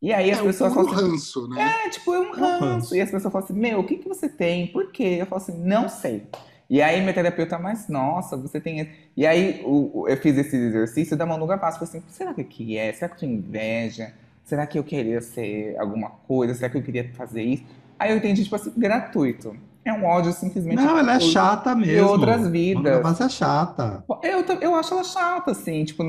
E 0.00 0.12
aí 0.12 0.30
as 0.30 0.38
é, 0.38 0.42
pessoas 0.42 0.74
falam 0.74 0.92
assim, 0.92 1.02
ranço, 1.10 1.48
né? 1.48 1.76
É, 1.86 1.88
tipo, 1.88 2.12
é 2.14 2.20
um 2.20 2.32
ranço. 2.32 2.94
E 2.94 3.00
as 3.00 3.10
pessoas 3.10 3.32
falam 3.32 3.44
assim, 3.44 3.58
meu, 3.58 3.80
o 3.80 3.84
que, 3.86 3.96
que 3.96 4.08
você 4.08 4.28
tem? 4.28 4.66
Por 4.68 4.92
quê? 4.92 5.16
Eu 5.20 5.26
falo 5.26 5.40
assim, 5.42 5.56
não 5.64 5.88
sei. 5.88 6.26
E 6.68 6.82
aí 6.82 7.00
minha 7.00 7.14
terapeuta, 7.14 7.58
mas 7.58 7.88
nossa, 7.88 8.36
você 8.36 8.60
tem. 8.60 8.80
esse-" 8.80 8.92
E 9.16 9.26
aí 9.26 9.62
o- 9.64 10.00
o- 10.02 10.08
eu 10.08 10.16
fiz 10.16 10.36
esse 10.36 10.56
exercício 10.56 11.16
da 11.16 11.24
mão 11.24 11.38
no 11.38 11.46
passo. 11.46 11.78
Falei 11.78 11.88
assim, 11.98 12.02
será 12.10 12.34
que 12.34 12.44
que 12.44 12.76
é? 12.76 12.92
Será 12.92 13.08
que 13.08 13.14
eu 13.16 13.20
tenho 13.20 13.38
inveja? 13.38 14.12
Será 14.44 14.66
que 14.66 14.78
eu 14.78 14.84
queria 14.84 15.20
ser 15.20 15.76
alguma 15.78 16.10
coisa? 16.10 16.54
Será 16.54 16.68
que 16.70 16.78
eu 16.78 16.82
queria 16.82 17.08
fazer 17.14 17.42
isso? 17.42 17.64
Aí 17.98 18.10
eu 18.10 18.16
entendi, 18.16 18.44
tipo 18.44 18.54
assim, 18.56 18.72
gratuito. 18.76 19.56
É 19.86 19.92
um 19.92 20.04
ódio 20.04 20.32
simplesmente. 20.32 20.74
Não, 20.74 20.98
ela 20.98 21.14
é 21.14 21.20
chata 21.20 21.72
mesmo. 21.76 22.08
outras 22.08 22.48
vidas. 22.48 23.00
Mas 23.04 23.20
é 23.20 23.28
chata. 23.28 24.04
Eu, 24.20 24.40
eu 24.60 24.74
acho 24.74 24.92
ela 24.92 25.04
chata, 25.04 25.52
assim, 25.52 25.84
tipo, 25.84 26.02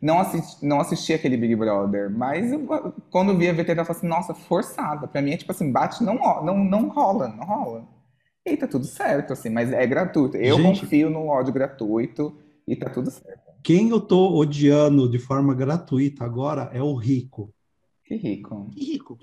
não 0.00 0.20
assisti, 0.20 0.64
não 0.64 0.80
assisti 0.80 1.12
aquele 1.12 1.36
Big 1.36 1.56
Brother, 1.56 2.08
mas 2.16 2.52
eu- 2.52 2.94
quando 3.10 3.36
vi 3.36 3.48
a 3.48 3.52
VT, 3.52 3.72
ela 3.72 3.84
falou 3.84 3.98
assim, 3.98 4.06
nossa, 4.06 4.34
forçada. 4.34 5.08
Pra 5.08 5.20
mim 5.20 5.32
é 5.32 5.36
tipo 5.36 5.50
assim, 5.50 5.72
bate, 5.72 6.04
não, 6.04 6.14
não, 6.44 6.56
não 6.62 6.88
rola, 6.88 7.26
não 7.26 7.44
rola. 7.44 7.84
E 8.46 8.56
tá 8.56 8.68
tudo 8.68 8.84
certo, 8.86 9.32
assim, 9.32 9.50
mas 9.50 9.72
é 9.72 9.84
gratuito. 9.84 10.36
Eu 10.36 10.56
Gente. 10.56 10.80
confio 10.82 11.10
no 11.10 11.26
ódio 11.26 11.52
gratuito 11.52 12.36
e 12.68 12.76
tá 12.76 12.88
tudo 12.88 13.10
certo. 13.10 13.40
Quem 13.64 13.90
eu 13.90 14.00
tô 14.00 14.36
odiando 14.36 15.10
de 15.10 15.18
forma 15.18 15.54
gratuita 15.54 16.24
agora 16.24 16.70
é 16.72 16.80
o 16.80 16.94
Rico. 16.94 17.52
Que 18.04 18.14
rico. 18.14 18.70
Que 18.72 18.92
rico. 18.92 19.18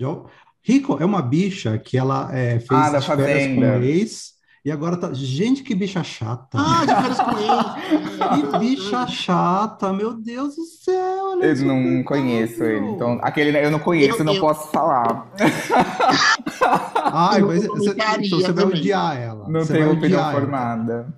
Rico 0.66 0.96
é 1.00 1.04
uma 1.04 1.22
bicha 1.22 1.78
que 1.78 1.96
ela 1.96 2.28
é, 2.36 2.58
fez 2.58 2.70
Ah, 2.72 2.98
de 2.98 3.06
férias 3.06 3.54
com 3.54 3.60
o 3.60 3.82
ex 3.84 4.32
e 4.64 4.72
agora 4.72 4.96
tá. 4.96 5.12
Gente, 5.12 5.62
que 5.62 5.76
bicha 5.76 6.02
chata. 6.02 6.58
Ah, 6.58 6.84
de 6.84 6.92
férias 6.94 7.20
com 7.20 7.38
ele. 7.38 8.50
Que 8.52 8.58
bicha 8.58 9.06
chata, 9.06 9.92
meu 9.92 10.12
Deus 10.14 10.56
do 10.56 10.64
céu. 10.64 10.94
é 10.94 10.98
Eu 10.98 11.38
não 11.38 11.52
insuportável. 11.52 12.04
conheço 12.04 12.64
ele, 12.64 12.86
então 12.88 13.18
aquele 13.22 13.56
eu 13.56 13.70
não 13.70 13.78
conheço, 13.78 14.18
Eu- 14.18 14.24
não 14.24 14.34
eu- 14.34 14.40
posso 14.40 14.68
falar. 14.72 15.30
Ai, 17.12 17.40
mas 17.42 17.66
você, 17.66 17.90
então 18.24 18.40
você 18.40 18.52
vai 18.52 18.64
odiar 18.64 19.16
ela. 19.16 19.48
Não 19.48 19.60
Você 19.60 19.72
tenho 19.74 19.92
opinião 19.92 20.20
odiar 20.20 20.30
ela. 20.32 20.40
formada. 20.40 21.14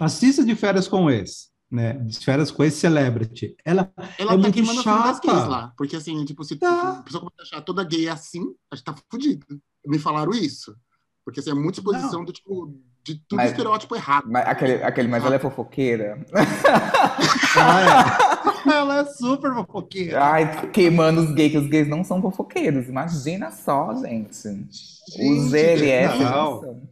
Assista 0.00 0.44
de 0.44 0.54
férias 0.56 0.88
com 0.88 1.08
ex, 1.10 1.50
né? 1.74 1.94
Com 2.56 2.62
ex 2.64 2.74
Celebrity. 2.74 3.56
Ela 3.64 3.90
Ela 3.96 4.08
É 4.18 4.24
tá 4.26 4.36
muito 4.36 4.52
queimando 4.54 4.82
chata. 4.82 5.20
gays 5.26 5.46
lá. 5.48 5.72
Porque 5.76 5.96
assim, 5.96 6.24
tipo, 6.24 6.44
se 6.44 6.56
Tá. 6.56 6.98
a 7.00 7.02
pessoa 7.02 7.20
começa 7.22 7.42
a 7.42 7.42
achar 7.42 7.60
toda 7.64 7.84
gay 7.84 8.08
assim, 8.08 8.42
a 8.72 8.76
gente 8.76 8.84
tá 8.84 8.94
fudido. 9.10 9.44
Me 9.86 9.98
falaram 9.98 10.32
isso. 10.32 10.74
Porque 11.24 11.40
assim, 11.40 11.50
é 11.50 11.54
muita 11.54 11.80
exposição 11.80 12.18
Não. 12.20 12.24
do 12.24 12.32
tipo, 12.32 12.74
de 13.02 13.14
tudo 13.28 13.36
Mas- 13.38 13.50
estereótipo 13.50 13.94
errado. 13.96 14.26
Mas, 14.30 14.46
aquele, 14.46 14.82
aquele, 14.82 15.08
mas 15.08 15.24
ela 15.24 15.34
é 15.34 15.38
fofoqueira. 15.38 16.24
Ela 17.56 17.82
é, 18.66 18.70
ela 18.76 18.98
é 19.00 19.04
super 19.06 19.52
fofoqueira. 19.54 20.22
Ai, 20.24 20.70
queimando 20.70 21.20
os 21.22 21.32
gays, 21.34 21.52
que 21.52 21.58
os 21.58 21.66
gays 21.66 21.88
não 21.88 22.02
são 22.04 22.20
fofoqueiros. 22.20 22.88
Imagina 22.88 23.50
só, 23.50 23.94
gente. 23.96 24.30
Os 24.30 25.14
Gente, 25.14 25.50
GLS 25.50 26.18
não. 26.24 26.60
são. 26.60 26.82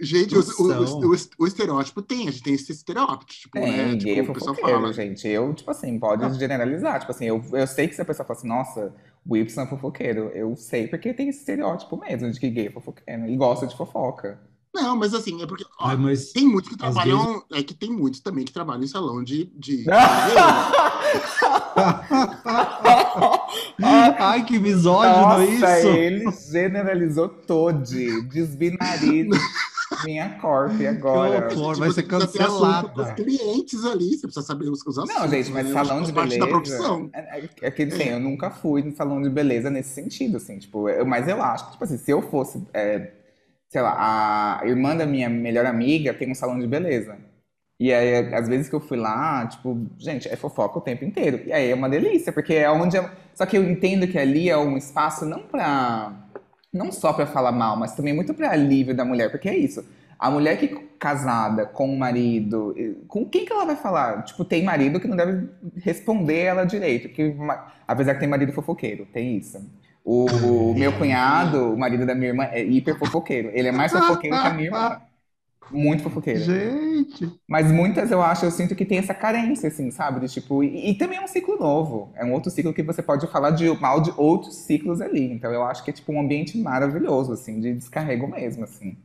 Gente, 0.00 0.36
o, 0.36 0.40
o, 0.40 1.12
o, 1.12 1.16
o 1.38 1.46
estereótipo 1.46 2.02
tem, 2.02 2.26
a 2.26 2.30
gente 2.32 2.42
tem 2.42 2.54
esse 2.54 2.72
estereótipo, 2.72 3.26
tipo, 3.26 3.52
Tem, 3.52 3.70
né? 3.70 3.94
gay 3.94 4.12
é 4.12 4.20
Tipo, 4.20 4.32
o 4.32 4.34
pessoal 4.34 4.56
fala. 4.56 4.92
gente. 4.92 5.28
Eu, 5.28 5.54
tipo 5.54 5.70
assim, 5.70 5.96
pode 6.00 6.36
generalizar. 6.36 6.98
Tipo 6.98 7.12
assim, 7.12 7.26
eu, 7.26 7.44
eu 7.52 7.66
sei 7.66 7.86
que 7.86 7.94
se 7.94 8.02
a 8.02 8.04
pessoa 8.04 8.26
fala 8.26 8.38
assim, 8.38 8.48
nossa, 8.48 8.92
o 9.24 9.36
Y 9.36 9.62
é 9.62 9.66
fofoqueiro. 9.66 10.30
Eu 10.34 10.56
sei 10.56 10.88
porque 10.88 11.14
tem 11.14 11.28
esse 11.28 11.38
estereótipo 11.40 11.96
mesmo 11.96 12.28
de 12.30 12.40
que 12.40 12.50
gay 12.50 12.66
é 12.66 12.70
fofoqueiro 12.70 13.28
e 13.28 13.36
gosta 13.36 13.68
de 13.68 13.76
fofoca. 13.76 14.40
Não, 14.74 14.96
mas 14.96 15.14
assim, 15.14 15.40
é 15.40 15.46
porque 15.46 15.64
ó, 15.78 15.90
Ai, 15.90 15.96
mas 15.96 16.32
tem 16.32 16.48
muitos 16.48 16.68
que 16.68 16.76
trabalham, 16.76 17.44
é 17.52 17.62
que 17.62 17.72
tem 17.72 17.92
muitos 17.92 18.18
também 18.18 18.44
que 18.44 18.52
trabalham 18.52 18.82
em 18.82 18.88
salão 18.88 19.22
de. 19.22 19.44
de... 19.54 19.84
Ai, 24.18 24.44
que 24.44 24.58
misógino 24.58 25.20
Nossa, 25.28 25.78
isso. 25.78 25.86
ele 25.86 26.28
generalizou 26.50 27.28
todo. 27.28 27.84
Desbinarido 28.28 29.36
minha 30.04 30.28
corp 30.40 30.72
agora. 30.88 31.48
Que 31.48 31.54
horror. 31.56 31.76
Vai 31.78 31.90
ser 31.90 32.02
cancelada. 32.04 33.14
clientes 33.14 33.84
ali, 33.84 34.16
você 34.16 34.26
precisa 34.26 34.46
saber 34.46 34.68
os, 34.68 34.84
os 34.86 34.98
assuntos. 34.98 35.14
Não, 35.14 35.28
gente, 35.28 35.50
mas 35.50 35.66
né? 35.66 35.72
salão 35.72 36.02
de 36.02 36.12
parte 36.12 36.28
beleza. 36.30 36.46
da 36.46 36.52
profissão. 36.52 37.10
É, 37.12 37.38
é, 37.40 37.48
é 37.62 37.70
que 37.70 37.82
assim, 37.84 38.04
eu 38.04 38.20
nunca 38.20 38.50
fui 38.50 38.82
em 38.82 38.94
salão 38.94 39.20
de 39.22 39.28
beleza 39.30 39.70
nesse 39.70 39.90
sentido, 39.90 40.36
assim, 40.36 40.58
tipo, 40.58 40.88
eu- 40.88 41.04
mas 41.06 41.26
eu 41.28 41.42
acho 41.42 41.66
que, 41.66 41.72
tipo 41.72 41.84
assim, 41.84 41.98
se 41.98 42.10
eu 42.10 42.22
fosse, 42.22 42.62
é, 42.72 43.10
sei 43.68 43.82
lá, 43.82 44.60
a 44.60 44.66
irmã 44.66 44.96
da 44.96 45.06
minha 45.06 45.28
melhor 45.28 45.66
amiga 45.66 46.14
tem 46.14 46.30
um 46.30 46.34
salão 46.34 46.58
de 46.58 46.66
beleza. 46.66 47.16
E 47.80 47.92
aí, 47.92 48.32
às 48.32 48.48
vezes 48.48 48.68
que 48.68 48.74
eu 48.74 48.80
fui 48.80 48.96
lá, 48.96 49.46
tipo, 49.48 49.76
gente, 49.98 50.28
é 50.28 50.36
fofoca 50.36 50.78
o 50.78 50.80
tempo 50.80 51.04
inteiro. 51.04 51.40
E 51.44 51.52
aí 51.52 51.70
é 51.70 51.74
uma 51.74 51.88
delícia, 51.88 52.32
porque 52.32 52.54
é 52.54 52.70
onde. 52.70 52.96
eu- 52.96 53.10
Só 53.34 53.44
que 53.44 53.58
eu 53.58 53.64
entendo 53.68 54.06
que 54.06 54.16
ali 54.16 54.48
é 54.48 54.56
um 54.56 54.76
espaço 54.76 55.26
não 55.26 55.40
pra. 55.42 56.12
Não 56.74 56.92
só 56.92 57.12
pra 57.12 57.26
falar 57.26 57.52
mal, 57.52 57.76
mas 57.76 57.94
também 57.94 58.12
muito 58.14 58.34
pra 58.34 58.50
alívio 58.50 58.94
da 58.94 59.04
mulher, 59.04 59.30
porque 59.30 59.48
é 59.48 59.56
isso. 59.56 59.84
A 60.18 60.30
mulher 60.30 60.58
que 60.58 60.68
casada 60.98 61.66
com 61.66 61.88
um 61.88 61.96
marido, 61.98 62.74
com 63.08 63.24
quem 63.28 63.44
que 63.44 63.52
ela 63.52 63.64
vai 63.66 63.76
falar? 63.76 64.22
Tipo, 64.24 64.44
tem 64.44 64.62
marido 64.64 64.98
que 65.00 65.06
não 65.08 65.16
deve 65.16 65.48
responder 65.76 66.40
ela 66.44 66.64
direito, 66.64 67.08
ma- 67.36 67.72
apesar 67.86 68.14
que 68.14 68.20
tem 68.20 68.28
marido 68.28 68.52
fofoqueiro, 68.52 69.06
tem 69.06 69.36
isso. 69.36 69.58
O, 70.04 70.26
o 70.72 70.74
meu 70.74 70.92
cunhado, 70.98 71.72
o 71.72 71.78
marido 71.78 72.04
da 72.06 72.14
minha 72.14 72.28
irmã, 72.28 72.44
é 72.44 72.62
hiper 72.62 72.98
fofoqueiro. 72.98 73.50
Ele 73.54 73.68
é 73.68 73.72
mais 73.72 73.92
fofoqueiro 73.92 74.36
que 74.40 74.46
a 74.46 74.50
minha 74.54 74.66
irmã. 74.66 75.00
Muito 75.70 76.02
fofoqueiro. 76.02 76.40
Gente, 76.40 77.30
Mas 77.48 77.70
muitas 77.70 78.10
eu 78.10 78.22
acho, 78.22 78.44
eu 78.44 78.50
sinto 78.50 78.74
que 78.74 78.84
tem 78.84 78.98
essa 78.98 79.14
carência, 79.14 79.68
assim, 79.68 79.90
sabe? 79.90 80.20
De 80.20 80.32
tipo, 80.32 80.62
e, 80.62 80.90
e 80.90 80.94
também 80.98 81.18
é 81.18 81.22
um 81.22 81.26
ciclo 81.28 81.56
novo. 81.58 82.12
É 82.14 82.24
um 82.24 82.32
outro 82.32 82.50
ciclo 82.50 82.72
que 82.72 82.82
você 82.82 83.02
pode 83.02 83.26
falar 83.26 83.50
de 83.50 83.68
mal 83.80 84.00
de 84.00 84.12
outros 84.16 84.54
ciclos 84.54 85.00
ali. 85.00 85.32
Então 85.32 85.52
eu 85.52 85.62
acho 85.64 85.84
que 85.84 85.90
é 85.90 85.92
tipo 85.92 86.12
um 86.12 86.20
ambiente 86.20 86.56
maravilhoso, 86.58 87.32
assim, 87.32 87.60
de 87.60 87.74
descarrego 87.74 88.26
mesmo, 88.28 88.64
assim. 88.64 88.96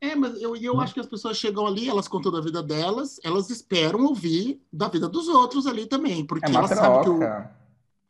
É, 0.00 0.14
mas 0.14 0.40
eu, 0.40 0.54
eu 0.56 0.78
acho 0.80 0.92
que 0.92 1.00
as 1.00 1.06
pessoas 1.06 1.36
chegam 1.38 1.66
ali, 1.66 1.88
elas 1.88 2.06
contam 2.06 2.30
da 2.30 2.40
vida 2.40 2.62
delas, 2.62 3.18
elas 3.24 3.48
esperam 3.48 4.04
ouvir 4.04 4.60
da 4.72 4.86
vida 4.88 5.08
dos 5.08 5.28
outros 5.28 5.66
ali 5.66 5.86
também, 5.86 6.26
porque 6.26 6.50
É 6.50 6.54
elas 6.54 6.70
sabem 6.72 7.00
que 7.00 7.08
o- 7.08 7.20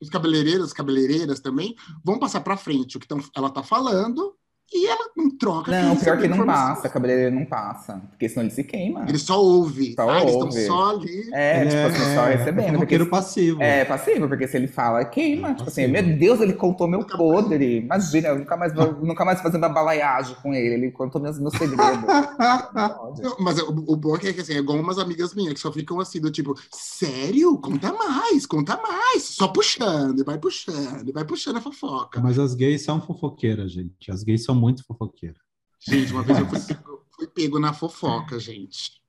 os 0.01 0.11
cabeleireiros, 0.11 0.67
as 0.67 0.73
cabeleireiras 0.73 1.41
também 1.41 1.75
vão 2.05 2.19
passar 2.19 2.41
para 2.41 2.57
frente 2.57 2.97
o 2.97 3.01
que 3.01 3.07
tão, 3.07 3.21
ela 3.37 3.49
tá 3.51 3.63
falando 3.63 4.37
e 4.73 4.87
ela 4.87 5.11
não 5.17 5.37
troca. 5.37 5.71
Não, 5.71 5.97
pior 5.97 6.19
que 6.19 6.29
não 6.29 6.47
passa, 6.47 6.87
a 6.87 6.91
cabeleireira 6.91 7.31
não 7.31 7.45
passa. 7.45 8.03
Porque 8.11 8.29
senão 8.29 8.45
ele 8.45 8.55
se 8.55 8.65
queima. 8.65 9.05
Ele 9.09 9.19
só 9.19 9.41
ouve. 9.41 9.95
Só 9.95 10.09
ah, 10.09 10.21
eles 10.21 10.33
estão 10.33 10.47
ouve. 10.47 10.67
só 10.67 10.91
ali. 10.91 11.31
É, 11.33 11.61
ele 11.61 11.71
tipo 11.71 11.81
é, 11.81 11.87
assim, 11.87 12.15
só 12.15 12.29
é, 12.29 12.35
recebendo. 12.37 12.79
porque 12.79 12.95
fofoqueiro 12.95 13.07
passivo. 13.07 13.63
É 13.63 13.85
passivo, 13.85 14.29
porque 14.29 14.49
se 14.49 14.57
ele 14.57 14.67
fala, 14.67 15.05
queima. 15.05 15.55
Tipo 15.55 15.69
assim, 15.69 15.87
meu 15.87 16.03
Deus, 16.03 16.41
ele 16.41 16.53
contou 16.53 16.87
meu 16.87 17.05
podre. 17.05 17.79
Imagina, 17.79 18.29
eu 18.29 18.39
nunca 18.39 18.57
mais 18.57 18.75
vou, 18.75 18.93
nunca 19.03 19.25
mais 19.25 19.41
fazendo 19.41 19.65
a 19.65 19.69
balaiagem 19.69 20.37
com 20.43 20.55
ele. 20.55 20.75
Ele 20.75 20.91
contou 20.91 21.21
meus, 21.21 21.39
meus 21.39 21.53
segredos. 21.55 21.77
Não, 23.23 23.37
mas 23.41 23.59
o, 23.61 23.71
o 23.89 23.97
bom 23.97 24.17
é 24.17 24.33
que 24.33 24.41
assim, 24.41 24.55
é 24.55 24.59
igual 24.59 24.79
umas 24.79 24.99
amigas 24.99 25.35
minhas 25.35 25.55
que 25.55 25.61
só 25.61 25.73
ficam 25.73 26.01
assim, 26.01 26.21
do 26.21 26.31
tipo, 26.31 26.55
sério? 26.71 27.59
Conta 27.59 27.93
mais, 27.93 28.47
conta 28.47 28.77
mais. 28.77 29.23
Só 29.23 29.49
puxando, 29.49 30.21
e 30.21 30.25
vai 30.25 30.39
puxando, 30.39 31.09
e 31.09 31.13
vai 31.13 31.25
puxando 31.25 31.57
a 31.57 31.61
fofoca. 31.61 32.21
Mas 32.21 32.39
as 32.39 32.55
gays 32.55 32.83
são 32.83 33.01
fofoqueiras, 33.01 33.73
gente. 33.73 34.11
As 34.11 34.23
gays 34.23 34.45
são 34.45 34.54
muito 34.55 34.85
fofoqueiras. 34.85 35.43
Gente, 35.81 36.13
uma 36.13 36.23
vez 36.23 36.39
eu 36.39 36.47
fui 36.47 36.61
pego, 36.61 37.07
fui 37.11 37.27
pego 37.27 37.59
na 37.59 37.73
fofoca, 37.73 38.39
gente. 38.39 39.03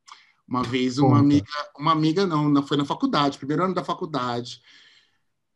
Uma 0.48 0.64
vez 0.64 0.98
uma 0.98 1.10
Conta. 1.10 1.20
amiga, 1.22 1.72
uma 1.78 1.92
amiga 1.92 2.26
não, 2.26 2.50
não, 2.50 2.66
foi 2.66 2.78
na 2.78 2.86
faculdade, 2.86 3.38
primeiro 3.38 3.64
ano 3.64 3.74
da 3.74 3.84
faculdade. 3.84 4.62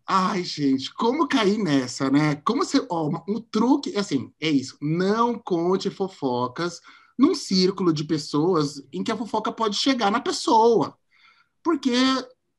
Ai, 0.08 0.44
gente, 0.44 0.92
como 0.94 1.28
cair 1.28 1.60
nessa, 1.60 2.10
né? 2.10 2.36
Como 2.38 2.64
você, 2.64 2.84
ó, 2.90 3.10
um 3.28 3.40
truque, 3.40 3.96
assim, 3.96 4.34
é 4.40 4.50
isso, 4.50 4.78
não 4.82 5.38
conte 5.38 5.90
fofocas 5.92 6.82
num 7.18 7.36
círculo 7.36 7.94
de 7.94 8.04
pessoas 8.04 8.82
em 8.92 9.04
que 9.04 9.12
a 9.12 9.18
fofoca 9.18 9.52
pode 9.52 9.76
chegar 9.76 10.10
na 10.10 10.22
pessoa. 10.22 10.98
Porque 11.62 11.94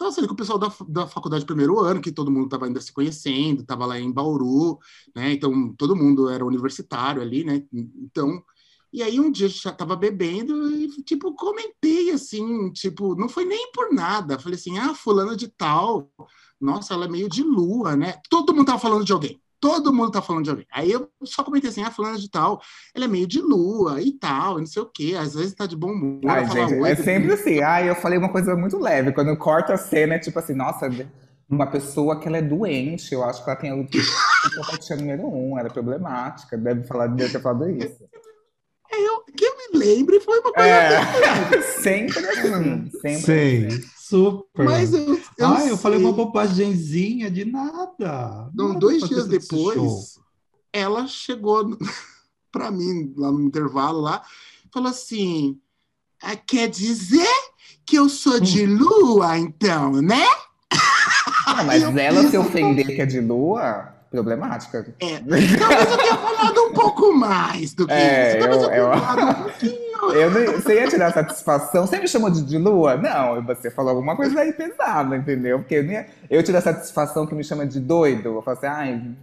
Então, 0.01 0.09
assim, 0.09 0.27
com 0.27 0.33
o 0.33 0.37
pessoal 0.37 0.59
da, 0.59 0.73
da 0.89 1.07
faculdade 1.07 1.43
de 1.43 1.47
primeiro 1.47 1.79
ano, 1.79 2.01
que 2.01 2.11
todo 2.11 2.31
mundo 2.31 2.47
estava 2.47 2.65
ainda 2.65 2.81
se 2.81 2.91
conhecendo, 2.91 3.61
estava 3.61 3.85
lá 3.85 4.01
em 4.01 4.11
Bauru, 4.11 4.79
né? 5.15 5.33
Então, 5.33 5.75
todo 5.77 5.95
mundo 5.95 6.31
era 6.31 6.43
universitário 6.43 7.21
ali, 7.21 7.45
né? 7.45 7.63
Então, 7.71 8.43
e 8.91 9.03
aí 9.03 9.21
um 9.21 9.31
dia 9.31 9.47
gente 9.47 9.63
já 9.63 9.69
estava 9.69 9.95
bebendo 9.95 10.71
e, 10.73 10.89
tipo, 11.03 11.35
comentei 11.35 12.11
assim, 12.13 12.73
tipo, 12.73 13.15
não 13.15 13.29
foi 13.29 13.45
nem 13.45 13.71
por 13.73 13.93
nada. 13.93 14.39
Falei 14.39 14.59
assim, 14.59 14.79
ah, 14.79 14.95
fulana 14.95 15.37
de 15.37 15.49
tal, 15.49 16.11
nossa, 16.59 16.95
ela 16.95 17.05
é 17.05 17.09
meio 17.09 17.29
de 17.29 17.43
lua, 17.43 17.95
né? 17.95 18.23
Todo 18.31 18.55
mundo 18.55 18.69
tava 18.69 18.79
falando 18.79 19.05
de 19.05 19.13
alguém. 19.13 19.39
Todo 19.61 19.93
mundo 19.93 20.11
tá 20.11 20.23
falando 20.23 20.45
de 20.45 20.51
alguém. 20.51 20.67
Aí 20.73 20.91
eu 20.91 21.09
só 21.23 21.45
comentei 21.45 21.69
assim, 21.69 21.83
ah, 21.83 21.91
fulana 21.91 22.19
de 22.19 22.31
tal, 22.31 22.63
ela 22.95 23.05
é 23.05 23.09
meio 23.09 23.27
de 23.27 23.41
lua 23.41 24.01
e 24.01 24.13
tal, 24.13 24.59
não 24.59 24.67
sei 24.67 24.81
o 24.83 24.87
quê. 24.87 25.15
Às 25.19 25.35
vezes 25.35 25.55
tá 25.55 25.67
de 25.67 25.77
bom 25.77 25.93
humor. 25.93 26.21
Ai, 26.27 26.49
gente, 26.49 26.75
é 26.83 26.97
sempre 26.97 27.33
assim. 27.35 27.61
Ai, 27.61 27.89
eu 27.91 27.95
falei 27.95 28.19
uma 28.19 28.31
coisa 28.31 28.57
muito 28.57 28.79
leve. 28.79 29.13
Quando 29.13 29.29
eu 29.29 29.37
corto 29.37 29.73
a 29.73 29.77
cena, 29.77 30.15
é 30.15 30.19
tipo 30.19 30.39
assim, 30.39 30.55
nossa, 30.55 30.89
uma 31.49 31.67
pessoa 31.67 32.19
que 32.19 32.29
ela 32.29 32.39
é 32.39 32.43
doente. 32.43 33.13
Eu 33.13 33.25
acho 33.25 33.45
que 33.45 33.51
ela 33.51 33.59
tem 33.59 33.71
algo 33.71 33.87
que 33.87 33.99
empatia 33.99 34.97
número 34.97 35.27
um, 35.27 35.59
ela 35.59 35.69
é 35.69 35.73
problemática. 35.73 36.57
Deve, 36.57 36.85
falar, 36.85 37.09
deve 37.09 37.33
ter 37.33 37.43
falado 37.43 37.69
isso. 37.69 38.09
Eu, 38.93 39.21
que 39.37 39.45
eu 39.45 39.57
me 39.57 39.79
lembre 39.79 40.21
foi 40.21 40.41
uma 40.41 40.53
coisa 40.53 40.69
É, 40.69 41.63
sempre 41.81 42.19
assim. 42.27 42.91
Sempre 42.91 43.21
Sei, 43.21 43.67
assim. 43.67 43.81
Super. 44.11 44.65
Mas 44.65 44.93
eu, 44.93 45.21
eu 45.39 45.47
ah, 45.47 45.67
eu 45.67 45.77
falei 45.77 45.99
uma 45.99 46.13
bobagenzinha 46.13 47.31
de 47.31 47.45
nada. 47.45 48.51
Então, 48.53 48.69
Nada 48.69 48.81
dois 48.81 49.03
dias 49.09 49.27
depois, 49.29 50.19
ela 50.73 51.07
chegou 51.07 51.77
para 52.53 52.71
mim 52.71 53.15
lá 53.17 53.31
no 53.31 53.41
intervalo 53.41 54.01
lá 54.01 54.23
falou 54.73 54.89
assim: 54.91 55.59
"Ah, 56.23 56.37
quer 56.37 56.69
dizer 56.69 57.29
que 57.87 57.97
eu 57.97 58.09
sou 58.09 58.39
de 58.41 58.67
lua, 58.67 59.39
então, 59.39 59.93
né? 60.03 60.25
Ah, 61.47 61.63
mas 61.65 61.83
ela 61.97 62.29
se 62.29 62.37
ofender 62.37 62.87
que 62.87 63.01
é 63.03 63.07
de 63.07 63.21
lua, 63.21 63.95
problemática. 64.11 64.95
É, 65.01 65.19
talvez 65.19 65.91
eu 65.91 65.99
tenha 65.99 66.17
falado 66.17 66.61
um 66.63 66.73
pouco 66.73 67.13
mais 67.13 67.75
do 67.75 67.87
que 67.87 67.93
É, 67.93 68.31
isso. 68.31 68.39
Talvez 68.39 68.63
eu, 68.63 68.69
eu- 68.69 68.71
tenha 68.71 68.83
eu- 68.83 69.01
falado 69.01 69.41
um 69.41 69.43
pouquinho. 69.45 69.90
Eu 70.15 70.31
não, 70.31 70.53
você 70.55 70.75
ia 70.75 70.89
tirar 70.89 71.13
satisfação? 71.13 71.87
Você 71.87 71.99
me 71.99 72.09
chamou 72.09 72.31
de, 72.31 72.43
de 72.43 72.59
lua? 72.59 72.97
Não, 72.97 73.43
você 73.43 73.71
falou 73.71 73.91
alguma 73.91 74.17
coisa 74.17 74.41
aí 74.41 74.53
pesada, 74.53 75.17
entendeu? 75.17 75.59
Porque 75.59 75.75
eu, 75.75 75.85
ia, 75.85 76.07
eu 76.29 76.43
tiro 76.43 76.59
a 76.59 76.61
satisfação 76.61 77.27
que 77.27 77.35
me 77.35 77.45
chama 77.45 77.67
de 77.67 77.79
doido. 77.81 78.29
Eu 78.29 78.43
falo 78.43 78.57
assim, 78.57 78.67
ai, 78.67 79.17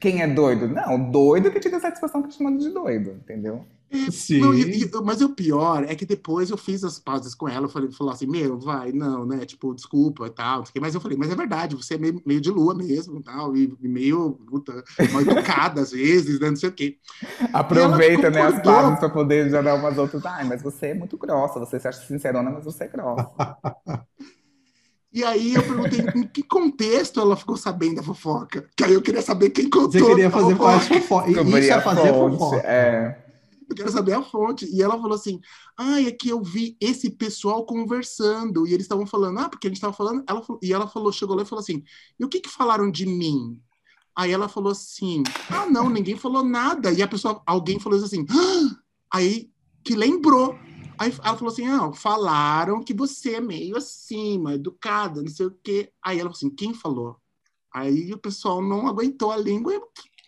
quem 0.00 0.22
é 0.22 0.26
doido? 0.26 0.68
Não, 0.68 0.98
doido 1.10 1.50
que 1.50 1.60
tira 1.60 1.76
a 1.76 1.80
satisfação 1.80 2.22
que 2.22 2.32
chama 2.32 2.56
de 2.56 2.70
doido, 2.70 3.10
entendeu? 3.22 3.64
Sim. 4.10 4.40
Não, 4.40 4.54
e- 4.54 4.84
e- 4.84 4.90
mas 5.04 5.20
o 5.20 5.30
pior 5.30 5.84
é 5.84 5.94
que 5.94 6.06
depois 6.06 6.50
eu 6.50 6.56
fiz 6.56 6.82
as 6.82 6.98
pausas 6.98 7.34
com 7.34 7.48
ela, 7.48 7.66
eu 7.66 7.68
falei, 7.68 7.90
falou 7.92 8.12
assim, 8.12 8.26
meu, 8.26 8.58
vai, 8.58 8.90
não, 8.92 9.26
né, 9.26 9.44
tipo, 9.44 9.74
desculpa 9.74 10.26
e 10.26 10.30
tal, 10.30 10.64
mas 10.80 10.94
eu 10.94 11.00
falei, 11.00 11.16
mas 11.18 11.30
é 11.30 11.34
verdade, 11.34 11.76
você 11.76 11.94
é 11.94 11.98
meio, 11.98 12.22
meio 12.24 12.40
de 12.40 12.50
lua 12.50 12.74
mesmo 12.74 13.20
e 13.20 13.22
tal, 13.22 13.56
e, 13.56 13.76
meio, 13.82 14.32
puta, 14.48 14.82
mal 15.12 15.20
educada 15.22 15.80
às 15.82 15.90
vezes, 15.92 16.40
né, 16.40 16.48
não 16.48 16.56
sei 16.56 16.68
o 16.68 16.72
quê. 16.72 16.96
Aproveita, 17.52 18.30
né, 18.30 18.40
as 18.42 18.62
fases 18.62 18.98
pra 18.98 19.10
poder 19.10 19.50
já 19.50 19.60
dar 19.60 19.74
umas 19.74 19.98
outras. 19.98 20.24
Ai, 20.24 20.44
mas 20.44 20.62
você 20.62 20.86
é 20.88 20.94
muito 20.94 21.18
grossa, 21.18 21.58
você 21.60 21.78
se 21.78 21.86
acha 21.88 22.00
sincerona, 22.06 22.50
mas 22.50 22.64
você 22.64 22.84
é 22.84 22.88
grossa. 22.88 23.30
E 25.14 25.22
aí 25.22 25.52
eu 25.54 25.62
perguntei 25.62 26.00
em 26.16 26.26
que 26.26 26.42
contexto 26.42 27.20
ela 27.20 27.36
ficou 27.36 27.54
sabendo 27.54 27.96
da 27.96 28.02
fofoca, 28.02 28.66
que 28.74 28.82
aí 28.82 28.94
eu 28.94 29.02
queria 29.02 29.20
saber 29.20 29.50
quem 29.50 29.68
contou 29.68 29.90
Você 29.92 30.02
queria 30.02 30.30
fazer 30.30 30.56
fofoca. 30.56 31.28
Isso 31.58 31.72
é 31.72 31.80
fazer 31.82 32.14
fonte, 32.14 32.38
fofoca. 32.38 32.66
É. 32.66 33.21
Eu 33.72 33.76
quero 33.76 33.90
saber 33.90 34.12
a 34.12 34.22
fonte. 34.22 34.66
E 34.66 34.82
ela 34.82 35.00
falou 35.00 35.14
assim: 35.14 35.40
ah, 35.76 36.00
é 36.00 36.12
que 36.12 36.28
eu 36.28 36.42
vi 36.42 36.76
esse 36.80 37.10
pessoal 37.10 37.64
conversando. 37.64 38.66
E 38.66 38.74
eles 38.74 38.84
estavam 38.84 39.06
falando, 39.06 39.38
ah, 39.38 39.48
porque 39.48 39.66
a 39.66 39.70
gente 39.70 39.78
estava 39.78 39.92
falando. 39.92 40.22
Ela, 40.28 40.42
e 40.62 40.72
ela 40.72 40.86
falou, 40.86 41.10
chegou 41.10 41.34
lá 41.34 41.42
e 41.42 41.46
falou 41.46 41.62
assim: 41.62 41.82
e 42.18 42.24
o 42.24 42.28
que, 42.28 42.40
que 42.40 42.48
falaram 42.48 42.90
de 42.90 43.06
mim? 43.06 43.60
Aí 44.14 44.30
ela 44.30 44.48
falou 44.48 44.72
assim: 44.72 45.22
ah, 45.50 45.66
não, 45.66 45.88
ninguém 45.88 46.16
falou 46.16 46.44
nada. 46.44 46.92
E 46.92 47.02
a 47.02 47.08
pessoa, 47.08 47.42
alguém 47.46 47.80
falou 47.80 47.98
assim: 47.98 48.26
ah! 48.30 48.76
aí 49.10 49.50
que 49.82 49.94
lembrou. 49.94 50.58
Aí 50.98 51.12
ela 51.24 51.36
falou 51.36 51.52
assim: 51.52 51.66
ah, 51.66 51.92
falaram 51.94 52.82
que 52.82 52.92
você 52.92 53.36
é 53.36 53.40
meio 53.40 53.76
mal 54.40 54.52
educada, 54.52 55.22
não 55.22 55.30
sei 55.30 55.46
o 55.46 55.58
quê. 55.62 55.90
Aí 56.02 56.18
ela 56.18 56.28
falou 56.28 56.36
assim: 56.36 56.50
quem 56.50 56.74
falou? 56.74 57.16
Aí 57.74 58.12
o 58.12 58.18
pessoal 58.18 58.60
não 58.60 58.86
aguentou 58.86 59.32
a 59.32 59.36
língua 59.36 59.74
e 59.74 59.80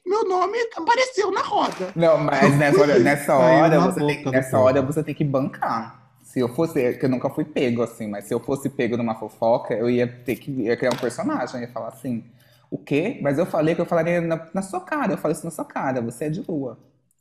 meu 0.06 0.24
nome 0.28 0.58
apareceu 0.76 1.30
na 1.30 1.42
roda. 1.42 1.92
Não, 1.96 2.18
mas 2.18 2.56
nessa 2.56 2.80
hora, 2.80 2.98
nessa 2.98 3.34
hora, 3.36 3.80
você 3.80 4.04
tem, 4.04 4.24
boca 4.24 4.30
do 4.30 4.32
nessa 4.32 4.58
hora 4.58 4.82
você 4.82 5.02
tem 5.02 5.14
que 5.14 5.24
bancar. 5.24 6.02
Se 6.22 6.40
eu 6.40 6.48
fosse, 6.54 6.94
que 6.94 7.04
eu 7.04 7.08
nunca 7.08 7.30
fui 7.30 7.44
pego 7.44 7.82
assim, 7.82 8.08
mas 8.08 8.24
se 8.24 8.34
eu 8.34 8.40
fosse 8.40 8.68
pego 8.68 8.96
numa 8.96 9.14
fofoca, 9.14 9.74
eu 9.74 9.88
ia 9.88 10.06
ter 10.06 10.36
que 10.36 10.50
ia 10.50 10.76
criar 10.76 10.92
um 10.92 10.96
personagem, 10.96 11.56
eu 11.56 11.66
ia 11.66 11.72
falar 11.72 11.88
assim, 11.88 12.24
o 12.70 12.78
quê? 12.78 13.18
Mas 13.22 13.38
eu 13.38 13.46
falei 13.46 13.74
que 13.74 13.80
eu 13.80 13.86
falaria 13.86 14.20
na, 14.20 14.48
na 14.52 14.62
sua 14.62 14.80
cara, 14.80 15.12
eu 15.12 15.18
falei 15.18 15.36
isso 15.36 15.44
na 15.44 15.50
sua 15.50 15.64
cara, 15.64 16.00
você 16.02 16.24
é 16.26 16.30
de 16.30 16.42
lua. 16.46 16.78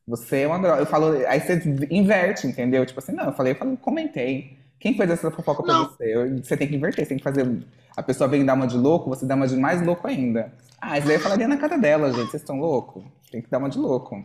Você 0.07 0.41
é 0.41 0.47
uma 0.47 0.59
droga. 0.59 0.81
Eu 0.81 0.85
falo, 0.85 1.13
aí 1.27 1.39
você 1.39 1.61
inverte, 1.89 2.47
entendeu? 2.47 2.85
Tipo 2.85 2.99
assim, 2.99 3.13
não, 3.13 3.25
eu 3.25 3.33
falei, 3.33 3.53
eu 3.53 3.57
falei, 3.57 3.77
comentei. 3.77 4.57
Quem 4.83 4.97
fez 4.97 5.09
essa 5.11 5.31
fofoca 5.31 5.63
pra 5.63 5.73
Não. 5.73 5.85
você? 5.89 6.41
Você 6.43 6.57
tem 6.57 6.67
que 6.67 6.75
inverter, 6.75 7.05
você 7.05 7.09
tem 7.09 7.17
que 7.17 7.23
fazer. 7.23 7.65
A 7.95 8.03
pessoa 8.03 8.27
vem 8.27 8.43
dar 8.45 8.53
uma 8.53 8.67
de 8.67 8.75
louco, 8.77 9.09
você 9.09 9.25
dá 9.25 9.33
uma 9.33 9.47
de 9.47 9.55
mais 9.55 9.81
louco 9.81 10.05
ainda. 10.05 10.53
Ah, 10.81 10.97
isso 10.97 11.07
daí 11.07 11.15
eu 11.15 11.21
falaria 11.21 11.47
na 11.47 11.55
cara 11.55 11.77
dela, 11.77 12.11
gente. 12.11 12.31
Vocês 12.31 12.41
estão 12.43 12.59
loucos? 12.59 13.01
Tem 13.31 13.41
que 13.41 13.49
dar 13.49 13.59
uma 13.59 13.69
de 13.69 13.79
louco. 13.79 14.15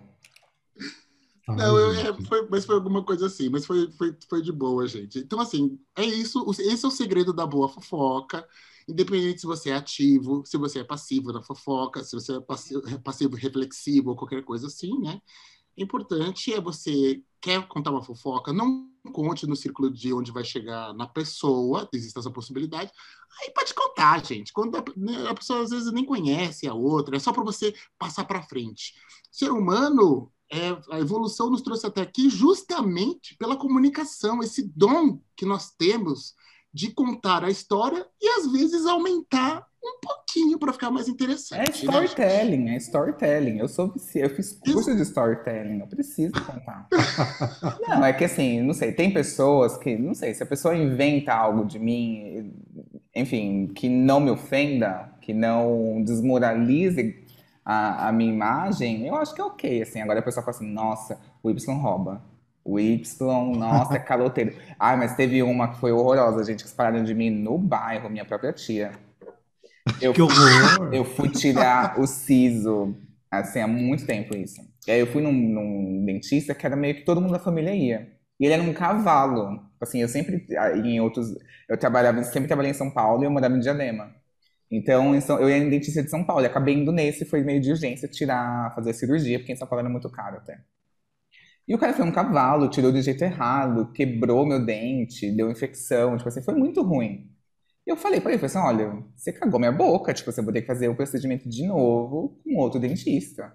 Ai, 1.48 1.56
Não, 1.56 1.78
eu- 1.78 1.92
é, 1.92 2.12
foi- 2.26 2.48
mas 2.50 2.64
foi 2.66 2.74
alguma 2.74 3.04
coisa 3.04 3.26
assim, 3.26 3.48
mas 3.48 3.64
foi, 3.64 3.88
foi, 3.92 4.16
foi 4.28 4.42
de 4.42 4.50
boa, 4.50 4.84
gente. 4.88 5.20
Então, 5.20 5.38
assim, 5.40 5.78
é 5.96 6.04
isso. 6.04 6.44
Esse 6.58 6.84
é 6.84 6.88
o 6.88 6.90
segredo 6.90 7.32
da 7.32 7.46
boa 7.46 7.68
fofoca. 7.68 8.44
Independente 8.88 9.40
se 9.40 9.46
você 9.46 9.70
é 9.70 9.74
ativo, 9.76 10.42
se 10.44 10.56
você 10.56 10.80
é 10.80 10.84
passivo 10.84 11.32
na 11.32 11.40
fofoca, 11.42 12.02
se 12.02 12.16
você 12.16 12.36
é 12.36 12.40
passivo, 12.40 12.82
passivo 13.04 13.36
reflexivo 13.36 14.10
ou 14.10 14.16
qualquer 14.16 14.42
coisa 14.42 14.66
assim, 14.66 14.98
né? 15.00 15.20
Importante 15.78 16.52
é 16.52 16.60
você 16.60 17.22
quer 17.40 17.66
contar 17.68 17.90
uma 17.90 18.02
fofoca, 18.02 18.52
não 18.52 18.88
conte 19.12 19.46
no 19.46 19.56
círculo 19.56 19.90
de 19.90 20.12
onde 20.12 20.32
vai 20.32 20.44
chegar 20.44 20.92
na 20.92 21.06
pessoa, 21.06 21.88
existe 21.92 22.18
essa 22.18 22.30
possibilidade. 22.30 22.90
Aí 23.40 23.52
pode 23.52 23.72
contar, 23.72 24.24
gente. 24.24 24.52
Quando 24.52 24.76
a, 24.76 24.84
né, 24.96 25.28
a 25.28 25.34
pessoa 25.34 25.62
às 25.62 25.70
vezes 25.70 25.92
nem 25.92 26.04
conhece 26.04 26.66
a 26.66 26.74
outra, 26.74 27.16
é 27.16 27.20
só 27.20 27.32
para 27.32 27.44
você 27.44 27.74
passar 27.98 28.24
para 28.24 28.42
frente. 28.42 28.94
Ser 29.30 29.50
humano, 29.50 30.32
é, 30.50 30.70
a 30.90 30.98
evolução 30.98 31.48
nos 31.48 31.62
trouxe 31.62 31.86
até 31.86 32.00
aqui 32.00 32.28
justamente 32.28 33.36
pela 33.36 33.56
comunicação, 33.56 34.42
esse 34.42 34.62
dom 34.62 35.20
que 35.36 35.46
nós 35.46 35.70
temos 35.70 36.34
de 36.72 36.92
contar 36.92 37.44
a 37.44 37.50
história 37.50 38.06
e 38.20 38.28
às 38.40 38.50
vezes 38.52 38.86
aumentar 38.86 39.66
um 39.82 40.00
pouquinho 40.02 40.58
para 40.58 40.72
ficar 40.72 40.90
mais 40.90 41.08
É 41.08 41.10
interessante. 41.12 41.58
né, 41.60 41.64
storytelling, 42.04 42.68
é 42.70 42.76
storytelling. 42.76 43.58
Eu 43.58 43.68
sou 43.68 43.90
vici- 43.92 44.18
eu 44.18 44.28
fiz 44.30 44.52
curso 44.52 44.94
de 44.94 45.02
storytelling, 45.02 45.80
eu 45.80 45.86
preciso 45.86 46.32
contar. 46.44 46.88
Não, 47.88 48.04
é 48.04 48.12
que 48.12 48.24
assim, 48.24 48.60
não 48.60 48.74
sei, 48.74 48.92
tem 48.92 49.12
pessoas 49.12 49.76
que, 49.78 49.96
não 49.96 50.14
sei, 50.14 50.34
se 50.34 50.42
a 50.42 50.46
pessoa 50.46 50.76
inventa 50.76 51.32
algo 51.32 51.64
de 51.64 51.78
mim, 51.78 52.52
enfim, 53.14 53.68
que 53.68 53.88
não 53.88 54.20
me 54.20 54.30
ofenda, 54.30 55.14
que 55.22 55.32
não 55.32 56.02
desmoralize 56.04 57.24
a, 57.64 58.08
a 58.08 58.12
minha 58.12 58.32
imagem, 58.32 59.06
eu 59.06 59.14
acho 59.14 59.34
que 59.34 59.40
é 59.40 59.44
ok, 59.44 59.82
assim. 59.82 60.00
Agora 60.00 60.20
a 60.20 60.22
pessoa 60.22 60.44
fala 60.44 60.56
assim, 60.56 60.70
nossa, 60.70 61.18
o 61.42 61.50
Y 61.50 61.74
rouba. 61.80 62.22
O 62.68 62.78
Y, 62.78 63.56
nossa, 63.56 63.96
é 63.96 63.98
caloteiro. 64.00 64.54
Ah, 64.78 64.96
mas 64.96 65.16
teve 65.16 65.42
uma 65.42 65.68
que 65.72 65.78
foi 65.80 65.92
horrorosa, 65.92 66.44
gente, 66.44 66.64
que 66.64 66.70
separaram 66.70 67.04
de 67.04 67.14
mim 67.14 67.30
no 67.30 67.58
bairro, 67.58 68.10
minha 68.10 68.24
própria 68.24 68.52
tia. 68.52 68.92
Eu 70.00 70.14
Que 70.14 70.22
horror. 70.22 70.88
eu 70.90 71.04
fui 71.04 71.28
tirar 71.30 71.98
o 72.00 72.06
siso, 72.06 72.96
assim, 73.30 73.60
há 73.60 73.66
muito 73.68 74.06
tempo 74.06 74.36
isso. 74.36 74.60
E 74.86 74.90
aí 74.92 75.00
eu 75.00 75.06
fui 75.06 75.22
num, 75.22 75.32
num 75.32 76.04
dentista 76.04 76.54
que 76.54 76.66
era 76.66 76.76
meio 76.76 76.94
que 76.96 77.04
todo 77.04 77.20
mundo 77.20 77.32
da 77.32 77.38
família 77.38 77.74
ia. 77.74 78.12
E 78.40 78.44
ele 78.46 78.54
era 78.54 78.62
um 78.62 78.72
cavalo. 78.72 79.60
Assim, 79.80 80.00
eu 80.02 80.08
sempre, 80.08 80.46
ah, 80.56 80.72
em 80.76 81.00
outros, 81.00 81.28
eu 81.68 81.78
trabalhava, 81.78 82.22
sempre 82.24 82.48
trabalhei 82.48 82.70
em 82.72 82.74
São 82.74 82.90
Paulo 82.90 83.22
e 83.22 83.26
eu 83.26 83.30
morava 83.30 83.56
em 83.56 83.60
Diadema. 83.60 84.14
Então, 84.70 85.20
São- 85.20 85.40
eu 85.40 85.48
ia 85.50 85.58
em 85.58 85.70
dentista 85.70 86.02
de 86.02 86.10
São 86.10 86.24
Paulo 86.24 86.42
e 86.44 86.46
acabei 86.46 86.74
indo 86.76 86.92
nesse, 86.92 87.24
foi 87.26 87.42
meio 87.42 87.60
de 87.60 87.70
urgência 87.70 88.08
tirar, 88.08 88.74
fazer 88.74 88.94
cirurgia, 88.94 89.38
porque 89.38 89.52
em 89.52 89.56
São 89.56 89.68
Paulo 89.68 89.80
era 89.82 89.90
muito 89.90 90.10
caro 90.10 90.38
até. 90.38 90.60
E 91.68 91.74
o 91.74 91.78
cara 91.78 91.92
foi 91.92 92.04
um 92.06 92.12
cavalo, 92.12 92.70
tirou 92.70 92.90
do 92.90 93.00
jeito 93.02 93.22
errado, 93.22 93.92
quebrou 93.92 94.46
meu 94.46 94.64
dente, 94.64 95.30
deu 95.30 95.50
infecção, 95.50 96.16
tipo 96.16 96.28
assim, 96.28 96.42
foi 96.42 96.54
muito 96.54 96.82
ruim. 96.82 97.30
E 97.86 97.90
eu 97.90 97.96
falei 97.96 98.20
pra 98.20 98.32
ele, 98.32 98.40
falei 98.40 98.56
assim, 98.56 98.84
olha, 98.84 99.04
você 99.16 99.32
cagou 99.32 99.60
minha 99.60 99.72
boca, 99.72 100.14
tipo, 100.14 100.32
você 100.32 100.42
vai 100.42 100.54
ter 100.54 100.62
que 100.62 100.66
fazer 100.66 100.88
o 100.88 100.96
procedimento 100.96 101.48
de 101.48 101.66
novo 101.66 102.40
com 102.44 102.56
outro 102.56 102.80
dentista. 102.80 103.52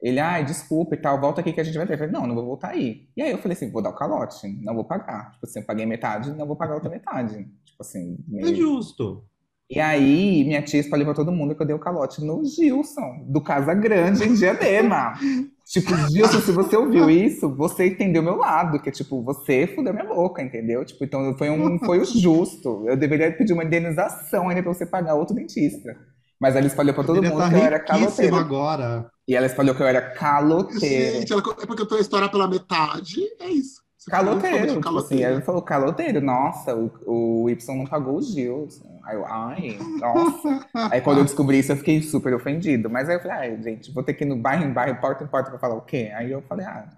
Ele, 0.00 0.20
ai, 0.20 0.44
desculpa 0.44 0.94
e 0.94 0.98
tal, 1.00 1.20
volta 1.20 1.40
aqui 1.40 1.52
que 1.52 1.60
a 1.60 1.64
gente 1.64 1.76
vai 1.76 1.86
ver. 1.86 1.94
Eu 1.94 1.98
falei, 1.98 2.12
não, 2.12 2.26
não 2.26 2.34
vou 2.34 2.44
voltar 2.44 2.70
aí. 2.70 3.08
E 3.16 3.22
aí 3.22 3.30
eu 3.30 3.38
falei 3.38 3.56
assim, 3.56 3.70
vou 3.70 3.82
dar 3.82 3.90
o 3.90 3.96
calote, 3.96 4.46
não 4.62 4.74
vou 4.74 4.84
pagar. 4.84 5.32
Tipo 5.32 5.46
assim, 5.46 5.60
eu 5.60 5.66
paguei 5.66 5.86
metade, 5.86 6.32
não 6.32 6.46
vou 6.46 6.56
pagar 6.56 6.74
outra 6.74 6.90
metade. 6.90 7.44
Tipo 7.64 7.82
assim, 7.82 8.18
É 8.40 8.52
meio... 8.52 8.54
justo. 8.54 9.26
E 9.70 9.80
aí, 9.80 10.44
minha 10.44 10.62
tia 10.62 10.80
espalhou 10.80 11.06
pra 11.06 11.14
todo 11.14 11.32
mundo 11.32 11.54
que 11.54 11.62
eu 11.62 11.66
dei 11.66 11.74
o 11.74 11.78
calote 11.78 12.22
no 12.22 12.44
Gilson, 12.44 13.24
do 13.26 13.40
Casa 13.40 13.72
Grande, 13.72 14.24
em 14.24 14.34
Diadema. 14.34 15.14
tipo, 15.64 15.96
Gilson, 16.10 16.40
se 16.40 16.52
você 16.52 16.76
ouviu 16.76 17.08
isso, 17.08 17.48
você 17.56 17.86
entendeu 17.86 18.22
meu 18.22 18.36
lado, 18.36 18.80
que 18.80 18.90
tipo, 18.90 19.22
você 19.22 19.66
fudeu 19.66 19.94
minha 19.94 20.04
boca, 20.04 20.42
entendeu? 20.42 20.84
Tipo, 20.84 21.04
então 21.04 21.34
foi, 21.38 21.48
um, 21.48 21.78
foi 21.78 21.98
o 21.98 22.04
justo. 22.04 22.84
Eu 22.86 22.96
deveria 22.96 23.32
pedir 23.32 23.54
uma 23.54 23.64
indenização 23.64 24.48
ainda 24.48 24.62
pra 24.62 24.74
você 24.74 24.84
pagar 24.84 25.14
outro 25.14 25.34
dentista. 25.34 25.96
Mas 26.38 26.56
ela 26.56 26.66
espalhou 26.66 26.94
pra 26.94 27.04
todo 27.04 27.22
mundo 27.22 27.32
estar 27.32 27.48
que 27.48 27.54
eu 27.54 27.62
era 27.62 27.80
caloteiro. 27.80 28.36
agora. 28.36 29.10
E 29.26 29.34
ela 29.34 29.46
espalhou 29.46 29.74
que 29.74 29.82
eu 29.82 29.86
era 29.86 30.02
caloteiro. 30.10 31.20
Gente, 31.20 31.32
ela, 31.32 31.40
é 31.40 31.66
porque 31.66 31.82
eu 31.82 31.88
tô 31.88 31.94
a 31.94 32.00
história 32.00 32.28
pela 32.28 32.46
metade, 32.46 33.20
é 33.40 33.48
isso. 33.48 33.82
Você 33.96 34.10
Caloteiro, 34.10 34.82
falou 34.82 34.82
tipo 34.82 34.98
assim, 34.98 35.22
ela 35.22 35.40
falou 35.40 35.62
caloteiro, 35.62 36.20
nossa, 36.20 36.76
o, 36.76 36.90
o 37.06 37.48
Y 37.48 37.78
não 37.78 37.86
pagou 37.86 38.18
o 38.18 38.22
Gilson. 38.22 38.93
Aí 39.06 39.16
eu, 39.16 39.26
ai, 39.26 39.78
nossa. 40.00 40.66
Aí 40.90 41.00
quando 41.00 41.18
eu 41.18 41.24
descobri 41.24 41.58
isso, 41.58 41.72
eu 41.72 41.76
fiquei 41.76 42.00
super 42.02 42.34
ofendido. 42.34 42.88
Mas 42.88 43.08
aí 43.08 43.16
eu 43.16 43.20
falei, 43.20 43.36
ai, 43.36 43.62
gente, 43.62 43.92
vou 43.92 44.02
ter 44.02 44.14
que 44.14 44.24
ir 44.24 44.26
no 44.26 44.36
bairro 44.36 44.64
em 44.64 44.72
bairro, 44.72 45.00
porta 45.00 45.24
em 45.24 45.26
porta 45.26 45.50
pra 45.50 45.58
falar 45.58 45.74
o 45.74 45.82
quê? 45.82 46.10
Aí 46.16 46.30
eu 46.30 46.42
falei, 46.42 46.66
ah, 46.66 46.88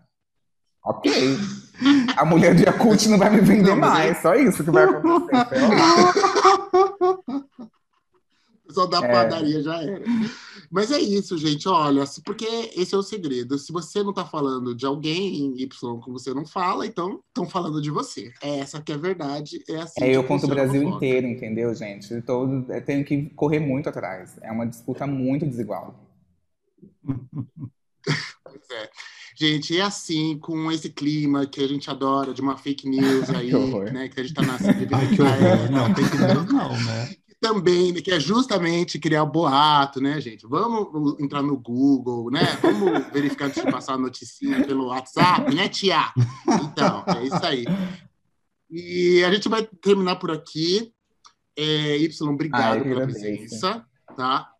ok. 0.84 1.12
A 2.16 2.24
mulher 2.24 2.54
de 2.54 2.64
Yakult 2.64 3.06
não 3.08 3.18
vai 3.18 3.30
me 3.30 3.40
vender 3.40 3.74
mais, 3.74 4.18
só 4.18 4.34
isso 4.34 4.64
que 4.64 4.70
vai 4.70 4.84
acontecer. 4.84 5.60
Eu 8.68 8.74
falei, 8.74 8.82
"Ó, 8.82 8.86
O 8.86 8.86
pessoal 8.86 8.86
da 8.88 8.98
É. 9.06 9.12
padaria 9.12 9.62
já 9.62 9.80
era. 9.82 10.02
Mas 10.70 10.90
é 10.90 10.98
isso, 10.98 11.38
gente. 11.38 11.68
Olha, 11.68 12.02
porque 12.24 12.44
esse 12.74 12.94
é 12.94 12.98
o 12.98 13.02
segredo. 13.02 13.56
Se 13.58 13.72
você 13.72 14.02
não 14.02 14.12
tá 14.12 14.24
falando 14.24 14.74
de 14.74 14.84
alguém 14.84 15.36
em 15.36 15.60
Y 15.60 16.00
que 16.00 16.10
você 16.10 16.34
não 16.34 16.44
fala, 16.44 16.84
então 16.86 17.20
estão 17.28 17.48
falando 17.48 17.80
de 17.80 17.90
você. 17.90 18.32
É 18.42 18.58
essa 18.58 18.80
que 18.82 18.90
é 18.90 18.96
a 18.96 18.98
verdade. 18.98 19.62
É 19.68 19.76
assim 19.76 20.00
que 20.00 20.06
eu 20.10 20.24
conto 20.24 20.46
o 20.46 20.48
Brasil 20.48 20.82
inteiro, 20.82 21.26
entendeu, 21.28 21.72
gente? 21.74 22.12
Eu, 22.12 22.22
tô, 22.22 22.44
eu 22.68 22.84
tenho 22.84 23.04
que 23.04 23.30
correr 23.30 23.60
muito 23.60 23.88
atrás. 23.88 24.36
É 24.42 24.50
uma 24.50 24.66
disputa 24.66 25.06
muito 25.06 25.46
desigual. 25.46 26.02
Pois 28.44 28.70
é. 28.70 28.90
Gente, 29.38 29.76
é 29.78 29.82
assim, 29.82 30.38
com 30.38 30.72
esse 30.72 30.88
clima 30.88 31.46
que 31.46 31.62
a 31.62 31.68
gente 31.68 31.90
adora, 31.90 32.32
de 32.32 32.40
uma 32.40 32.56
fake 32.56 32.88
news 32.88 33.28
aí, 33.30 33.54
horror. 33.54 33.92
né? 33.92 34.08
Que 34.08 34.20
a 34.20 34.22
gente 34.24 34.34
tá 34.34 34.42
na 34.42 34.54
Ai, 34.54 35.08
que 35.14 35.22
horror. 35.22 35.70
Não, 35.70 35.94
fake 35.94 36.16
news 36.16 36.52
não, 36.52 36.72
né? 36.82 37.14
também, 37.40 37.92
que 37.94 38.10
é 38.10 38.18
justamente 38.18 38.98
criar 38.98 39.24
boato, 39.24 40.00
né, 40.00 40.20
gente? 40.20 40.46
Vamos 40.46 41.20
entrar 41.20 41.42
no 41.42 41.56
Google, 41.56 42.30
né? 42.30 42.44
Vamos 42.62 43.06
verificar 43.12 43.46
antes 43.46 43.62
de 43.62 43.70
passar 43.70 43.94
a 43.94 43.98
noticinha 43.98 44.64
pelo 44.64 44.86
WhatsApp, 44.86 45.54
né, 45.54 45.68
tia? 45.68 46.12
Então, 46.62 47.04
é 47.06 47.24
isso 47.24 47.46
aí. 47.46 47.64
E 48.70 49.22
a 49.24 49.32
gente 49.32 49.48
vai 49.48 49.64
terminar 49.64 50.16
por 50.16 50.30
aqui. 50.30 50.92
É, 51.56 51.96
y, 51.98 52.10
obrigado 52.22 52.74
Ah, 52.74 52.76
eu 52.76 52.82
que 52.82 52.88
pela 52.88 53.02
presença, 53.02 53.86
tá? 54.16 54.50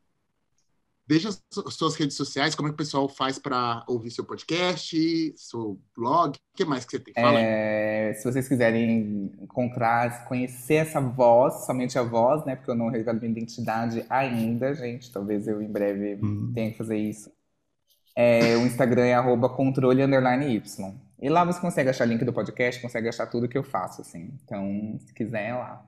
Deixa 1.09 1.29
as 1.29 1.41
su- 1.53 1.71
suas 1.71 1.95
redes 1.95 2.17
sociais, 2.17 2.55
como 2.55 2.69
é 2.69 2.71
que 2.71 2.75
o 2.75 2.77
pessoal 2.79 3.09
faz 3.09 3.39
para 3.39 3.85
ouvir 3.87 4.11
seu 4.11 4.25
podcast, 4.25 5.35
seu 5.37 5.79
blog, 5.97 6.31
o 6.35 6.57
que 6.57 6.65
mais 6.65 6.85
que 6.85 6.91
você 6.93 6.99
tem? 6.99 7.15
Fala. 7.15 7.39
É, 7.41 8.13
se 8.15 8.25
vocês 8.25 8.49
quiserem 8.49 9.33
encontrar, 9.41 10.27
conhecer 10.27 10.75
essa 10.75 11.01
voz, 11.01 11.65
somente 11.65 11.97
a 11.99 12.03
voz, 12.03 12.45
né? 12.45 12.57
Porque 12.57 12.71
eu 12.71 12.75
não 12.75 12.89
revelo 12.89 13.21
minha 13.21 13.31
identidade 13.31 14.05
ainda, 14.11 14.75
gente. 14.75 15.13
Talvez 15.13 15.47
eu 15.47 15.63
em 15.63 15.69
breve 15.71 16.19
Hum. 16.23 16.51
tenha 16.53 16.73
que 16.73 16.79
fazer 16.79 16.99
isso. 16.99 17.31
É, 18.17 18.57
o 18.57 18.67
Instagram 18.67 19.05
é 19.05 19.15
arroba 19.15 19.49
controle 19.49 20.03
underline 20.03 20.47
Y. 20.57 20.95
E 21.23 21.29
lá 21.29 21.45
você 21.45 21.61
consegue 21.61 21.89
achar 21.89 22.05
link 22.05 22.25
do 22.25 22.33
podcast, 22.33 22.81
consegue 22.83 23.09
achar 23.09 23.27
tudo 23.27 23.49
que 23.49 23.57
eu 23.57 23.63
faço, 23.63 24.01
assim. 24.03 24.33
Então, 24.45 24.99
se 25.07 25.15
quiser, 25.15 25.51
é 25.51 25.55
lá. 25.55 25.87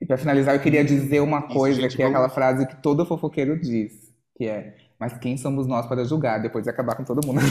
E 0.00 0.06
para 0.06 0.18
finalizar, 0.18 0.54
eu 0.54 0.60
queria 0.60 0.84
dizer 0.84 1.20
uma 1.20 1.38
Isso, 1.40 1.48
coisa, 1.48 1.80
gente, 1.80 1.96
que 1.96 2.02
é 2.02 2.06
aquela 2.06 2.28
frase 2.28 2.66
que 2.66 2.82
todo 2.82 3.06
fofoqueiro 3.06 3.58
diz, 3.58 3.92
que 4.36 4.46
é 4.46 4.74
mas 4.98 5.16
quem 5.18 5.36
somos 5.36 5.66
nós 5.66 5.86
para 5.86 6.04
julgar 6.04 6.40
depois 6.40 6.64
de 6.64 6.70
acabar 6.70 6.94
com 6.96 7.04
todo 7.04 7.26
mundo? 7.26 7.40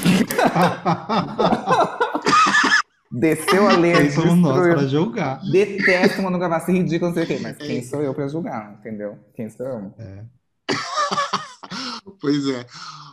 Desceu 3.12 3.68
a 3.70 3.78
lenha, 3.78 3.98
Quem 3.98 4.10
somos 4.12 4.38
nós 4.40 4.68
para 4.68 4.88
julgar? 4.88 5.40
Detesto 5.52 6.22
quando 6.24 6.40
gravasse 6.40 6.72
ridículo, 6.72 7.12
não 7.12 7.16
sei 7.16 7.24
o 7.24 7.28
quê. 7.28 7.40
Mas 7.42 7.58
quem 7.58 7.84
sou 7.84 8.02
eu 8.02 8.14
pra 8.16 8.28
julgar, 8.28 8.76
entendeu? 8.80 9.18
Quem 9.36 9.50
sou 9.50 9.66
eu? 9.66 9.94
Pois 12.22 12.48
é. 12.48 12.66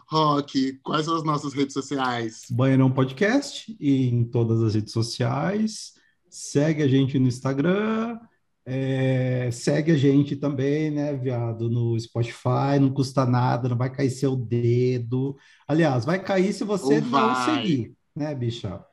Rock, 0.06 0.78
quais 0.82 1.06
são 1.06 1.16
as 1.16 1.24
nossas 1.24 1.52
redes 1.52 1.72
sociais? 1.74 2.46
Banheirão 2.50 2.90
Podcast 2.90 3.74
e 3.80 4.08
em 4.08 4.24
todas 4.24 4.62
as 4.62 4.74
redes 4.74 4.92
sociais. 4.92 5.94
Segue 6.30 6.82
a 6.82 6.88
gente 6.88 7.18
no 7.18 7.26
Instagram. 7.26 8.18
É, 8.64 9.50
segue 9.50 9.90
a 9.92 9.96
gente 9.96 10.36
também, 10.36 10.90
né, 10.90 11.12
viado, 11.14 11.68
no 11.68 11.98
Spotify. 11.98 12.78
Não 12.80 12.92
custa 12.92 13.26
nada, 13.26 13.68
não 13.68 13.76
vai 13.76 13.90
cair 13.90 14.10
seu 14.10 14.36
dedo. 14.36 15.36
Aliás, 15.66 16.04
vai 16.04 16.22
cair 16.22 16.52
se 16.52 16.62
você 16.64 17.00
não 17.00 17.34
seguir, 17.44 17.92
né, 18.14 18.32
bicha? 18.34 18.84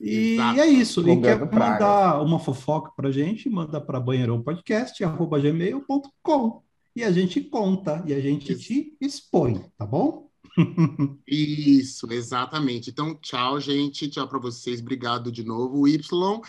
E 0.00 0.34
Exato. 0.34 0.60
é 0.60 0.66
isso. 0.66 1.08
E 1.08 1.20
quer 1.20 1.38
praga. 1.48 1.72
mandar 1.72 2.20
uma 2.22 2.38
fofoca 2.38 2.92
pra 2.94 3.10
gente, 3.10 3.48
manda 3.48 3.80
para 3.80 3.98
banheirãopodcast.gmail.com 3.98 6.62
e 6.94 7.02
a 7.04 7.10
gente 7.12 7.40
conta 7.42 8.02
e 8.06 8.12
a 8.14 8.20
gente 8.20 8.52
Isso. 8.52 8.62
te 8.62 8.94
expõe, 9.00 9.64
tá 9.76 9.86
bom? 9.86 10.26
Isso, 11.26 12.06
exatamente. 12.10 12.90
Então, 12.90 13.14
tchau, 13.14 13.60
gente. 13.60 14.08
Tchau 14.08 14.26
para 14.26 14.38
vocês. 14.38 14.80
Obrigado 14.80 15.30
de 15.30 15.44
novo, 15.44 15.86
Y. 15.86 16.40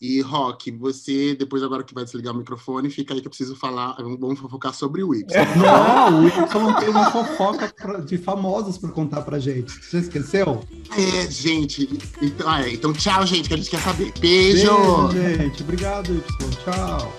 E 0.00 0.20
Rock, 0.20 0.70
você, 0.70 1.34
depois 1.34 1.60
agora 1.62 1.82
que 1.82 1.92
vai 1.92 2.04
desligar 2.04 2.32
o 2.32 2.38
microfone, 2.38 2.88
fica 2.88 3.12
aí 3.14 3.20
que 3.20 3.26
eu 3.26 3.30
preciso 3.30 3.56
falar. 3.56 3.96
Vamos 3.98 4.38
fofocar 4.38 4.72
sobre 4.72 5.02
o 5.02 5.12
Y. 5.12 5.26
Não, 5.58 6.22
o 6.22 6.28
Y 6.28 6.74
tem 6.78 6.88
uma 6.88 7.10
fofoca 7.10 7.74
de 8.04 8.16
famosos 8.16 8.78
para 8.78 8.90
contar 8.90 9.22
pra 9.22 9.40
gente. 9.40 9.72
Você 9.72 9.98
esqueceu? 9.98 10.60
É, 10.96 11.28
gente. 11.28 11.88
Então, 12.22 12.48
ah, 12.48 12.62
é, 12.62 12.74
então, 12.74 12.92
tchau, 12.92 13.26
gente, 13.26 13.48
que 13.48 13.54
a 13.54 13.56
gente 13.56 13.70
quer 13.70 13.80
saber. 13.80 14.12
Beijo! 14.20 15.08
Beijo, 15.08 15.42
gente. 15.42 15.62
Obrigado, 15.64 16.14
Y. 16.14 16.50
Tchau. 16.64 17.12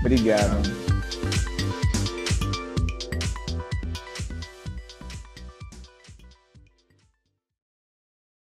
Obrigado. 0.00 0.83